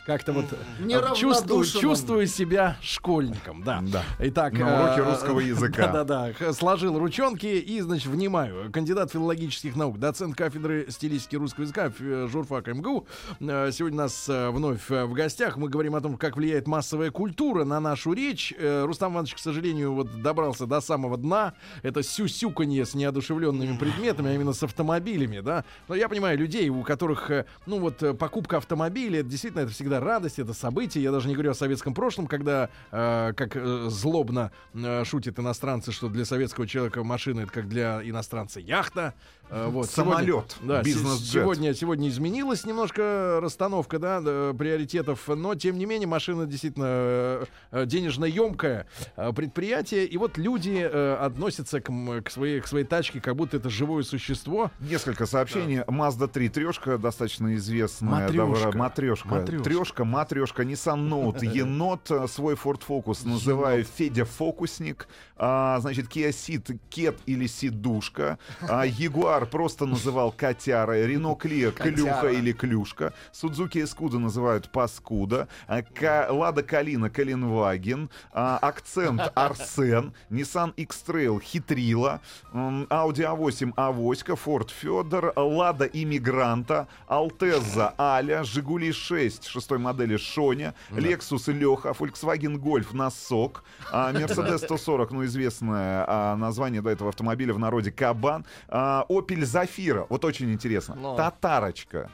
как-то 0.05 0.33
вот 0.33 0.45
э, 0.51 1.15
чувствую, 1.15 1.65
чувствую 1.65 2.27
себя 2.27 2.77
школьником, 2.81 3.63
да. 3.63 3.83
Да. 3.83 4.03
Итак, 4.19 4.53
На 4.53 4.83
уроке 4.83 5.01
э, 5.01 5.03
русского 5.03 5.39
языка. 5.39 5.87
Да-да-да. 5.91 6.53
Сложил 6.53 6.97
ручонки 6.97 7.45
и, 7.45 7.79
значит, 7.81 8.07
внимаю. 8.07 8.71
Кандидат 8.71 9.11
филологических 9.11 9.75
наук, 9.75 9.99
доцент 9.99 10.35
кафедры 10.35 10.87
стилистики 10.89 11.35
русского 11.35 11.63
языка 11.63 11.91
э, 11.99 12.27
журфак 12.31 12.67
МГУ. 12.67 13.07
Сегодня 13.39 13.99
у 13.99 14.01
нас 14.03 14.25
вновь 14.27 14.89
в 14.89 15.13
гостях. 15.13 15.57
Мы 15.57 15.69
говорим 15.69 15.95
о 15.95 16.01
том, 16.01 16.17
как 16.17 16.37
влияет 16.37 16.67
массовая 16.67 17.11
культура 17.11 17.63
на 17.63 17.79
нашу 17.79 18.13
речь. 18.13 18.53
Рустам 18.59 19.13
Иванович, 19.13 19.35
к 19.35 19.39
сожалению, 19.39 19.93
вот 19.93 20.21
добрался 20.21 20.65
до 20.65 20.81
самого 20.81 21.17
дна. 21.17 21.53
Это 21.83 22.03
сюсюканье 22.03 22.85
с 22.85 22.93
неодушевленными 22.95 23.77
предметами, 23.77 24.31
а 24.31 24.33
именно 24.33 24.53
с 24.53 24.63
автомобилями, 24.63 25.41
да. 25.41 25.65
Но 25.87 25.95
я 25.95 26.09
понимаю 26.09 26.37
людей, 26.37 26.69
у 26.69 26.81
которых, 26.83 27.29
ну 27.65 27.79
вот, 27.79 28.17
покупка 28.17 28.57
автомобиля, 28.57 29.19
это 29.19 29.29
действительно, 29.29 29.61
это 29.61 29.71
всегда 29.71 29.88
радость, 29.97 30.39
это 30.39 30.53
событие. 30.53 31.03
Я 31.03 31.11
даже 31.11 31.27
не 31.27 31.33
говорю 31.33 31.51
о 31.51 31.55
советском 31.55 31.93
прошлом, 31.93 32.27
когда, 32.27 32.69
э, 32.91 33.33
как 33.35 33.55
э, 33.55 33.87
злобно 33.89 34.51
э, 34.73 35.03
шутят 35.05 35.39
иностранцы, 35.39 35.91
что 35.91 36.09
для 36.09 36.25
советского 36.25 36.67
человека 36.67 37.03
машина 37.03 37.41
это 37.41 37.51
как 37.51 37.67
для 37.67 38.01
иностранца 38.03 38.59
яхта. 38.59 39.13
Э, 39.51 39.67
вот, 39.69 39.89
Самолет, 39.89 40.55
Сегодня, 40.59 40.75
да, 40.75 40.83
бизнес-джет. 40.83 41.19
се- 41.27 41.39
сегодня, 41.41 41.73
сегодня 41.73 42.09
изменилась 42.09 42.65
немножко 42.65 43.39
расстановка 43.41 43.97
да, 43.97 44.21
да, 44.21 44.53
приоритетов, 44.57 45.27
но 45.27 45.55
тем 45.55 45.77
не 45.77 45.85
менее 45.85 46.07
машина 46.07 46.45
действительно 46.45 46.85
э, 46.87 47.45
э, 47.71 47.85
денежно 47.85 48.25
емкое 48.25 48.85
э, 49.15 49.33
предприятие. 49.33 50.05
И 50.05 50.17
вот 50.17 50.37
люди 50.37 50.79
относятся 50.79 51.81
к, 51.81 51.91
к 52.23 52.29
своей, 52.29 52.59
к 52.61 52.67
своей 52.67 52.85
тачке, 52.85 53.19
как 53.21 53.35
будто 53.35 53.57
это 53.57 53.69
живое 53.69 54.03
существо. 54.03 54.71
Несколько 54.79 55.25
сообщений. 55.25 55.79
Mazda 55.87 56.27
3 56.27 56.49
трешка, 56.49 56.97
достаточно 56.97 57.55
известная. 57.55 58.09
Матрёшка. 58.27 58.69
добра- 58.69 58.77
Матрешка. 58.77 59.27
Матрёшка. 59.29 59.63
Трешка, 59.63 60.05
матрешка. 60.05 60.63
Nissan 60.63 61.09
Note, 61.09 61.43
енот, 61.53 62.11
свой 62.29 62.53
Ford 62.55 62.81
Focus 62.87 63.27
называю 63.27 63.83
Федя 63.83 64.25
Фокусник. 64.25 65.07
А, 65.41 65.79
значит, 65.79 66.07
Kia 66.07 66.29
Ceed, 66.29 66.77
кет 66.89 67.17
или 67.25 67.47
сидушка. 67.47 68.37
А, 68.61 68.85
Ягуар 69.39 69.45
просто 69.45 69.85
называл 69.85 70.31
котяра. 70.31 71.05
Рено 71.05 71.35
Клио, 71.35 71.71
клюха 71.71 72.27
или 72.27 72.51
клюшка. 72.51 73.13
Судзуки 73.31 73.83
Эскуда 73.83 74.19
называют 74.19 74.69
паскуда. 74.71 75.47
А, 75.67 75.83
Лада 76.29 76.63
Калина, 76.63 77.09
Калинваген. 77.09 78.09
А, 78.31 78.57
Акцент, 78.57 79.21
Арсен. 79.35 80.13
Nissan 80.29 80.73
X-Trail, 80.75 81.41
хитрила. 81.41 82.21
Audi 82.53 83.23
A8, 83.23 83.73
Авоська. 83.75 84.33
Ford 84.33 84.69
Федор. 84.69 85.33
Лада 85.35 85.85
Иммигранта. 85.85 86.87
Алтеза, 87.07 87.93
Аля. 87.97 88.43
Жигули 88.43 88.91
6, 88.91 89.45
шестой 89.45 89.77
модели 89.77 90.17
Шоня. 90.17 90.73
Lexus 90.91 91.51
Леха. 91.51 91.89
Volkswagen 91.89 92.57
Golf, 92.57 92.93
Носок. 92.93 93.63
А, 93.91 94.11
Mercedes 94.11 94.59
140, 94.59 95.11
ну, 95.11 95.25
известное 95.25 96.05
а, 96.07 96.35
название 96.35 96.81
до 96.81 96.89
этого 96.89 97.09
автомобиля 97.09 97.53
в 97.53 97.59
народе 97.59 97.91
Кабан. 97.91 98.45
А, 98.67 99.05
Opel 99.29 99.43
Zafira, 99.43 100.05
вот 100.09 100.25
очень 100.25 100.51
интересно. 100.51 100.95
Но. 100.95 101.15
Татарочка. 101.15 102.09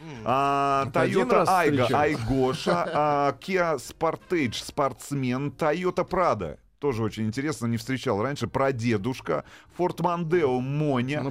М. 0.00 0.22
А, 0.24 0.90
один 0.94 1.28
Toyota 1.28 1.44
Айга. 1.48 1.88
Айгоша, 1.98 2.90
а, 2.92 3.32
Kia 3.40 3.76
Sportage, 3.76 4.54
спортсмен, 4.64 5.48
Toyota 5.50 6.06
Prado. 6.08 6.58
Тоже 6.78 7.02
очень 7.02 7.24
интересно, 7.26 7.66
не 7.66 7.78
встречал 7.78 8.22
раньше. 8.22 8.48
Прадедушка, 8.48 9.44
Ford 9.78 9.96
Mondeo, 10.00 10.60
Моня. 10.60 11.22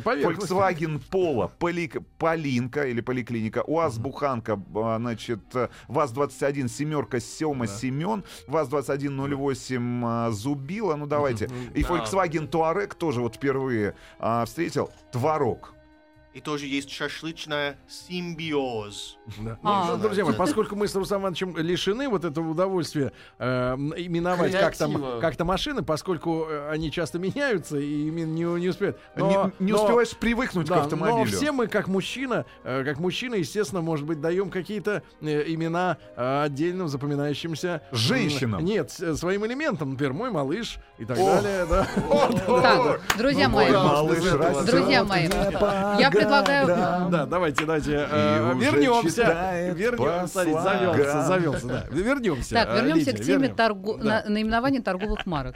Volkswagen 0.50 1.00
Polo, 1.12 1.52
Поли- 1.60 2.04
Полинка 2.18 2.84
или 2.88 3.00
Поликлиника, 3.02 3.62
УАЗ 3.64 4.00
Буханка, 4.00 4.60
а, 4.76 4.98
значит, 4.98 5.42
э, 5.56 5.70
ВАЗ-21, 5.88 6.68
семерка, 6.68 7.20
Сема, 7.20 7.68
Семен, 7.68 8.24
ВАЗ-2108, 8.48 10.02
а, 10.04 10.32
Зубила, 10.32 10.96
ну 10.96 11.06
давайте. 11.06 11.48
И 11.76 11.84
Да. 11.84 11.90
Volkswagen 11.90 12.50
Touareg 12.50 12.96
тоже 12.98 13.22
вот 13.22 13.36
впервые 13.36 13.94
а, 14.20 14.46
встретил. 14.46 14.90
Творог. 15.12 15.75
И 16.36 16.42
тоже 16.42 16.66
есть 16.66 16.92
шашлычная 16.92 17.78
симбиоз. 17.88 19.18
Да. 19.38 19.58
А. 19.64 19.92
Ну, 19.92 19.98
друзья 20.04 20.26
мои, 20.26 20.36
поскольку 20.36 20.76
мы 20.76 20.90
с 20.90 20.94
Рустам 20.94 21.22
Ивановичем 21.22 21.56
лишены 21.56 22.10
вот 22.10 22.26
этого 22.26 22.50
удовольствия 22.50 23.14
э, 23.40 23.46
именовать 23.96 24.52
как-то, 24.52 25.20
как-то 25.22 25.46
машины, 25.46 25.82
поскольку 25.82 26.46
э, 26.50 26.70
они 26.70 26.92
часто 26.92 27.20
меняются 27.20 27.78
и 27.78 28.10
не, 28.12 28.24
не 28.26 28.68
успеют. 28.68 29.00
Но- 29.16 29.54
не, 29.60 29.68
не 29.68 29.72
но- 29.72 29.82
успеваешь 29.82 30.10
привыкнуть 30.18 30.68
к 30.68 30.70
Да, 30.72 30.82
автомобилю. 30.82 31.20
но 31.20 31.24
все 31.24 31.54
мы, 31.54 31.68
как 31.68 31.88
мужчина, 31.88 32.46
э, 32.66 32.84
как 32.84 33.00
мужчина, 33.00 33.36
естественно, 33.36 33.80
может 33.82 34.06
быть, 34.06 34.20
даем 34.20 34.50
какие-то 34.50 35.04
э, 35.22 35.44
имена 35.48 36.00
э, 36.18 36.44
отдельным 36.44 36.90
запоминающимся 36.90 37.82
Женщинам. 37.94 38.66
Нет, 38.66 38.92
своим 38.92 39.46
элементом, 39.46 39.92
например, 39.92 40.12
мой 40.12 40.32
малыш 40.32 40.80
и 40.98 41.06
так 41.06 41.18
О. 41.18 41.42
далее. 41.42 41.66
Да. 41.66 41.88
Так, 42.46 43.02
друзья 43.18 43.48
Ну, 43.48 43.56
мои, 43.56 43.72
малыш 43.72 44.22
Друзья 44.66 45.06
мои, 45.06 45.30
я 45.98 46.12
предлагаю... 46.26 47.10
Да, 47.12 47.26
давайте, 47.26 47.62
давайте 47.66 48.08
э, 48.10 48.54
вернемся. 48.56 49.74
Вернемся. 49.76 50.28
Смотрите, 50.28 50.62
завелся, 50.62 51.22
завелся, 51.24 51.68
да. 51.68 51.86
Вернемся. 51.92 52.54
Так, 52.56 52.70
э, 52.70 52.76
вернемся 52.78 53.12
Лидия, 53.12 53.24
к 53.24 53.26
теме 53.26 53.48
вернем. 53.50 53.98
Да. 54.00 54.04
на- 54.04 54.30
наименования 54.30 54.82
торговых 54.82 55.26
марок. 55.26 55.56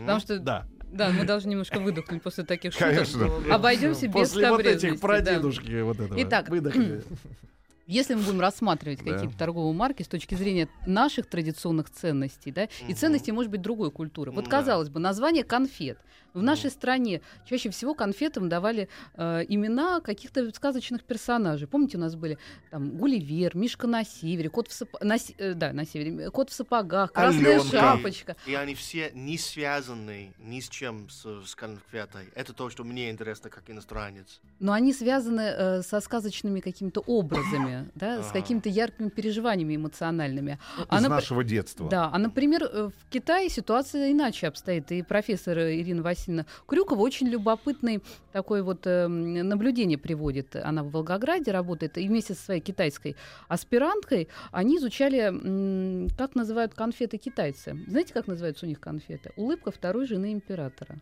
Потому 0.00 0.20
что, 0.20 0.38
да. 0.38 0.66
Да. 0.90 1.10
мы 1.10 1.24
должны 1.24 1.50
немножко 1.50 1.80
выдохнуть 1.80 2.22
после 2.22 2.44
таких 2.44 2.72
шуток. 2.72 2.88
Конечно. 2.88 3.28
Обойдемся 3.54 4.06
без 4.06 4.12
После 4.14 4.48
вот 4.50 4.60
этих 4.60 4.96
скабрезности, 4.96 5.00
да. 5.02 5.06
прадедушки 5.06 5.80
вот 5.82 6.00
этого. 6.00 6.22
Итак, 6.22 6.48
выдохли. 6.48 7.02
Если 7.86 8.14
мы 8.14 8.22
будем 8.22 8.40
рассматривать 8.40 9.02
Да. 9.02 9.12
какие-то 9.14 9.36
торговые 9.38 9.72
марки 9.74 10.02
с 10.02 10.08
точки 10.08 10.34
зрения 10.34 10.68
наших 10.86 11.26
традиционных 11.26 11.88
ценностей, 11.90 12.52
да, 12.52 12.68
и 12.86 12.92
ценностей, 12.92 13.32
может 13.32 13.50
быть, 13.50 13.62
другой 13.62 13.90
культуры. 13.90 14.30
Вот, 14.30 14.44
Да. 14.44 14.50
казалось 14.50 14.90
бы, 14.90 15.00
название 15.00 15.42
конфет. 15.42 15.98
В 16.34 16.42
нашей 16.42 16.70
стране 16.70 17.20
чаще 17.48 17.70
всего 17.70 17.94
конфетам 17.94 18.48
давали 18.48 18.88
э, 19.14 19.44
имена 19.48 20.00
каких-то 20.00 20.50
сказочных 20.52 21.02
персонажей. 21.02 21.66
Помните, 21.66 21.96
у 21.96 22.00
нас 22.00 22.14
были 22.14 22.38
там 22.70 22.90
Гулливер, 22.96 23.56
Мишка 23.56 23.86
на 23.86 24.04
севере, 24.04 24.48
кот 24.50 24.68
в, 24.68 24.72
сап- 24.72 25.02
на, 25.02 25.18
с- 25.18 25.32
э, 25.38 25.54
да, 25.54 25.72
на 25.72 25.84
севере, 25.86 26.30
кот 26.30 26.50
в 26.50 26.52
сапогах, 26.52 27.12
красная 27.12 27.56
Аленка. 27.60 27.68
шапочка. 27.80 28.36
И 28.46 28.54
они 28.54 28.74
все 28.74 29.10
не 29.14 29.38
связаны 29.38 30.32
ни 30.38 30.60
с 30.60 30.68
чем 30.68 31.08
с, 31.08 31.24
с 31.46 31.54
конфетой. 31.54 32.26
Это 32.34 32.52
то, 32.52 32.70
что 32.70 32.84
мне 32.84 33.10
интересно 33.10 33.50
как 33.50 33.68
иностранец. 33.70 34.40
Но 34.60 34.72
они 34.72 34.92
связаны 34.92 35.40
э, 35.40 35.82
со 35.82 36.00
сказочными 36.00 36.60
какими-то 36.60 37.00
образами, 37.00 37.90
да, 37.94 38.22
с 38.22 38.30
А. 38.30 38.32
какими-то 38.32 38.68
яркими 38.68 39.08
переживаниями 39.08 39.76
эмоциональными. 39.76 40.58
Из 40.78 40.84
напр- 41.04 41.08
нашего 41.08 41.42
детства. 41.42 41.88
Да, 41.88 42.10
а, 42.12 42.18
например, 42.18 42.64
э, 42.64 42.90
в 42.90 43.10
Китае 43.10 43.48
ситуация 43.48 44.12
иначе 44.12 44.46
обстоит. 44.48 44.92
И 44.92 45.02
профессор 45.02 45.58
Ирина 45.58 46.02
Васильевна 46.02 46.17
Крюкова 46.66 47.00
очень 47.00 47.28
любопытный 47.28 48.02
такой 48.32 48.62
вот 48.62 48.86
э, 48.86 49.06
наблюдение 49.08 49.98
приводит. 49.98 50.56
Она 50.56 50.82
в 50.82 50.90
Волгограде 50.90 51.52
работает, 51.52 51.98
и 51.98 52.08
вместе 52.08 52.34
со 52.34 52.42
своей 52.42 52.60
китайской 52.60 53.16
аспиранткой 53.48 54.28
они 54.50 54.78
изучали, 54.78 55.18
м, 55.18 56.08
как 56.16 56.34
называют 56.34 56.74
конфеты 56.74 57.18
китайцы. 57.18 57.76
Знаете, 57.86 58.12
как 58.14 58.26
называются 58.26 58.66
у 58.66 58.68
них 58.68 58.80
конфеты? 58.80 59.32
Улыбка 59.36 59.70
второй 59.70 60.06
жены 60.06 60.32
императора. 60.32 60.98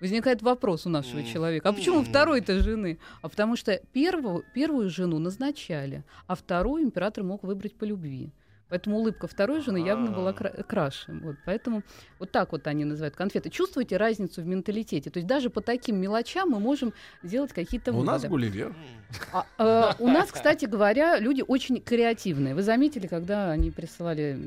Возникает 0.00 0.42
вопрос 0.42 0.84
у 0.84 0.90
нашего 0.90 1.22
человека, 1.22 1.68
а 1.68 1.72
почему 1.72 2.02
второй-то 2.02 2.58
жены? 2.58 2.98
А 3.20 3.28
потому 3.28 3.54
что 3.54 3.80
первую, 3.92 4.44
первую 4.52 4.90
жену 4.90 5.20
назначали, 5.20 6.02
а 6.26 6.34
вторую 6.34 6.82
император 6.82 7.22
мог 7.22 7.44
выбрать 7.44 7.76
по 7.76 7.84
любви. 7.84 8.32
Поэтому 8.72 8.96
улыбка 9.00 9.26
второй 9.26 9.60
жены 9.60 9.86
явно 9.86 10.10
была 10.12 10.30
А. 10.30 10.32
кра- 10.32 10.62
краше. 10.66 11.12
Вот, 11.22 11.36
поэтому 11.44 11.82
вот 12.18 12.30
так 12.30 12.52
вот 12.52 12.66
они 12.66 12.86
называют 12.86 13.14
конфеты. 13.14 13.50
Чувствуете 13.50 13.98
разницу 13.98 14.40
в 14.40 14.46
менталитете? 14.46 15.10
То 15.10 15.18
есть 15.18 15.26
даже 15.26 15.50
по 15.50 15.60
таким 15.60 16.00
мелочам 16.00 16.48
мы 16.48 16.58
можем 16.58 16.94
делать 17.22 17.52
какие-то 17.52 17.90
У 17.90 17.96
выводы. 17.96 18.12
нас 18.12 18.24
Гулливер. 18.24 18.74
А, 19.30 19.44
э, 19.58 19.92
у 20.02 20.08
нас, 20.08 20.32
кстати 20.32 20.64
говоря, 20.64 21.18
люди 21.18 21.44
очень 21.46 21.82
креативные. 21.82 22.54
Вы 22.54 22.62
заметили, 22.62 23.06
когда 23.08 23.50
они 23.50 23.70
присылали 23.70 24.40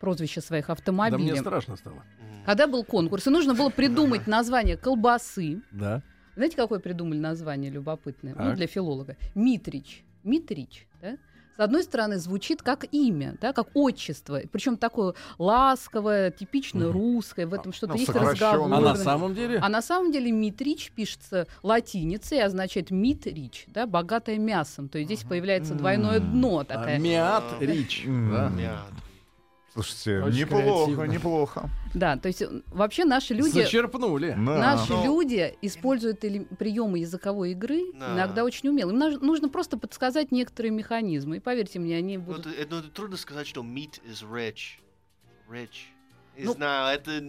прозвища 0.00 0.40
своих 0.40 0.66
Да 0.66 0.72
автомобилей? 0.72 1.30
мне 1.30 1.36
страшно 1.36 1.76
стало. 1.76 2.02
Когда 2.44 2.66
был 2.66 2.82
конкурс, 2.82 3.28
и 3.28 3.30
нужно 3.30 3.54
было 3.54 3.70
придумать 3.70 4.26
название 4.26 4.76
колбасы. 4.76 5.62
Да. 5.70 6.02
Знаете, 6.34 6.56
какое 6.56 6.80
придумали 6.80 7.18
название 7.18 7.70
любопытное? 7.70 8.34
Ну, 8.36 8.52
для 8.56 8.66
филолога. 8.66 9.16
Митрич. 9.36 10.02
Митрич, 10.24 10.88
да? 10.89 10.89
С 11.60 11.62
одной 11.62 11.82
стороны, 11.82 12.16
звучит 12.16 12.62
как 12.62 12.86
имя, 12.90 13.36
да, 13.38 13.52
как 13.52 13.68
отчество. 13.74 14.40
Причем 14.50 14.78
такое 14.78 15.12
ласковое, 15.36 16.30
типично 16.30 16.90
русское, 16.90 17.46
в 17.46 17.52
этом 17.52 17.74
что-то 17.74 17.92
ну, 17.92 17.98
есть 17.98 18.08
разговорное. 18.08 18.78
А 18.78 18.80
на 18.80 18.96
самом 18.96 19.34
деле? 19.34 19.58
А 19.58 19.68
на 19.68 19.82
самом 19.82 20.10
деле 20.10 20.32
митрич 20.32 20.90
пишется 20.90 21.46
латиницей 21.62 22.38
и 22.38 22.40
означает 22.40 22.90
митрич, 22.90 23.66
да, 23.66 23.86
богатое 23.86 24.38
мясом. 24.38 24.88
То 24.88 24.96
есть 24.96 25.10
здесь 25.10 25.28
появляется 25.28 25.74
двойное 25.74 26.20
дно 26.20 26.60
А, 26.60 26.64
такая. 26.64 26.98
Миат 26.98 27.44
А. 27.60 27.62
Рич. 27.62 28.06
М. 28.06 28.56
да. 28.56 28.80
Слушайте, 29.72 30.20
Очень 30.22 30.38
неплохо, 30.40 30.84
креативно. 30.86 31.02
неплохо. 31.12 31.70
Да, 31.94 32.16
то 32.16 32.26
есть 32.28 32.42
м, 32.42 32.64
вообще 32.68 33.04
наши 33.04 33.34
люди... 33.34 33.52
Зачерпнули. 33.52 34.30
Да. 34.30 34.36
Наши 34.36 34.92
Но- 34.92 35.04
люди 35.04 35.54
используют 35.62 36.24
или- 36.24 36.40
приемы 36.58 36.98
языковой 36.98 37.52
игры 37.52 37.80
Да. 37.94 38.14
иногда 38.14 38.42
очень 38.44 38.68
умело. 38.68 38.90
Им 38.90 38.98
нужно 38.98 39.48
просто 39.48 39.78
подсказать 39.78 40.32
некоторые 40.32 40.72
механизмы. 40.72 41.36
И 41.36 41.40
поверьте 41.40 41.78
мне, 41.78 41.96
они 41.96 42.16
Ну, 42.18 42.24
будут... 42.24 42.46
это, 42.46 42.60
это- 42.62 42.76
это 42.80 42.88
трудно 42.90 43.16
сказать, 43.16 43.46
что 43.46 43.60
meat 43.62 44.00
is 44.04 44.28
rich. 44.28 44.80
Rich. 45.48 45.68
Не 46.36 46.44
Ну, 46.46 46.52
знаю, 46.54 46.96
это... 46.98 47.22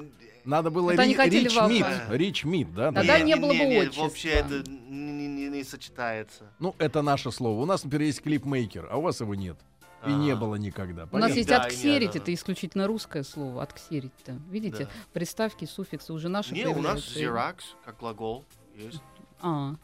Надо 0.44 0.72
было 0.72 0.92
Это 0.92 1.04
ри- 1.04 1.14
Рич 1.44 1.56
вам- 1.56 1.70
Мид. 1.72 1.82
Да. 1.82 2.18
Рич 2.18 2.44
Мид, 2.44 2.74
да? 2.74 2.92
Тогда 2.92 3.20
да. 3.20 3.24
не 3.24 3.36
было 3.36 3.54
бы 3.54 3.78
отчества. 3.82 4.02
Вообще 4.04 4.30
это 4.30 4.64
не, 4.68 5.28
не- 5.28 5.48
не 5.50 5.64
сочетается. 5.64 6.52
Ну, 6.60 6.74
это 6.80 7.04
наше 7.04 7.32
слово. 7.32 7.62
У 7.62 7.66
нас, 7.66 7.84
например, 7.84 8.08
есть 8.08 8.22
клипмейкер, 8.24 8.88
а 8.90 8.98
у 8.98 9.02
вас 9.02 9.22
его 9.22 9.36
нет. 9.36 9.58
И 10.06 10.12
не 10.12 10.36
было 10.36 10.56
никогда. 10.56 11.04
У 11.04 11.06
нас 11.06 11.12
Понятно? 11.12 11.34
есть 11.36 11.50
Да, 11.50 11.62
отксерить, 11.64 12.08
надо. 12.10 12.20
это 12.20 12.34
исключительно 12.34 12.88
русское 12.88 13.24
слово, 13.24 13.62
отксерить-то. 13.62 14.34
Видите, 14.50 14.86
Да. 14.86 14.90
приставки, 15.14 15.66
суффиксы 15.66 16.12
уже 16.14 16.28
наши 16.30 16.54
Не, 16.54 16.66
у 16.68 16.82
нас. 16.82 17.00
Xerox, 17.02 17.58
как 17.86 17.98
глагол, 18.00 18.46
есть. 18.76 19.02
А. 19.42 19.76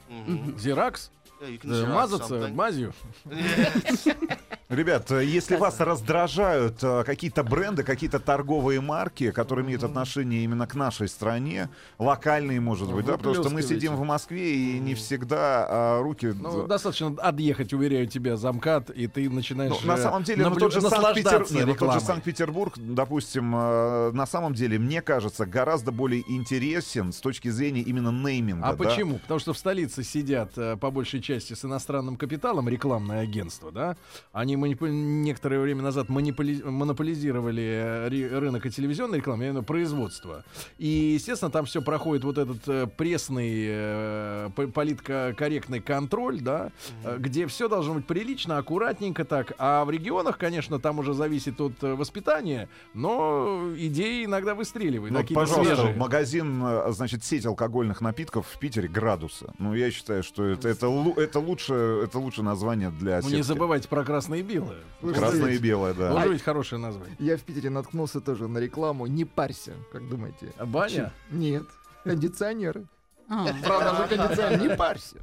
Зиракс? 0.57 1.11
Yeah, 1.39 1.59
Xerox 1.61 1.93
Мазаться 1.93 2.35
something. 2.35 2.53
мазью? 2.53 2.93
Ребят, 4.69 5.09
э, 5.11 5.23
если 5.23 5.55
вас 5.55 5.79
раздражают 5.79 6.83
э, 6.83 7.05
какие-то 7.05 7.41
бренды, 7.45 7.83
какие-то 7.83 8.19
торговые 8.19 8.81
марки, 8.81 9.31
которые 9.31 9.65
имеют 9.65 9.85
отношение 9.85 10.43
именно 10.43 10.67
к 10.67 10.75
нашей 10.75 11.07
стране, 11.07 11.69
локальные, 11.99 12.59
может 12.59 12.91
быть, 12.91 13.05
да, 13.05 13.15
потому 13.15 13.33
что 13.33 13.49
мы 13.49 13.61
сидим 13.61 13.95
в 13.95 14.03
Москве 14.03 14.55
и 14.55 14.79
не 14.79 14.93
всегда 14.93 15.65
а, 15.69 16.01
руки... 16.01 16.33
Ну, 16.37 16.67
достаточно 16.67 17.15
отъехать, 17.17 17.71
уверяю 17.71 18.07
тебя, 18.07 18.35
замкат, 18.35 18.89
и 18.89 19.07
ты 19.07 19.29
начинаешь 19.29 19.73
Ну, 19.81 19.87
на 19.87 19.93
э, 19.97 20.03
самом 20.03 20.23
деле, 20.23 20.43
ну, 20.43 20.49
наблю- 20.49 20.59
тот 20.59 20.73
же 20.73 20.81
Санкт-Петер- 20.81 21.01
наслаждаться 21.01 21.53
не, 21.53 21.59
ну, 21.61 21.65
тот 21.67 21.69
же 21.69 21.73
рекламой. 21.73 22.01
Санкт-Петербург, 22.01 22.73
допустим, 22.77 23.55
э, 23.55 24.11
на 24.11 24.25
самом 24.25 24.53
деле, 24.53 24.77
мне 24.79 25.01
кажется, 25.01 25.45
гораздо 25.45 25.93
более 25.93 26.29
интересен 26.29 27.13
с 27.13 27.21
точки 27.21 27.47
зрения 27.47 27.83
именно 27.83 28.11
нейминга. 28.11 28.67
А 28.67 28.73
да. 28.73 28.83
почему? 28.83 29.19
Потому 29.19 29.39
что 29.39 29.53
в 29.53 29.57
столице 29.57 30.03
сидят 30.03 30.57
э, 30.57 30.75
по 30.75 30.91
большей 30.91 31.21
части 31.21 31.53
с 31.53 31.63
иностранным 31.63 32.17
капиталом 32.17 32.67
рекламное 32.67 33.21
агентство, 33.21 33.71
да? 33.71 33.95
Они 34.33 34.56
манипу- 34.57 34.89
некоторое 34.89 35.59
время 35.59 35.81
назад 35.83 36.09
манипули- 36.09 36.63
монополизировали 36.69 37.63
э, 37.63 38.09
ри- 38.09 38.27
рынок 38.27 38.65
и 38.65 38.69
телевизионной 38.71 39.17
рекламы, 39.19 39.45
именно 39.45 39.63
производство. 39.63 40.43
И, 40.77 40.87
естественно, 41.15 41.51
там 41.51 41.65
все 41.65 41.81
проходит 41.81 42.23
вот 42.23 42.37
этот 42.37 42.67
э, 42.67 42.87
пресный, 42.87 43.65
э, 43.67 44.49
политкорректный 44.73 45.79
контроль, 45.81 46.41
да, 46.41 46.71
э, 47.03 47.17
где 47.19 47.47
все 47.47 47.67
должно 47.67 47.95
быть 47.95 48.07
прилично, 48.07 48.57
аккуратненько 48.57 49.25
так. 49.25 49.53
А 49.57 49.85
в 49.85 49.91
регионах, 49.91 50.37
конечно, 50.37 50.79
там 50.79 50.99
уже 50.99 51.13
зависит 51.13 51.59
от 51.61 51.73
э, 51.83 51.93
воспитания, 51.95 52.69
но 52.93 53.71
идеи 53.77 54.25
иногда 54.25 54.55
выстреливают. 54.55 55.13
Ну, 55.13 55.35
пожалуйста, 55.35 55.75
свежие. 55.75 55.95
магазин, 55.95 56.61
э, 56.63 56.91
значит, 56.91 57.23
сеть 57.23 57.45
алкогольных 57.45 58.01
напитков 58.01 58.47
в 58.47 58.59
Питере 58.59 58.87
градуса. 58.87 59.53
Ну, 59.59 59.73
я 59.73 59.91
считаю, 59.91 60.23
что 60.23 60.43
это, 60.45 60.67
это, 60.69 60.87
это, 61.17 61.39
лучше, 61.39 61.73
это 62.03 62.19
лучше 62.19 62.43
название 62.43 62.89
для 62.89 63.17
Ну, 63.21 63.23
не 63.27 63.29
сетки. 63.37 63.41
забывайте 63.47 63.87
про 63.87 64.03
красное 64.03 64.39
и 64.39 64.41
белое. 64.47 64.79
Красное 65.13 65.53
и 65.53 65.57
белое, 65.57 65.93
да. 65.93 66.11
Может 66.11 66.29
быть, 66.29 66.41
хорошее 66.41 66.81
название. 66.81 67.15
Я 67.19 67.37
в 67.37 67.41
Питере 67.41 67.69
наткнулся 67.69 68.21
тоже 68.21 68.47
на 68.47 68.57
рекламу 68.57 69.05
«Не 69.07 69.25
парься», 69.25 69.73
как 69.91 70.07
думаете? 70.09 70.53
А 70.57 70.65
баня? 70.65 71.11
Нет. 71.29 71.63
Кондиционеры. 72.03 72.85
а. 73.29 73.47
Правда 73.63 73.95
же 74.07 74.17
кондиционер, 74.17 74.61
не 74.61 74.75
парься. 74.75 75.17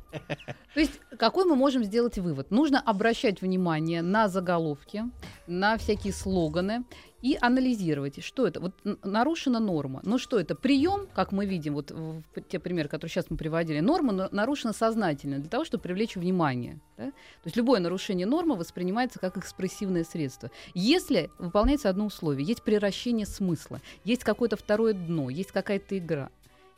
То 0.74 0.80
есть 0.80 1.00
какой 1.18 1.44
мы 1.46 1.56
можем 1.56 1.82
сделать 1.84 2.18
вывод? 2.18 2.50
Нужно 2.50 2.80
обращать 2.80 3.40
внимание 3.40 4.02
на 4.02 4.28
заголовки, 4.28 5.04
на 5.46 5.76
всякие 5.78 6.12
слоганы 6.12 6.84
и 7.24 7.38
анализировать, 7.40 8.22
что 8.22 8.46
это. 8.46 8.60
Вот 8.60 8.74
нарушена 9.02 9.58
норма. 9.58 10.00
Ну 10.04 10.18
что 10.18 10.38
это? 10.38 10.54
Прием, 10.54 11.08
как 11.14 11.32
мы 11.32 11.46
видим, 11.46 11.72
вот 11.72 11.90
в 11.90 12.22
те 12.50 12.58
примеры, 12.58 12.90
которые 12.90 13.10
сейчас 13.10 13.30
мы 13.30 13.38
приводили, 13.38 13.80
норма 13.80 14.12
на- 14.12 14.28
нарушена 14.30 14.74
сознательно 14.74 15.38
для 15.38 15.48
того, 15.48 15.64
чтобы 15.64 15.82
привлечь 15.82 16.16
внимание. 16.16 16.80
да? 16.98 17.06
То 17.06 17.46
есть 17.46 17.56
любое 17.56 17.80
нарушение 17.80 18.26
нормы 18.26 18.56
воспринимается 18.56 19.18
как 19.18 19.38
экспрессивное 19.38 20.04
средство. 20.04 20.50
Если 20.74 21.30
выполняется 21.38 21.88
одно 21.88 22.04
условие, 22.04 22.46
есть 22.46 22.62
превращение 22.62 23.24
смысла, 23.24 23.80
есть 24.04 24.22
какое-то 24.22 24.56
второе 24.58 24.92
дно, 24.92 25.30
есть 25.30 25.50
какая-то 25.50 25.96
игра. 25.96 26.28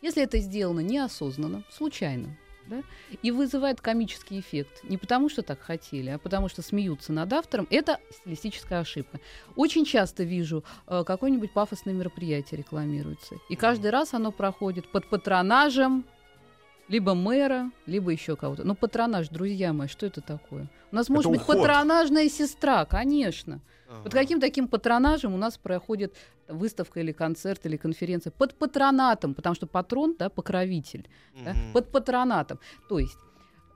Если 0.01 0.23
это 0.23 0.39
сделано 0.39 0.79
неосознанно, 0.79 1.65
случайно, 1.73 2.37
да, 2.69 2.83
и 3.23 3.31
вызывает 3.31 3.81
комический 3.81 4.41
эффект. 4.41 4.83
Не 4.85 4.99
потому, 4.99 5.29
что 5.29 5.43
так 5.43 5.61
хотели, 5.61 6.11
а 6.11 6.19
потому, 6.19 6.49
что 6.49 6.63
смеются 6.63 7.13
над 7.13 7.33
автором. 7.33 7.67
Это 7.71 8.01
стилистическая 8.11 8.81
ошибка. 8.81 9.21
Очень 9.55 9.85
часто 9.85 10.25
вижу, 10.25 10.65
э, 10.87 11.05
какое-нибудь 11.05 11.53
пафосное 11.53 11.95
мероприятие 11.95 12.59
рекламируется. 12.59 13.37
И 13.49 13.57
каждый 13.57 13.91
раз 13.91 14.15
оно 14.15 14.33
проходит 14.33 14.91
под 14.91 15.09
патронажем 15.09 16.05
либо 16.89 17.15
мэра, 17.15 17.71
либо 17.87 18.11
еще 18.11 18.37
кого-то. 18.37 18.65
Но 18.65 18.75
патронаж, 18.75 19.29
друзья 19.29 19.73
мои, 19.73 19.89
что 19.89 20.07
это 20.07 20.21
такое? 20.21 20.69
У 20.93 20.95
нас 20.97 21.09
может 21.09 21.31
быть 21.31 21.41
уход. 21.41 21.57
патронажная 21.59 22.29
сестра, 22.29 22.85
конечно. 22.85 23.61
Ага. 23.89 24.03
Под 24.05 24.13
каким 24.13 24.41
таким 24.41 24.69
патронажем 24.69 25.35
у 25.35 25.37
нас 25.37 25.59
проходит 25.59 26.15
выставка 26.49 27.01
или 27.01 27.13
концерт 27.13 27.67
или 27.67 27.77
конференция? 27.77 28.31
Под 28.31 28.55
патронатом, 28.55 29.35
потому 29.35 29.55
что 29.55 29.67
патрон, 29.67 30.15
да, 30.19 30.29
покровитель 30.29 31.09
да, 31.45 31.53
Мгм. 31.53 31.73
под 31.73 31.91
патронатом. 31.91 32.61
То 32.89 32.99
есть 32.99 33.17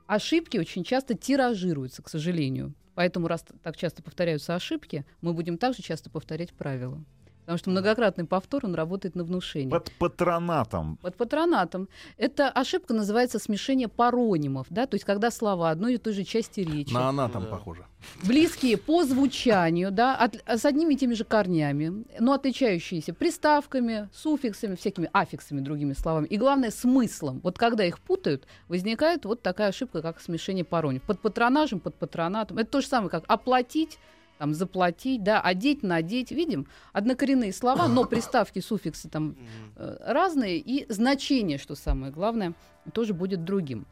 ошибки 0.06 0.58
очень 0.58 0.84
часто 0.84 1.14
тиражируются, 1.14 2.02
к 2.02 2.08
сожалению. 2.08 2.74
Поэтому, 2.94 3.28
раз 3.28 3.44
так 3.62 3.76
часто 3.76 4.02
повторяются 4.02 4.54
ошибки, 4.54 5.04
мы 5.20 5.32
будем 5.32 5.58
также 5.58 5.82
часто 5.82 6.10
повторять 6.10 6.52
правила. 6.52 7.02
Потому 7.40 7.58
что 7.58 7.70
многократный 7.70 8.24
повтор, 8.24 8.64
он 8.66 8.74
работает 8.74 9.14
на 9.16 9.24
внушение. 9.24 9.70
Под 9.70 9.90
патронатом. 9.98 10.98
Под 11.02 11.16
патронатом. 11.16 11.88
Эта 12.16 12.48
ошибка 12.48 12.94
называется 12.94 13.38
смешение 13.38 13.88
паронимов, 13.88 14.66
да, 14.70 14.86
то 14.86 14.94
есть 14.94 15.04
когда 15.04 15.30
слова 15.30 15.70
одной 15.70 15.94
и 15.94 15.98
той 15.98 16.12
же 16.12 16.24
части 16.24 16.60
речи, 16.60 16.92
На 16.92 17.08
анатом 17.08 17.44
Да. 17.44 17.48
похоже. 17.50 17.86
близкие 18.22 18.76
по 18.76 19.04
звучанию, 19.04 19.90
да, 19.90 20.14
от- 20.16 20.42
с 20.46 20.64
одними 20.64 20.94
и 20.94 20.96
теми 20.96 21.14
же 21.14 21.24
корнями, 21.24 22.04
но 22.18 22.32
отличающиеся 22.34 23.12
приставками, 23.14 24.08
суффиксами, 24.14 24.76
всякими 24.76 25.10
аффиксами, 25.12 25.60
другими 25.60 25.92
словами, 25.94 26.26
и 26.26 26.36
главное 26.36 26.70
смыслом. 26.70 27.40
Вот 27.42 27.58
когда 27.58 27.84
их 27.84 27.98
путают, 27.98 28.46
возникает 28.68 29.24
вот 29.24 29.42
такая 29.42 29.68
ошибка, 29.68 30.02
как 30.02 30.20
смешение 30.20 30.64
паронимов. 30.64 31.02
Под 31.06 31.20
патронажем, 31.20 31.80
под 31.80 31.94
патронатом. 31.96 32.58
Это 32.58 32.70
то 32.70 32.80
же 32.80 32.86
самое, 32.86 33.10
как 33.10 33.24
оплатить, 33.26 33.98
там, 34.40 34.54
заплатить, 34.54 35.22
да, 35.22 35.38
одеть, 35.42 35.82
надеть. 35.82 36.30
Видим, 36.30 36.66
однокоренные 36.94 37.52
слова, 37.52 37.88
но 37.88 38.04
приставки, 38.04 38.60
суффиксы 38.60 39.10
там 39.10 39.36
э, 39.76 39.96
разные, 40.00 40.56
и 40.56 40.90
значение, 40.90 41.58
что 41.58 41.74
самое 41.74 42.10
главное, 42.10 42.54
тоже 42.94 43.12
будет 43.12 43.44
другим. 43.44 43.86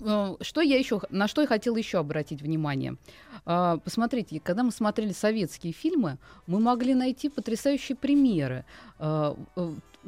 Э, 0.00 0.36
Что 0.40 0.62
я 0.62 0.78
еще, 0.78 1.02
на 1.10 1.28
что 1.28 1.42
я 1.42 1.46
хотела 1.46 1.76
еще 1.76 1.98
обратить 1.98 2.40
внимание? 2.40 2.96
А, 3.44 3.76
Посмотрите, 3.76 4.40
когда 4.40 4.62
мы 4.62 4.70
смотрели 4.72 5.12
советские 5.12 5.74
фильмы, 5.74 6.16
мы 6.46 6.58
могли 6.58 6.94
найти 6.94 7.28
потрясающие 7.28 7.94
примеры. 7.94 8.64
Э, 8.98 9.34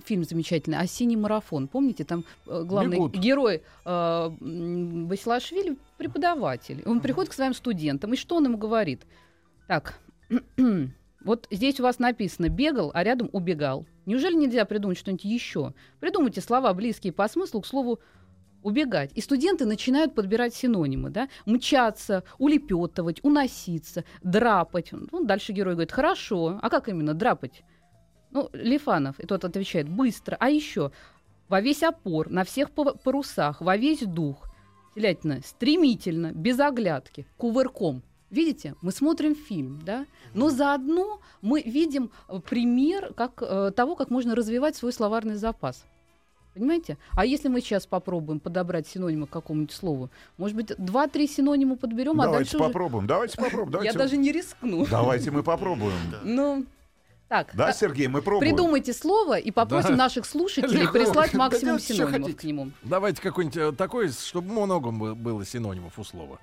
Фильм 0.07 0.25
замечательный 0.25 0.79
«Осенний 0.79 1.15
марафон». 1.17 1.69
Помните, 1.69 2.05
там 2.05 2.25
главный 2.47 2.97
Бегут. 2.97 3.15
герой 3.15 3.63
Басилашвили 3.85 5.77
преподаватель. 5.99 6.83
Он 6.85 7.01
приходит 7.01 7.31
к 7.31 7.35
своим 7.35 7.55
студентам, 7.55 8.13
и 8.13 8.17
что 8.17 8.35
он 8.37 8.47
им 8.47 8.57
говорит? 8.57 9.07
Так, 9.67 9.99
вот 11.25 11.47
здесь 11.51 11.81
у 11.81 11.83
вас 11.83 11.99
написано 11.99 12.49
«бегал», 12.49 12.91
а 12.95 13.03
рядом 13.03 13.31
«убегал». 13.33 13.87
Неужели 14.07 14.35
нельзя 14.35 14.65
придумать 14.65 14.99
что-нибудь 14.99 15.25
еще? 15.25 15.73
Придумайте 16.01 16.41
слова, 16.41 16.73
близкие 16.75 17.13
по 17.13 17.27
смыслу 17.29 17.63
к 17.63 17.67
слову 17.67 18.01
убегать. 18.63 19.11
И 19.15 19.21
студенты 19.21 19.67
начинают 19.67 20.15
подбирать 20.15 20.55
синонимы, 20.55 21.11
да, 21.11 21.29
мчаться, 21.47 22.25
улепетывать, 22.39 23.23
уноситься, 23.23 24.05
драпать. 24.23 24.91
Ну, 24.93 25.25
дальше 25.25 25.53
герой 25.53 25.75
говорит, 25.75 25.93
хорошо, 25.93 26.59
а 26.61 26.71
как 26.71 26.89
именно 26.89 27.15
драпать? 27.15 27.63
Ну, 28.31 28.51
Лифанов, 28.53 29.21
и 29.21 29.27
тот 29.27 29.45
отвечает, 29.45 29.89
быстро, 29.89 30.37
а 30.41 30.51
еще 30.51 30.91
во 31.49 31.61
весь 31.61 31.83
опор, 31.83 32.31
на 32.31 32.45
всех 32.45 32.71
па- 32.71 32.95
парусах, 32.95 33.61
во 33.61 33.77
весь 33.77 34.01
дух, 34.01 34.51
телятина, 34.95 35.41
стремительно, 35.45 36.33
без 36.33 36.59
оглядки, 36.59 37.27
кувырком. 37.37 38.03
Видите, 38.35 38.75
мы 38.83 38.91
смотрим 38.91 39.37
фильм, 39.37 39.81
да, 39.85 40.07
но 40.35 40.51
заодно 40.51 41.21
мы 41.41 41.63
видим 41.63 42.11
э, 42.29 42.41
пример 42.41 43.15
как, 43.15 43.41
э, 43.41 43.71
того, 43.77 43.95
как 43.95 44.11
можно 44.11 44.35
развивать 44.35 44.75
свой 44.75 44.93
словарный 44.93 45.37
запас. 45.37 45.85
Понимаете? 46.53 46.99
А 47.13 47.25
если 47.25 47.47
мы 47.47 47.61
сейчас 47.61 47.87
попробуем 47.87 48.41
подобрать 48.41 48.89
синонимы 48.89 49.29
к 49.29 49.31
какому-нибудь 49.31 49.73
слову, 49.73 50.11
может 50.37 50.57
быть, 50.57 50.73
два-три 50.79 51.29
синонима 51.29 51.77
подберем, 51.77 52.21
а 52.21 52.25
Давайте 52.25 52.39
дальше 52.45 52.57
уже... 52.57 52.67
попробуем, 52.67 53.07
давайте 53.07 53.37
попробуем. 53.37 53.69
Я 53.85 53.93
Давайте, 53.93 53.99
даже 53.99 54.17
не 54.17 54.33
рискну. 54.33 54.85
давайте 54.91 55.31
мы 55.31 55.45
попробуем. 55.45 55.93
Ну, 56.25 56.67
так, 57.29 57.53
Да, 57.55 57.73
Сергей, 57.73 58.09
мы 58.09 58.21
пробуем. 58.21 58.51
придумайте 58.51 58.93
слово 58.93 59.39
и 59.39 59.53
попросим 59.53 59.91
Да. 59.91 59.97
наших 59.97 60.27
слушателей 60.27 60.83
Легко. 60.83 60.93
прислать 60.99 61.35
максимум 61.35 61.79
синонимов 61.79 62.35
к 62.35 62.43
нему. 62.43 62.71
Давайте 62.83 63.23
какой-нибудь 63.23 63.57
э, 63.57 63.73
такой, 63.73 64.09
чтобы 64.11 64.51
много 64.51 64.91
бы- 64.91 65.15
было 65.15 65.45
синонимов 65.47 66.01
у 66.01 66.05
слова. 66.05 66.41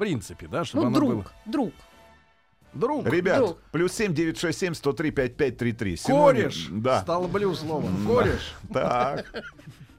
В 0.00 0.02
принципе, 0.02 0.48
да, 0.48 0.64
чтобы 0.64 0.84
Ну, 0.84 0.86
оно 0.88 0.96
друг, 0.96 1.10
было. 1.10 1.24
друг. 1.44 1.72
Друг. 2.72 3.06
Ребят, 3.06 3.36
Друг. 3.36 3.58
плюс 3.70 3.92
семь 3.92 4.14
девять 4.14 4.38
шесть 4.38 4.58
семь 4.58 4.72
сто 4.72 4.94
три 4.94 5.10
пять 5.10 5.36
пять 5.36 5.58
три 5.58 5.74
три. 5.74 5.94
Кореш. 5.98 6.68
Да. 6.70 7.02
Столблю 7.02 7.54
слово. 7.54 7.86
Кореш. 8.06 8.54
Так. 8.72 9.26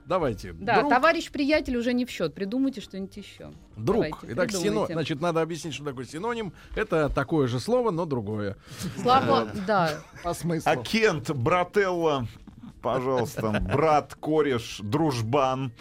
Давайте. 0.07 0.53
Да, 0.53 0.79
друг. 0.79 0.89
товарищ-приятель 0.89 1.77
уже 1.77 1.93
не 1.93 2.05
в 2.05 2.09
счет. 2.09 2.33
Придумайте 2.33 2.81
что-нибудь 2.81 3.15
еще. 3.15 3.51
Друг. 3.77 4.03
Давайте, 4.03 4.17
Итак, 4.29 4.49
сино... 4.49 4.61
придумайте. 4.61 4.93
значит, 4.93 5.21
надо 5.21 5.41
объяснить, 5.43 5.75
что 5.75 5.85
такое 5.85 6.05
синоним. 6.05 6.51
Это 6.75 7.07
такое 7.07 7.45
же 7.47 7.59
слово, 7.59 7.91
но 7.91 8.05
другое. 8.05 8.57
Слава, 8.99 9.51
да. 9.67 10.01
По 10.23 10.33
смыслу. 10.33 10.69
А 10.69 10.75
Кент, 10.77 11.29
брателла, 11.29 12.27
пожалуйста, 12.81 13.59
брат, 13.61 14.15
кореш, 14.15 14.79
дружбан. 14.83 15.71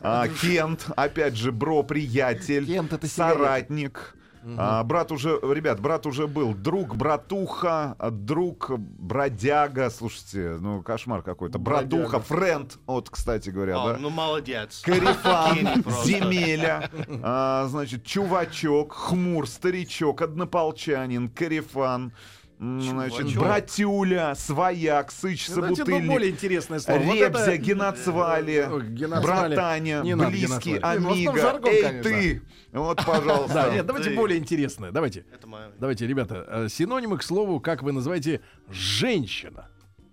А, 0.00 0.28
Кент, 0.28 0.86
опять 0.96 1.36
же, 1.36 1.52
бро, 1.52 1.82
приятель, 1.82 2.66
Кент— 2.66 2.92
это 2.94 3.06
соратник. 3.06 4.16
А, 4.56 4.82
брат 4.84 5.12
уже, 5.12 5.38
ребят, 5.42 5.80
брат 5.80 6.06
уже 6.06 6.26
был. 6.26 6.54
Друг, 6.54 6.96
братуха, 6.96 7.94
друг, 8.10 8.70
бродяга. 8.78 9.90
Слушайте, 9.90 10.56
ну 10.60 10.82
кошмар 10.82 11.22
какой-то. 11.22 11.58
Братуха, 11.58 12.20
френд, 12.20 12.78
вот, 12.86 13.10
кстати 13.10 13.50
говоря, 13.50 13.74
А, 13.78 13.92
да. 13.92 13.98
ну 14.00 14.08
молодец. 14.08 14.80
Карифан, 14.82 15.84
земеля, 16.04 16.90
а, 17.22 17.66
значит, 17.68 18.04
чувачок, 18.04 18.94
хмур, 18.94 19.46
старичок, 19.46 20.22
однополчанин, 20.22 21.28
карифан, 21.28 22.12
значит, 22.60 23.16
Чувачок. 23.20 23.38
братюля, 23.42 24.34
свояк, 24.34 25.10
сыч, 25.10 25.48
Давайте, 25.48 25.70
ну, 25.70 25.76
собутыльник, 25.86 26.10
более 26.10 26.30
интересное 26.30 26.78
слово. 26.78 26.98
Вот 26.98 27.14
ребзя, 27.14 27.52
это- 27.54 27.56
геноцвали, 27.56 28.68
Ой, 28.70 28.86
геноцвали. 28.88 29.54
братаня, 29.54 30.00
Не 30.04 30.14
близкий, 30.14 30.78
ну, 30.78 30.86
амиго, 30.86 31.38
жаргон, 31.40 31.70
эй 31.70 31.82
конечно. 31.82 32.10
ты, 32.10 32.42
вот, 32.72 33.02
пожалуйста. 33.06 33.54
Да, 33.54 33.74
нет, 33.74 33.86
давайте 33.86 34.10
Ты- 34.10 34.16
более 34.16 34.38
интересное. 34.38 34.90
Давайте. 34.92 35.24
Это 35.32 35.48
Давайте, 35.78 36.06
ребята, 36.06 36.44
э, 36.46 36.68
синонимы 36.68 37.16
к 37.16 37.22
слову, 37.22 37.60
как 37.60 37.82
вы 37.82 37.92
называете, 37.92 38.42
женщина. 38.70 39.69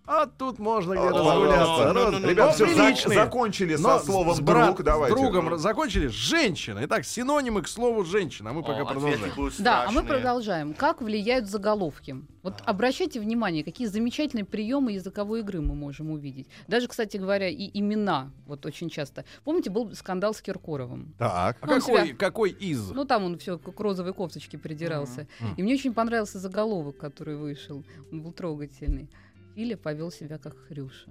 А 0.09 0.25
тут 0.25 0.57
можно 0.57 0.93
где 0.93 1.01
разгуляться. 1.09 1.93
Раз- 1.93 2.23
Ребят, 2.23 2.47
но 2.47 2.51
все, 2.53 2.65
приличные. 2.65 3.15
закончили 3.15 3.75
со 3.75 3.99
словом 3.99 4.35
с 4.35 4.39
брат- 4.39 4.67
друг, 4.75 4.83
давайте. 4.85 5.17
С 5.17 5.19
другом 5.19 5.57
закончили. 5.57 6.07
Женщина. 6.07 6.79
Итак, 6.83 7.03
синонимы 7.05 7.61
к 7.61 7.67
слову 7.67 8.05
женщина. 8.05 8.51
А 8.51 8.53
мы 8.53 8.63
пока 8.63 8.83
О, 8.83 8.85
продолжаем. 8.85 9.51
Да, 9.59 9.85
а 9.85 9.91
мы 9.91 10.03
продолжаем. 10.03 10.73
Как 10.73 11.01
влияют 11.01 11.47
заголовки? 11.49 12.15
Вот 12.41 12.53
обращайте 12.65 13.19
внимание, 13.19 13.65
какие 13.65 13.87
замечательные 13.87 14.45
приемы 14.45 14.93
языковой 14.93 15.41
игры 15.41 15.59
мы 15.59 15.75
можем 15.75 16.11
увидеть. 16.11 16.47
Даже, 16.69 16.87
кстати 16.87 17.17
говоря, 17.17 17.49
и 17.49 17.69
имена 17.77 18.31
вот 18.45 18.65
очень 18.65 18.89
часто. 18.89 19.25
Помните, 19.43 19.69
был 19.69 19.93
скандал 19.93 20.33
с 20.33 20.41
Киркоровым? 20.41 21.13
Так. 21.17 21.57
А 21.59 21.67
какой, 21.67 21.81
себя- 21.81 22.15
какой 22.15 22.51
из? 22.51 22.91
Ну, 22.91 23.03
там 23.03 23.25
он 23.25 23.37
все 23.37 23.57
к 23.59 23.77
розовой 23.77 24.13
кофточке 24.13 24.57
придирался. 24.57 25.27
И 25.57 25.63
мне 25.63 25.73
очень 25.73 25.93
понравился 25.93 26.39
заголовок, 26.39 26.97
который 26.97 27.35
вышел. 27.35 27.83
Он 28.13 28.21
был 28.21 28.31
трогательный. 28.31 29.09
Филя 29.57 29.75
повел 29.75 30.11
себя 30.11 30.37
как 30.37 30.55
Хрюша. 30.67 31.09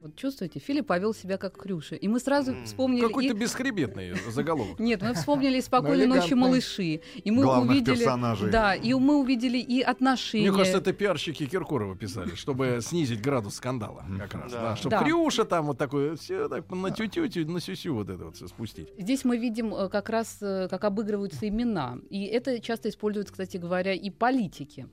Вот 0.00 0.16
чувствуете, 0.16 0.58
Филя 0.58 0.82
повел 0.82 1.12
себя 1.12 1.36
как 1.36 1.60
Хрюша. 1.60 1.96
И 1.96 2.08
мы 2.08 2.18
сразу 2.18 2.54
вспомнили... 2.64 3.06
Какой-то 3.06 3.34
и- 3.34 3.46
заголовок. 3.46 4.16
заголовок. 4.30 4.78
Нет, 4.80 5.02
мы 5.02 5.12
вспомнили 5.12 5.60
«Спокойной 5.60 6.06
Ну, 6.06 6.14
ночи, 6.14 6.32
малыши». 6.32 7.02
И 7.22 7.30
мы 7.30 7.42
Главных 7.42 7.72
увидели... 7.72 7.96
персонажей. 7.96 8.50
Да, 8.50 8.74
и 8.74 8.94
мы 8.94 9.20
увидели 9.20 9.58
и 9.58 9.82
отношения. 9.82 10.48
Мне 10.48 10.56
кажется, 10.56 10.78
это 10.78 10.94
пиарщики 10.94 11.44
Киркорова 11.44 11.94
писали, 11.94 12.34
чтобы 12.36 12.78
снизить 12.80 13.20
градус 13.20 13.56
скандала. 13.56 14.06
Как 14.18 14.32
раз. 14.32 14.50
Да. 14.50 14.62
Да. 14.62 14.76
Чтобы 14.76 14.90
Да. 14.92 14.98
Хрюша 15.04 15.44
там 15.44 15.66
вот 15.66 15.76
такой, 15.76 16.16
все 16.16 16.48
так 16.48 16.70
на 16.70 16.90
тю-тю, 16.90 17.28
на 17.52 17.60
сюсю 17.60 17.92
вот 17.92 18.08
это 18.08 18.24
вот 18.24 18.36
все 18.36 18.48
спустить. 18.48 18.88
Здесь 18.96 19.26
мы 19.26 19.36
видим 19.36 19.74
э, 19.74 19.90
как 19.90 20.08
раз, 20.08 20.38
э, 20.40 20.68
как 20.70 20.84
обыгрываются 20.84 21.46
имена. 21.46 21.98
И 22.08 22.24
это 22.24 22.60
часто 22.60 22.88
используют, 22.88 23.30
кстати 23.30 23.58
говоря, 23.58 23.92
и 23.92 24.08
политики. 24.08 24.86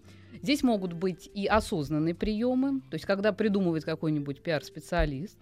Здесь 0.45 0.61
могут 0.61 0.93
быть 0.93 1.27
и 1.33 1.47
осознанные 1.47 2.13
приемы, 2.13 2.81
то 2.91 2.93
есть 2.93 3.05
когда 3.07 3.31
придумывает 3.33 3.83
какой-нибудь 3.83 4.41
пиар-специалист, 4.43 5.37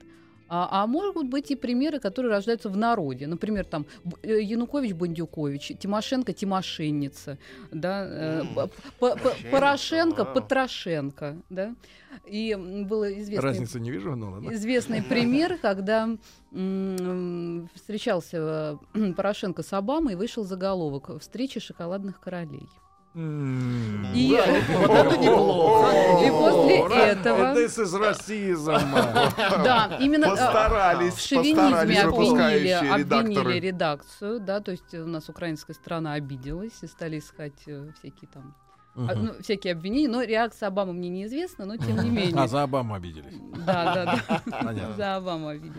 а, 0.48 0.84
а 0.84 0.88
могут 0.88 1.28
быть 1.28 1.52
и 1.52 1.58
примеры, 1.58 2.00
которые 2.00 2.32
рождаются 2.32 2.70
в 2.70 2.78
народе. 2.78 3.28
Например, 3.28 3.66
там 3.66 3.86
э, 4.22 4.40
Янукович 4.42 4.94
Бандюкович, 4.94 5.74
Тимошенко 5.78 6.32
Тимошенница, 6.32 7.38
да, 7.72 8.06
э, 8.06 8.40
М, 8.42 8.48
П- 8.56 8.68
П- 9.00 9.16
П- 9.16 9.18
Порошенко, 9.20 9.52
Порошенко 9.52 10.24
вау. 10.24 10.34
Потрошенко, 10.36 11.38
да. 11.50 11.76
И 12.26 12.56
было 12.88 13.12
известно 13.20 13.50
Разницы 13.50 13.80
не 13.82 13.92
вижу, 13.92 14.16
но 14.16 14.32
ладно. 14.32 14.54
известный 14.54 15.02
пример, 15.10 15.58
когда 15.58 16.08
встречался 17.76 18.80
э, 18.94 19.14
Порошенко 19.18 19.64
с 19.64 19.74
Обамой 19.74 20.14
и 20.14 20.16
вышел 20.16 20.44
заголовок 20.46 21.20
«Встреча 21.20 21.60
шоколадных 21.60 22.22
королей». 22.22 22.70
И, 23.16 24.32
Это 24.34 25.18
неплохо. 25.18 25.92
и 26.26 26.30
после 26.32 26.78
этого, 27.06 27.54
This 27.56 27.78
is 27.78 27.94
racism. 28.00 29.64
да, 29.64 29.98
именно 30.00 30.26
э, 30.26 30.30
Постарались, 30.30 31.14
в 31.14 31.28
шовинизме 31.28 32.02
обвинили, 32.02 33.60
редакцию, 33.60 34.40
да, 34.40 34.62
то 34.62 34.72
есть 34.72 34.94
у 34.96 35.06
нас 35.06 35.30
украинская 35.30 35.76
страна 35.76 36.14
обиделась 36.14 36.82
и 36.82 36.88
стали 36.88 37.20
искать 37.20 37.62
э, 37.68 37.90
всякие 38.00 38.30
там, 38.34 38.56
а, 38.96 39.00
Мгм. 39.16 39.26
ну, 39.26 39.32
всякие 39.42 39.74
обвинения, 39.74 40.08
но 40.08 40.24
реакция 40.24 40.68
Обамы 40.68 40.94
мне 40.94 41.10
неизвестна, 41.10 41.66
но 41.66 41.78
тем 41.78 41.98
не 41.98 42.10
менее. 42.10 42.36
А 42.36 42.48
за 42.48 42.64
Обаму 42.64 42.96
обиделись. 42.96 43.36
Да, 43.66 43.94
да, 43.94 44.42
да. 44.46 44.94
За 44.98 45.16
Обаму 45.18 45.48
обиделись. 45.50 45.76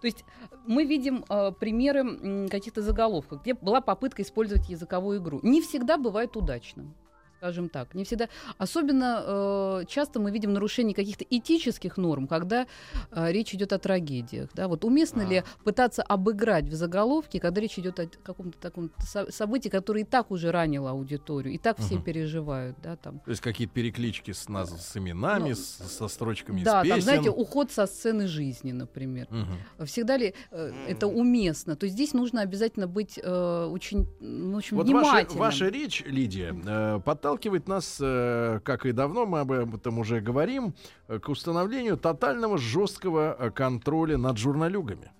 То 0.00 0.06
есть 0.06 0.24
мы 0.66 0.84
видим 0.84 1.24
э, 1.28 1.52
примеры 1.58 2.48
каких-то 2.48 2.82
заголовков, 2.82 3.42
где 3.42 3.54
была 3.54 3.80
попытка 3.80 4.22
использовать 4.22 4.68
языковую 4.68 5.20
игру. 5.20 5.40
Не 5.42 5.60
всегда 5.60 5.96
бывает 5.96 6.36
удачным. 6.36 6.94
Скажем 7.38 7.68
так, 7.68 7.94
не 7.94 8.02
всегда. 8.02 8.28
Особенно 8.58 9.22
э, 9.24 9.84
часто 9.88 10.18
мы 10.18 10.32
видим 10.32 10.52
нарушение 10.52 10.92
каких-то 10.92 11.24
этических 11.30 11.96
норм, 11.96 12.26
когда 12.26 12.66
э, 13.12 13.30
речь 13.32 13.54
идет 13.54 13.72
о 13.72 13.78
трагедиях. 13.78 14.50
Да? 14.54 14.66
Вот 14.66 14.84
уместно 14.84 15.22
ли 15.22 15.44
пытаться 15.62 16.02
обыграть 16.02 16.64
в 16.68 16.74
заголовке, 16.74 17.38
когда 17.38 17.60
речь 17.60 17.78
идет 17.78 18.00
о 18.00 18.08
каком-то 18.24 18.58
таком 18.58 18.90
со- 18.98 19.30
событии, 19.30 19.68
которое 19.68 20.00
и 20.00 20.04
так 20.04 20.32
уже 20.32 20.50
ранило 20.50 20.90
аудиторию, 20.90 21.54
и 21.54 21.58
так 21.58 21.78
все 21.78 21.94
Мгм. 21.94 22.02
переживают, 22.04 22.76
да, 22.82 22.96
там. 22.96 23.20
То 23.20 23.30
есть 23.30 23.40
какие-то 23.40 23.72
переклички 23.72 24.32
с, 24.32 24.48
наз... 24.48 24.70
с 24.84 24.96
именами, 24.96 25.50
Ну, 25.50 25.54
с- 25.54 25.78
со 25.98 26.08
строчками 26.08 26.64
Да, 26.64 26.82
из 26.82 26.88
там, 26.88 26.96
песен. 26.96 27.02
знаете, 27.02 27.30
уход 27.30 27.70
со 27.70 27.86
сцены 27.86 28.26
жизни, 28.26 28.72
например. 28.72 29.28
Мгм. 29.30 29.86
Всегда 29.86 30.16
ли 30.16 30.34
э, 30.50 30.72
это 30.88 31.06
уместно? 31.06 31.76
То 31.76 31.84
есть 31.86 31.94
здесь 31.94 32.14
нужно 32.14 32.40
обязательно 32.40 32.88
быть 32.88 33.20
э, 33.22 33.68
очень, 33.70 34.08
ну, 34.18 34.56
очень 34.56 34.76
Вот 34.76 34.88
ваша, 34.88 34.98
внимательным. 35.10 35.38
ваша 35.38 35.68
речь, 35.68 36.02
Лидия, 36.04 36.52
э, 36.66 37.00
подталкивает 37.28 37.68
нас, 37.68 37.98
э, 38.00 38.60
как 38.64 38.86
и 38.86 38.92
давно 38.92 39.26
мы 39.26 39.40
об 39.40 39.52
этом 39.52 39.98
уже 39.98 40.20
говорим, 40.20 40.74
э, 41.08 41.18
к 41.18 41.28
установлению 41.28 41.96
тотального 41.96 42.56
жесткого 42.56 43.36
э, 43.38 43.50
контроля 43.50 44.16
над 44.16 44.38
журналюгами. 44.38 45.10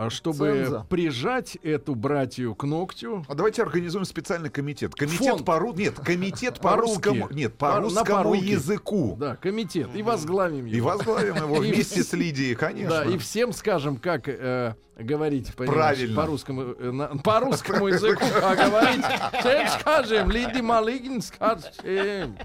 А 0.00 0.10
Чтобы 0.10 0.46
Ценза. 0.52 0.86
прижать 0.88 1.56
эту 1.56 1.96
братью 1.96 2.54
к 2.54 2.62
ногтю. 2.62 3.24
А 3.26 3.34
давайте 3.34 3.62
организуем 3.62 4.04
специальный 4.04 4.48
комитет. 4.48 4.94
Комитет 4.94 5.18
Фонд. 5.18 5.44
по 5.44 5.58
ру... 5.58 5.74
Нет, 5.74 5.96
комитет 5.98 6.60
по, 6.60 6.70
По 6.70 6.76
русскому. 6.76 7.22
руки. 7.24 7.34
Нет, 7.34 7.54
По- 7.58 7.80
русскому 7.80 8.34
языку. 8.34 9.16
Да, 9.18 9.34
комитет. 9.34 9.88
И 9.96 10.04
возглавим 10.04 10.66
его. 10.66 10.76
И 10.76 10.80
возглавим 10.80 11.34
его 11.34 11.56
вместе 11.56 12.04
с 12.04 12.12
Лидией, 12.12 12.54
конечно. 12.54 12.90
Да, 12.90 13.10
и 13.10 13.18
всем 13.18 13.52
скажем, 13.52 13.96
как 13.96 14.28
э, 14.28 14.76
говорить 14.96 15.52
Правильно. 15.56 16.14
по 16.14 16.26
русскому, 16.26 16.62
э, 16.78 16.90
на- 16.92 17.08
по 17.18 17.40
русскому 17.40 17.88
языку, 17.88 18.24
а 18.40 18.54
говорить. 18.54 19.04
Всем 19.40 19.66
скажем, 19.80 20.30
Лиди 20.30 20.60
Малыгин 20.60 21.20
скажем. 21.22 22.36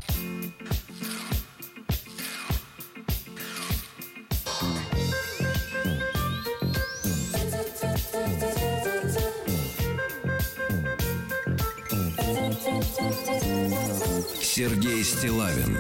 Сергей 14.42 15.04
Стилавин 15.04 15.78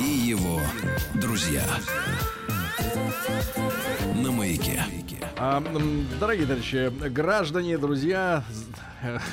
и 0.00 0.04
его 0.04 0.60
друзья 1.14 1.64
на 4.14 4.32
маяке. 4.32 4.82
А, 5.36 5.62
дорогие 6.18 6.46
товарищи, 6.46 6.90
граждане, 7.08 7.78
друзья, 7.78 8.42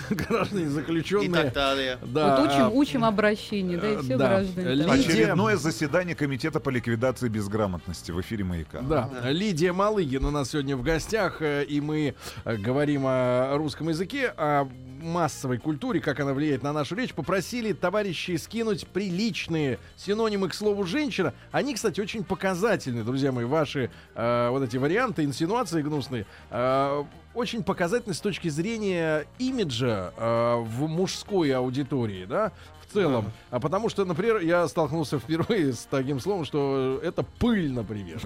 граждане 0.10 0.66
И 0.66 0.68
заключенные. 0.68 1.44
так 1.46 1.54
далее. 1.54 1.98
Да, 2.04 2.38
вот 2.40 2.48
учим, 2.50 2.62
а, 2.64 2.70
учим 2.70 3.06
обращение, 3.06 3.78
да, 3.78 3.92
и 3.92 3.98
все 3.98 4.18
да. 4.18 4.28
граждане. 4.28 4.74
Ли- 4.74 4.86
да. 4.86 4.94
Очередное 4.94 5.56
заседание 5.58 6.16
Комитета 6.16 6.60
по 6.60 6.70
ликвидации 6.70 7.28
безграмотности 7.30 8.12
в 8.12 8.22
эфире 8.22 8.44
«Маяка». 8.44 8.82
Да, 8.82 9.10
Лидия 9.26 9.72
Малыгин 9.72 10.26
у 10.26 10.32
нас 10.32 10.52
сегодня 10.52 10.76
в 10.78 10.84
гостях, 10.84 11.42
э, 11.42 11.64
и 11.64 11.82
мы 11.82 12.16
э, 12.44 12.56
говорим 12.58 13.04
о 13.06 13.56
русском 13.58 13.90
языке, 13.90 14.34
о 14.38 14.68
массовой 15.02 15.60
культуре, 15.60 16.00
как 16.00 16.20
она 16.20 16.34
влияет 16.34 16.64
на 16.64 16.74
нашу 16.74 16.96
речь. 16.96 17.14
Попросили 17.14 17.74
товарищи 17.74 18.38
скинуть 18.38 18.88
приличные 18.88 19.78
синонимы 19.98 20.50
к 20.50 20.54
слову 20.54 20.84
«женщина». 20.84 21.34
Они, 21.52 21.76
кстати, 21.76 22.02
очень 22.02 22.24
показательны, 22.24 23.04
друзья 23.04 23.32
мои, 23.32 23.46
ваши 23.46 23.92
э, 24.16 24.50
вот 24.50 24.64
эти 24.64 24.78
варианты, 24.78 25.24
инсинуации 25.24 25.82
гнусные. 25.82 26.26
э, 26.50 27.04
очень 27.36 27.64
показательны 27.64 28.14
с 28.14 28.20
точки 28.20 28.48
зрения 28.48 29.26
имиджа 29.38 30.12
э, 30.18 30.56
в 30.62 30.88
мужской 30.88 31.52
аудитории, 31.52 32.26
да, 32.26 32.52
в 32.88 32.94
целом. 32.94 33.32
А 33.52 33.60
потому 33.60 33.90
что, 33.90 34.06
например, 34.06 34.40
я 34.40 34.68
столкнулся 34.68 35.20
впервые 35.20 35.74
с 35.74 35.88
таким 35.90 36.20
словом, 36.20 36.46
что 36.46 37.00
это 37.04 37.24
пыль, 37.24 37.72
например. 37.72 38.22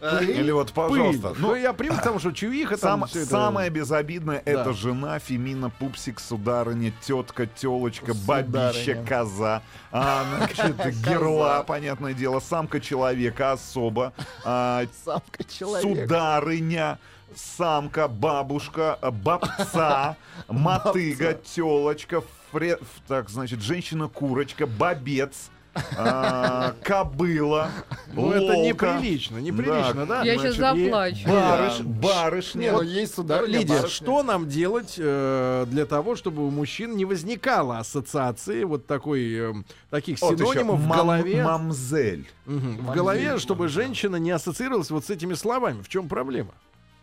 Э, 0.00 0.22
Или 0.22 0.50
вот, 0.50 0.70
пожалуйста. 0.72 1.28
Пыль. 1.30 1.38
ну, 1.40 1.48
Ну, 1.48 1.54
я 1.54 1.72
привык 1.72 2.00
к 2.00 2.02
тому, 2.02 2.18
что 2.18 2.30
чувиха 2.32 2.76
Сам- 2.76 3.04
это- 3.04 3.24
Самое 3.24 3.70
безобидное 3.70 4.42
Да. 4.44 4.50
это 4.50 4.72
жена, 4.74 5.18
Фемина, 5.18 5.70
Пупсик, 5.70 6.20
Сударыня, 6.20 6.92
тетка, 7.00 7.46
телочка, 7.46 8.12
бабища, 8.26 8.72
Сударыня. 8.80 9.06
коза, 9.06 9.62
а, 9.92 10.24
значит, 10.38 10.76
герла, 11.06 11.64
понятное 11.66 12.12
дело, 12.12 12.40
самка 12.40 12.80
человека, 12.80 13.52
особа, 13.52 14.12
а, 14.44 14.84
Самка 15.04 15.42
человека. 15.44 16.02
сударыня, 16.02 16.98
самка, 17.38 18.08
бабушка, 18.08 18.98
бабца, 19.22 20.16
мотыга, 20.48 21.34
телочка, 21.34 22.22
фре- 22.52 22.80
так, 23.08 23.30
значит, 23.30 23.60
женщина-курочка, 23.62 24.66
бобец, 24.66 25.50
а, 25.98 26.72
кобыла, 26.84 27.68
Ну, 28.12 28.30
это 28.30 28.52
лолка. 28.54 28.92
неприлично, 28.96 29.38
неприлично, 29.38 30.06
да? 30.06 30.22
Я 30.22 30.36
сейчас 30.38 30.54
значит, 30.54 30.84
заплачу. 30.84 31.28
Барыш, 31.28 31.78
Да. 31.78 31.84
барышня. 31.84 32.60
Не, 32.60 32.70
ну 32.70 32.82
есть 32.82 33.14
сюда. 33.16 33.42
Лидия, 33.44 33.88
что 33.88 34.22
нам 34.22 34.48
делать 34.48 34.94
э, 34.98 35.66
для 35.68 35.84
того, 35.86 36.14
чтобы 36.14 36.46
у 36.46 36.50
мужчин 36.50 36.96
не 36.96 37.04
возникало 37.04 37.78
ассоциации 37.78 38.62
вот 38.62 38.86
такой, 38.86 39.34
э, 39.34 39.52
таких 39.90 40.20
Вот 40.22 40.34
еще 40.38 40.44
синонимов 40.52 40.78
в 40.78 40.86
мам- 40.86 40.98
голове, 40.98 41.42
Мамзель. 41.42 42.28
Мгм. 42.46 42.76
в 42.76 42.92
голове, 42.92 43.38
чтобы 43.38 43.66
женщина 43.66 44.14
не 44.14 44.30
ассоциировалась 44.30 44.92
вот 44.92 45.04
с 45.06 45.10
этими 45.10 45.34
словами? 45.34 45.82
В 45.82 45.88
чем 45.88 46.06
проблема? 46.08 46.52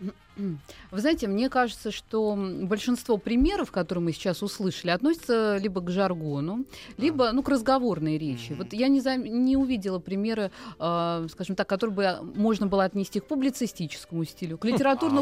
Mm-hmm. 0.02 0.31
Вы 0.36 1.00
знаете, 1.00 1.28
мне 1.28 1.50
кажется, 1.50 1.92
что 1.92 2.36
большинство 2.64 3.18
примеров, 3.18 3.72
которые 3.72 4.04
мы 4.04 4.12
сейчас 4.14 4.42
услышали, 4.42 4.92
относятся 4.92 5.58
либо 5.58 5.82
к 5.82 5.90
жаргону, 5.92 6.66
либо 6.98 7.32
ну, 7.32 7.44
к 7.44 7.50
разговорной 7.50 8.18
речи. 8.18 8.54
Вот 8.54 8.74
я 8.74 8.88
не, 8.88 9.00
зам- 9.02 9.24
не 9.28 9.58
увидела 9.58 10.00
примеры, 10.00 10.52
э, 10.80 11.28
скажем 11.32 11.56
так, 11.56 11.68
которые 11.68 11.96
бы 11.96 12.34
можно 12.36 12.68
было 12.68 12.86
отнести 12.86 13.20
к 13.20 13.26
публицистическому 13.26 14.24
стилю, 14.26 14.58
к 14.58 14.66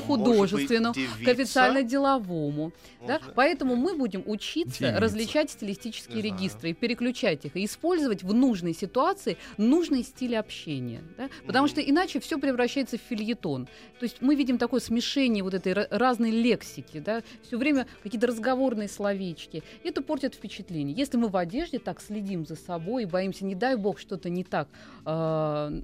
литературно-художественному, 0.03 0.93
А, 0.95 0.99
может 0.99 1.17
быть, 1.17 1.25
к 1.25 1.29
официально-деловому. 1.29 2.71
Да? 3.07 3.19
Поэтому 3.35 3.75
мы 3.75 3.95
будем 3.95 4.23
учиться 4.25 4.79
Девица. 4.79 4.99
различать 4.99 5.51
стилистические 5.51 6.17
Не 6.17 6.21
знаю. 6.21 6.37
регистры 6.39 6.69
и 6.69 6.73
переключать 6.73 7.45
их, 7.45 7.55
и 7.55 7.65
использовать 7.65 8.23
в 8.23 8.33
нужной 8.33 8.73
ситуации 8.73 9.37
нужный 9.57 10.03
стиль 10.03 10.35
общения. 10.35 11.01
да? 11.17 11.29
Потому 11.45 11.65
Мгм. 11.65 11.71
что 11.71 11.81
иначе 11.81 12.19
все 12.19 12.37
превращается 12.37 12.97
в 12.97 13.01
фильетон. 13.01 13.65
То 13.99 14.03
есть 14.03 14.17
мы 14.21 14.35
видим 14.35 14.57
такое 14.57 14.79
смешение 14.79 14.98
вот 15.43 15.53
этой 15.53 15.73
ра- 15.73 15.87
разной 15.89 16.31
лексики, 16.31 16.99
да? 16.99 17.21
все 17.43 17.57
время 17.57 17.87
какие-то 18.03 18.27
разговорные 18.27 18.87
словечки. 18.87 19.63
Это 19.83 20.01
портит 20.01 20.35
впечатление. 20.35 20.95
Если 20.95 21.17
мы 21.17 21.29
в 21.29 21.37
одежде 21.37 21.79
так 21.79 22.01
следим 22.01 22.45
за 22.45 22.55
собой 22.55 23.03
и 23.03 23.05
боимся, 23.05 23.45
не 23.45 23.55
дай 23.55 23.75
бог, 23.75 23.99
что-то 23.99 24.29
не 24.29 24.43
так 24.43 24.67
э, 25.05 25.81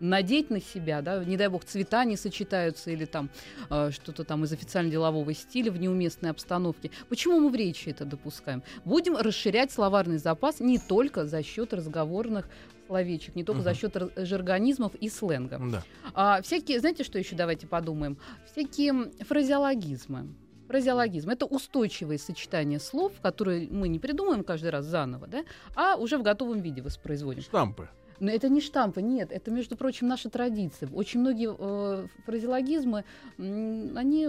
надеть 0.00 0.50
на 0.50 0.60
себя, 0.60 1.02
да? 1.02 1.24
не 1.24 1.36
дай 1.36 1.48
бог, 1.48 1.64
цвета 1.64 2.04
не 2.04 2.16
сочетаются 2.16 2.90
или 2.90 3.04
там 3.04 3.30
э, 3.70 3.90
что-то 3.92 4.24
там 4.24 4.44
из 4.44 4.52
официально-делового 4.52 5.32
стиля 5.34 5.70
в 5.70 5.78
неуместной 5.78 6.30
обстановке. 6.30 6.90
Почему 7.08 7.40
мы 7.40 7.50
в 7.50 7.54
речи 7.54 7.88
это 7.88 8.04
допускаем? 8.04 8.62
Будем 8.84 9.16
расширять 9.16 9.72
словарный 9.72 10.18
запас 10.18 10.60
не 10.60 10.78
только 10.78 11.26
за 11.26 11.42
счет 11.42 11.72
разговорных 11.72 12.48
словечек, 12.88 13.36
не 13.36 13.44
только 13.44 13.62
за 13.62 13.74
счет 13.74 13.94
ра- 13.96 14.24
жаргонизмов 14.24 14.94
и 14.94 15.08
сленга. 15.08 15.60
Да. 15.70 15.82
А, 16.14 16.42
всякие, 16.42 16.80
знаете, 16.80 17.04
что 17.04 17.18
еще 17.18 17.36
давайте 17.36 17.66
подумаем? 17.66 18.18
Всякие 18.50 19.10
фразеологизмы. 19.20 20.28
Фразеологизм– 20.68 21.30
это 21.30 21.46
устойчивые 21.46 22.18
сочетания 22.18 22.78
слов, 22.78 23.12
которые 23.22 23.68
мы 23.70 23.88
не 23.88 23.98
придумаем 23.98 24.44
каждый 24.44 24.70
раз 24.70 24.84
заново, 24.84 25.26
да, 25.26 25.44
а 25.74 25.96
уже 25.96 26.18
в 26.18 26.22
готовом 26.22 26.60
виде 26.60 26.82
воспроизводим. 26.82 27.42
Штампы. 27.42 27.88
Но 28.20 28.30
это 28.30 28.48
не 28.48 28.60
штампы, 28.60 29.00
нет, 29.00 29.32
это, 29.32 29.50
между 29.50 29.76
прочим, 29.76 30.08
наша 30.08 30.28
традиция. 30.28 30.90
Очень 30.92 31.20
многие 31.20 31.54
э, 31.56 32.06
фразеологизмы, 32.26 33.04
они 33.38 34.28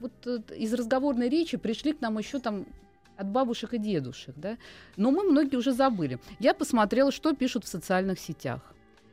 вот 0.00 0.12
э, 0.26 0.38
из 0.56 0.72
разговорной 0.72 1.28
речи 1.28 1.56
пришли 1.56 1.92
к 1.92 2.00
нам 2.00 2.16
еще 2.18 2.38
там 2.38 2.66
от 3.16 3.28
бабушек 3.28 3.74
и 3.74 3.78
дедушек, 3.78 4.34
да. 4.36 4.56
Но 4.96 5.10
мы 5.10 5.22
многие 5.24 5.56
уже 5.56 5.72
забыли. 5.72 6.18
Я 6.38 6.54
посмотрела, 6.54 7.12
что 7.12 7.34
пишут 7.34 7.64
в 7.64 7.68
социальных 7.68 8.18
сетях. 8.18 8.60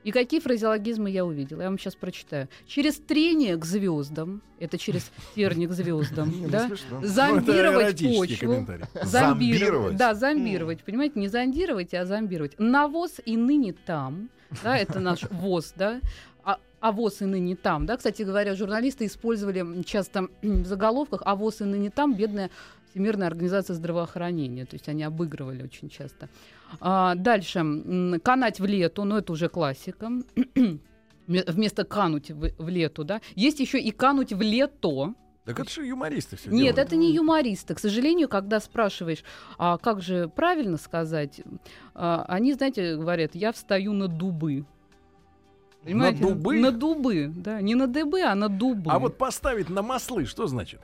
И 0.03 0.11
какие 0.11 0.39
фразеологизмы 0.39 1.11
я 1.11 1.25
увидела. 1.25 1.61
Я 1.61 1.67
вам 1.67 1.77
сейчас 1.77 1.95
прочитаю. 1.95 2.47
Через 2.65 2.95
трение 2.95 3.55
к 3.55 3.65
звездам, 3.65 4.41
это 4.59 4.77
через 4.77 5.11
терник 5.35 5.69
к 5.69 5.73
звездам, 5.73 6.33
да, 6.49 6.69
Ну, 6.89 7.05
зомбировать 7.05 7.99
почву. 7.99 8.65
Зомбировать? 9.03 9.95
Да, 9.97 10.15
зомбировать. 10.15 10.83
Понимаете, 10.83 11.19
не 11.19 11.27
зондировать, 11.27 11.93
а 11.93 12.05
зомбировать. 12.05 12.55
Навоз 12.57 13.19
и 13.23 13.37
ныне 13.37 13.73
там. 13.73 14.29
Да, 14.63 14.75
это 14.77 14.99
наш 14.99 15.23
ВОЗ, 15.29 15.73
да. 15.75 16.01
А, 16.43 16.57
а 16.79 16.91
ВОЗ 16.91 17.21
и 17.21 17.25
ныне 17.25 17.55
там, 17.55 17.85
да. 17.85 17.95
Кстати 17.95 18.23
говоря, 18.23 18.55
журналисты 18.55 19.05
использовали 19.05 19.83
часто 19.83 20.27
в 20.41 20.65
заголовках 20.65 21.21
«А 21.25 21.35
ВОЗ 21.35 21.61
и 21.61 21.65
ныне 21.65 21.91
там» 21.91 22.15
бедная 22.15 22.49
Всемирная 22.91 23.27
организация 23.27 23.73
здравоохранения. 23.73 24.65
То 24.65 24.75
есть 24.75 24.89
они 24.89 25.03
обыгрывали 25.03 25.63
очень 25.63 25.89
часто. 25.89 26.29
А, 26.79 27.15
дальше. 27.15 28.19
Канать 28.23 28.59
в 28.59 28.65
лету, 28.65 29.05
ну 29.05 29.17
это 29.17 29.31
уже 29.31 29.47
классика. 29.47 30.11
Вме- 31.27 31.51
Вместо 31.51 31.85
кануть 31.85 32.31
в, 32.31 32.51
в 32.57 32.69
лету, 32.69 33.03
да. 33.03 33.21
Есть 33.35 33.59
еще 33.59 33.79
и 33.79 33.91
кануть 33.91 34.33
в 34.33 34.41
лето. 34.41 35.13
Так 35.45 35.59
это 35.59 35.71
же 35.71 35.85
юмористы 35.85 36.35
все 36.35 36.51
Нет, 36.51 36.77
это 36.77 36.95
не 36.95 37.13
юмористы. 37.13 37.73
К 37.73 37.79
сожалению, 37.79 38.27
когда 38.29 38.59
спрашиваешь, 38.59 39.23
а 39.57 39.77
как 39.77 40.01
же 40.01 40.27
правильно 40.27 40.77
сказать, 40.77 41.41
а, 41.95 42.25
они, 42.27 42.53
знаете, 42.53 42.97
говорят, 42.97 43.35
я 43.35 43.51
встаю 43.51 43.93
на 43.93 44.07
дубы. 44.07 44.65
Понимаете? 45.83 46.21
дубы? 46.21 46.59
На 46.59 46.71
дубы, 46.71 47.31
да. 47.35 47.61
Не 47.61 47.75
на 47.75 47.87
дыбы, 47.87 48.21
а 48.21 48.35
на 48.35 48.49
дубы. 48.49 48.91
А 48.91 48.99
вот 48.99 49.17
поставить 49.17 49.69
на 49.69 49.81
маслы, 49.81 50.25
что 50.25 50.45
значит? 50.45 50.81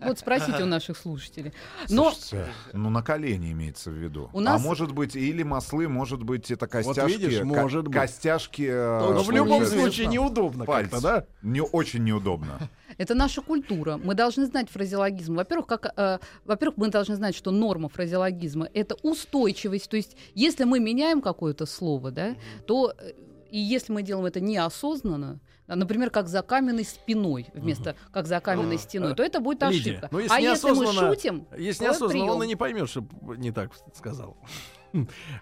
Вот 0.00 0.18
спросите 0.18 0.62
у 0.62 0.66
наших 0.66 0.96
слушателей. 0.96 1.52
Но 1.88 2.10
Слушайте, 2.12 2.46
ну 2.72 2.90
на 2.90 3.02
колени 3.02 3.52
имеется 3.52 3.90
в 3.90 3.94
виду. 3.94 4.30
У 4.32 4.40
нас- 4.40 4.60
А 4.60 4.64
может 4.64 4.92
быть 4.92 5.16
или 5.16 5.42
маслы, 5.42 5.88
может 5.88 6.22
быть 6.22 6.50
это 6.50 6.66
костяшки. 6.66 7.16
видишь, 7.16 7.38
ко- 7.40 7.44
может 7.44 7.84
быть. 7.86 7.94
Костяшки. 7.94 8.62
э, 8.70 9.00
Но 9.14 9.22
в 9.22 9.30
любом 9.30 9.64
случае 9.66 10.06
неудобно 10.08 10.66
как-то, 10.66 11.00
да? 11.00 11.24
Не 11.42 11.60
очень 11.62 12.04
неудобно. 12.04 12.58
это 12.96 13.14
наша 13.14 13.42
культура. 13.42 13.96
Мы 14.02 14.14
должны 14.14 14.46
знать 14.46 14.70
фразеологизм. 14.70 15.34
Во-первых, 15.34 15.66
как, 15.66 15.92
э, 15.96 16.18
во-первых, 16.44 16.76
мы 16.78 16.88
должны 16.88 17.16
знать, 17.16 17.34
что 17.34 17.50
норма 17.50 17.88
фразеологизма 17.88 18.68
это 18.74 18.94
устойчивость. 19.02 19.88
То 19.90 19.96
есть, 19.96 20.16
если 20.34 20.64
мы 20.64 20.80
меняем 20.80 21.20
какое-то 21.20 21.66
слово, 21.66 22.10
да, 22.10 22.34
то 22.66 22.92
э, 22.98 23.12
и 23.50 23.58
если 23.58 23.92
мы 23.92 24.02
делаем 24.02 24.26
это 24.26 24.40
неосознанно, 24.40 25.40
а, 25.66 25.76
например, 25.76 26.10
как 26.10 26.28
за 26.28 26.42
каменной 26.42 26.84
спиной 26.84 27.46
вместо 27.54 27.94
как 28.12 28.26
за 28.26 28.40
каменной 28.40 28.76
Ну, 28.76 28.78
стеной, 28.78 29.12
э, 29.12 29.14
то 29.14 29.22
это 29.22 29.40
будет 29.40 29.62
Лидия, 29.62 29.90
ошибка. 29.90 30.08
ну, 30.10 30.18
если 30.18 30.34
а 30.36 30.40
если 30.40 30.70
мы 30.70 30.86
шутим, 30.92 31.46
Если 31.56 31.84
неосознанно, 31.84 32.10
прием. 32.12 32.28
он 32.30 32.42
и 32.42 32.46
не 32.46 32.56
поймет, 32.56 32.88
что 32.88 33.04
не 33.36 33.52
так 33.52 33.72
сказал. 33.94 34.36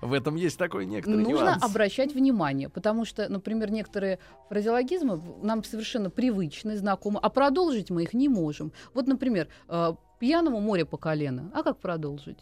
В 0.01 0.13
этом 0.13 0.35
есть 0.35 0.59
такой 0.59 0.87
некоторый 0.87 1.23
Нужно 1.23 1.45
нюанс. 1.45 1.63
обращать 1.63 2.13
внимание, 2.13 2.69
потому 2.69 3.05
что, 3.05 3.29
например, 3.29 3.71
некоторые 3.71 4.19
фразеологизмы 4.49 5.23
нам 5.43 5.63
совершенно 5.63 6.11
привычны, 6.11 6.77
знакомы, 6.77 7.21
а 7.23 7.31
продолжить 7.31 7.91
мы 7.91 8.03
их 8.03 8.13
не 8.13 8.29
можем. 8.29 8.73
Вот, 8.93 9.07
например, 9.07 9.47
э, 9.69 9.95
пьяному 10.19 10.61
море 10.61 10.85
по 10.85 10.97
колено. 10.97 11.51
А 11.55 11.63
как 11.63 11.79
продолжить? 11.79 12.41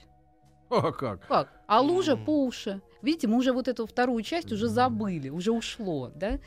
О, 0.70 0.92
как? 0.92 1.26
Как? 1.26 1.52
А 1.66 1.80
лужа 1.82 2.16
по 2.16 2.44
уши. 2.46 2.80
Видите, 3.04 3.28
мы 3.28 3.36
уже 3.36 3.52
вот 3.52 3.68
эту 3.68 3.86
вторую 3.86 4.22
часть 4.22 4.50
уже 4.52 4.68
забыли, 4.68 5.28
уже 5.28 5.52
ушло, 5.52 6.10
да? 6.14 6.38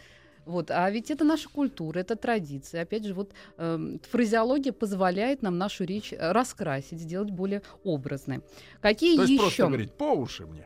Вот, 0.48 0.72
а 0.72 0.90
ведь 0.90 1.12
это 1.12 1.26
наша 1.26 1.50
культура, 1.50 2.00
это 2.00 2.16
традиция. 2.16 2.84
Опять 2.84 3.06
же, 3.06 3.14
вот 3.14 3.34
эм, 3.58 4.00
фразеология 4.10 4.72
позволяет 4.72 5.42
нам 5.42 5.58
нашу 5.58 5.84
речь 5.84 6.14
э, 6.14 6.32
раскрасить, 6.32 7.02
сделать 7.02 7.32
более 7.32 7.62
образной. 7.84 8.42
Какие 8.80 9.18
То 9.18 9.24
есть 9.24 9.34
еще? 9.34 9.42
просто 9.42 9.66
говорить 9.68 9.92
по 9.92 10.14
уши 10.14 10.46
мне. 10.46 10.66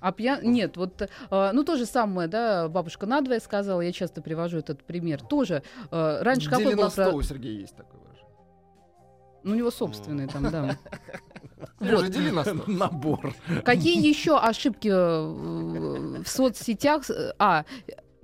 А 0.00 0.12
пья... 0.12 0.40
Нет, 0.42 0.78
вот, 0.78 1.02
э, 1.02 1.50
ну, 1.52 1.62
то 1.62 1.76
же 1.76 1.84
самое, 1.84 2.26
да, 2.26 2.68
бабушка 2.68 3.04
надвое 3.04 3.40
сказала, 3.40 3.82
я 3.82 3.92
часто 3.92 4.22
привожу 4.22 4.58
этот 4.58 4.82
пример. 4.82 5.20
Тоже, 5.20 5.62
э, 5.90 6.18
раньше 6.22 6.48
какой 6.48 6.74
был... 6.74 6.86
У 6.86 7.22
Сергея 7.22 7.60
есть 7.60 7.76
такое 7.76 8.00
выражение. 8.00 8.34
Ну, 9.44 9.52
у 9.52 9.54
него 9.56 9.70
собственный 9.70 10.26
там, 10.26 10.50
да. 10.50 10.78
Сережа, 11.80 12.08
дели 12.08 12.30
на 12.30 12.44
сто. 12.44 12.54
Набор. 12.66 13.34
Какие 13.64 14.06
еще 14.06 14.38
ошибки 14.38 14.88
э, 14.88 16.22
в 16.22 16.28
соцсетях? 16.28 17.04
С- 17.04 17.34
А, 17.38 17.64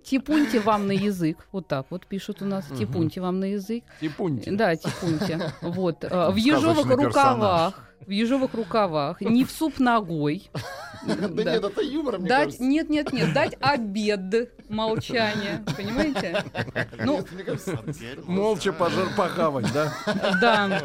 типуньте 0.03 0.61
вам 0.61 0.87
на 0.87 0.93
язык. 0.93 1.47
Вот 1.53 1.67
так 1.69 1.87
вот 1.91 2.07
пишут 2.07 2.43
у 2.43 2.45
нас. 2.45 2.67
Типуньте 2.79 3.21
вам 3.21 3.41
на 3.41 3.47
язык. 3.47 3.85
Типуньте. 4.01 4.51
Да, 4.53 4.77
типуньте. 4.77 5.53
Вот. 5.63 6.05
э, 6.05 6.31
В 6.31 6.37
ежовых 6.37 6.87
рукавах. 6.87 7.89
В 8.07 8.11
ежовых 8.11 8.53
рукавах. 8.55 9.21
Не 9.21 9.45
в 9.45 9.51
суп 9.51 9.79
ногой. 9.79 10.51
Да 11.05 11.15
нет, 11.29 11.65
это 11.65 11.81
юмор, 11.81 12.19
мне 12.21 12.29
Дать, 12.29 12.45
кажется. 12.45 12.63
нет, 12.63 12.89
нет, 12.89 13.13
нет, 13.13 13.33
дать 13.35 13.57
обед, 13.61 14.53
молчание, 14.71 15.65
понимаете? 15.77 16.45
Ну, 17.05 17.25
Молча 18.29 18.73
пожар 18.73 19.09
похавать, 19.17 19.67
да? 19.73 19.93
да, 20.41 20.81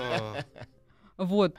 вот, 1.18 1.56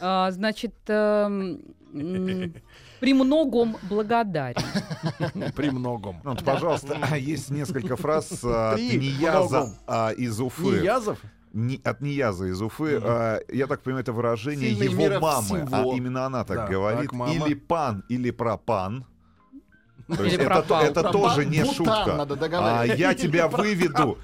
А, 0.00 0.30
значит, 0.30 0.74
эм, 0.88 1.60
м, 1.94 2.54
премногом 3.00 3.76
благодарен. 3.88 4.62
При 5.56 5.70
многом. 5.70 6.20
Ну, 6.24 6.30
вот, 6.32 6.44
пожалуйста, 6.44 6.96
есть 7.16 7.50
несколько 7.50 7.96
фраз 7.96 8.40
а, 8.44 8.72
от 8.72 8.76
Три 8.76 8.98
Нияза 8.98 9.56
многом. 9.60 9.74
а, 9.86 10.10
из 10.10 10.40
Уфы. 10.40 10.62
Не 10.62 10.84
Язов? 10.84 11.18
Ни- 11.54 11.80
от 11.82 12.00
Нияза 12.02 12.44
из 12.46 12.60
Уфы. 12.60 12.98
Мгм. 12.98 13.06
а, 13.08 13.38
я 13.48 13.66
так 13.66 13.80
понимаю, 13.82 14.02
это 14.02 14.12
выражение 14.12 14.70
Сильный 14.74 15.08
его 15.08 15.20
мамы. 15.20 15.42
всего. 15.66 15.92
А 15.92 15.96
именно 15.96 16.26
она 16.26 16.44
так 16.44 16.56
Да, 16.58 16.66
говорит. 16.68 17.02
так, 17.10 17.12
мама. 17.12 17.32
или 17.32 17.54
пан, 17.54 18.04
или 18.08 18.30
пропан. 18.30 19.06
То 20.16 20.24
есть 20.24 20.36
Или 20.36 20.44
это, 20.46 20.54
пропал. 20.54 20.82
это 20.82 21.02
тоже 21.12 21.44
не 21.44 21.60
Бутан 21.60 21.74
шутка. 21.74 22.14
надо 22.14 22.38
А, 22.80 22.84
я 22.84 23.12
тебя 23.14 23.46
выведу. 23.46 24.18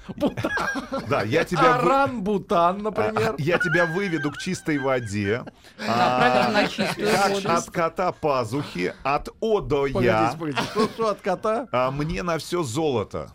Да, 1.07 1.21
я 1.21 1.43
тебя 1.43 1.61
вы- 1.77 1.89
Аран-бутан, 1.89 2.77
а, 2.79 2.81
например. 2.81 3.35
Я 3.37 3.59
тебя 3.59 3.85
выведу 3.85 4.31
к 4.31 4.37
чистой 4.39 4.79
воде. 4.79 5.43
А, 5.87 6.67
Как 6.67 7.45
от 7.45 7.69
кота 7.69 8.11
пазухи, 8.11 8.95
от 9.03 9.29
О 9.39 9.59
до 9.61 9.81
Погодите, 9.83 10.05
Я. 10.05 10.35
погодите. 10.39 10.63
Что, 10.63 10.87
что 10.87 11.09
от 11.09 11.21
кота? 11.21 11.67
А 11.71 11.91
мне 11.91 12.23
на 12.23 12.39
все 12.39 12.63
золото. 12.63 13.31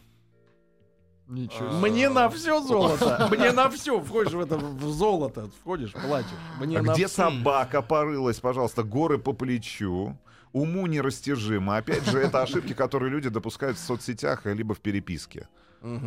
Ничего. 1.29 1.71
Мне 1.75 2.09
на 2.09 2.29
все 2.31 2.61
золото. 2.61 3.29
Мне 3.31 3.53
на 3.53 3.71
все. 3.71 4.01
Входишь 4.01 4.33
в 4.33 4.41
это 4.41 4.57
в 4.59 4.83
золото. 4.91 5.49
Входишь, 5.61 5.93
платишь. 5.93 6.31
Мне 6.59 6.79
А 6.81 6.83
на 6.83 6.93
где 6.93 7.07
всё. 7.07 7.15
собака 7.31 7.83
порылась, 7.83 8.41
пожалуйста, 8.41 8.83
горы 8.83 9.17
по 9.19 9.33
плечу. 9.33 10.19
Уму 10.53 10.87
нерастяжимо. 10.87 11.77
Опять 11.77 12.05
же, 12.07 12.19
это 12.19 12.43
ошибки, 12.43 12.73
которые 12.73 13.11
люди 13.11 13.29
допускают 13.29 13.77
в 13.77 13.81
соцсетях 13.81 14.47
э, 14.47 14.55
либо 14.55 14.75
в 14.75 14.81
переписке. 14.81 15.49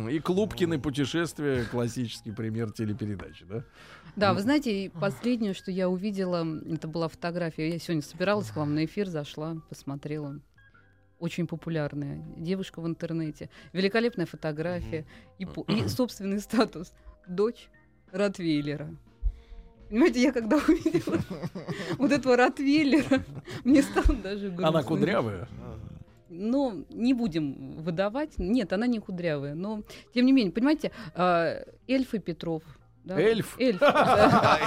И 0.08 0.20
Клубкины 0.20 0.78
путешествия 0.78 1.64
классический 1.64 2.30
пример 2.30 2.70
телепередачи, 2.70 3.44
да? 3.44 3.64
Да, 4.14 4.32
вы 4.32 4.40
знаете, 4.40 4.84
и 4.84 4.88
последнее, 4.88 5.52
что 5.52 5.72
я 5.72 5.88
увидела, 5.88 6.46
это 6.70 6.86
была 6.86 7.08
фотография. 7.08 7.70
Я 7.70 7.78
сегодня 7.80 8.02
собиралась 8.02 8.50
к 8.50 8.56
вам 8.56 8.74
на 8.74 8.84
эфир, 8.84 9.08
зашла, 9.08 9.56
посмотрела. 9.68 10.40
Очень 11.18 11.48
популярная 11.48 12.24
девушка 12.36 12.80
в 12.80 12.86
интернете. 12.86 13.50
Великолепная 13.72 14.26
фотография. 14.26 15.06
И, 15.38 15.48
и 15.68 15.88
собственный 15.88 16.38
статус. 16.38 16.92
Дочь 17.26 17.68
Ротвейлера. 18.12 18.94
Понимаете, 19.94 20.22
я 20.22 20.32
когда 20.32 20.56
увидела 20.68 21.18
вот 21.98 22.10
этого 22.10 22.36
Ротвейлера, 22.36 23.22
мне 23.62 23.80
стало 23.80 24.16
даже 24.18 24.48
грустно. 24.48 24.66
Она 24.70 24.82
кудрявая. 24.82 25.46
Ну, 26.28 26.84
не 26.90 27.14
будем 27.14 27.76
выдавать. 27.80 28.36
Нет, 28.38 28.72
она 28.72 28.88
не 28.88 28.98
кудрявая. 28.98 29.54
Но, 29.54 29.82
тем 30.12 30.26
не 30.26 30.32
менее, 30.32 30.52
понимаете, 30.52 30.90
а, 31.14 31.62
эльфы 31.86 32.18
Петров. 32.18 32.64
да, 33.04 33.20
Эльф? 33.20 33.54
Эльф. 33.60 33.78
да. 33.80 34.58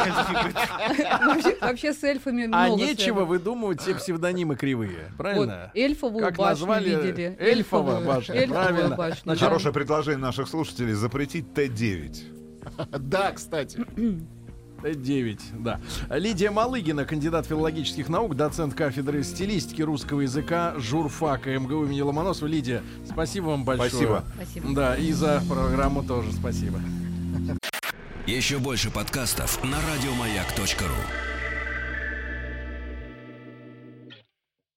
Вообще- 1.26 1.58
Вообще 1.60 1.92
с 1.94 2.02
эльфами 2.06 2.46
А 2.46 2.68
много 2.68 2.76
нечего 2.84 2.96
связано. 2.96 3.26
выдумывать 3.26 3.82
все 3.82 3.96
псевдонимы 3.96 4.56
кривые. 4.56 5.12
Правильно? 5.18 5.74
эльфовую 5.76 6.24
Как 6.24 6.38
башню 6.38 6.68
назвали? 6.68 6.90
видели. 7.06 7.36
Эльфовая 7.38 8.00
башня, 8.00 8.48
правильно. 8.48 9.36
Хорошее 9.36 9.74
предложение 9.74 10.20
наших 10.22 10.48
слушателей 10.48 10.94
запретить 10.94 11.48
Т9. 11.54 12.18
Да, 13.00 13.32
кстати. 13.34 13.86
Т9, 14.84 15.40
да. 15.60 15.80
Лидия 16.10 16.52
Малыгина, 16.52 17.06
кандидат 17.06 17.48
филологических 17.48 18.10
наук, 18.10 18.36
доцент 18.36 18.74
кафедры 18.74 19.24
стилистики 19.24 19.82
русского 19.82 20.22
языка 20.22 20.74
журфака 20.78 21.58
МГУ 21.58 21.86
имени 21.86 22.02
Ломоносова. 22.02 22.48
Лидия, 22.48 22.84
спасибо 23.10 23.48
вам 23.48 23.66
большое. 23.66 23.90
Спасибо. 23.90 24.26
Спасибо. 24.36 24.74
Да, 24.74 24.96
и 24.96 25.12
за 25.12 25.42
программу 25.50 26.04
тоже 26.04 26.32
спасибо. 26.32 26.80
Еще 28.26 28.58
больше 28.60 28.92
подкастов 28.92 29.64
на 29.64 29.78
радиомаяк.ру. 29.78 31.37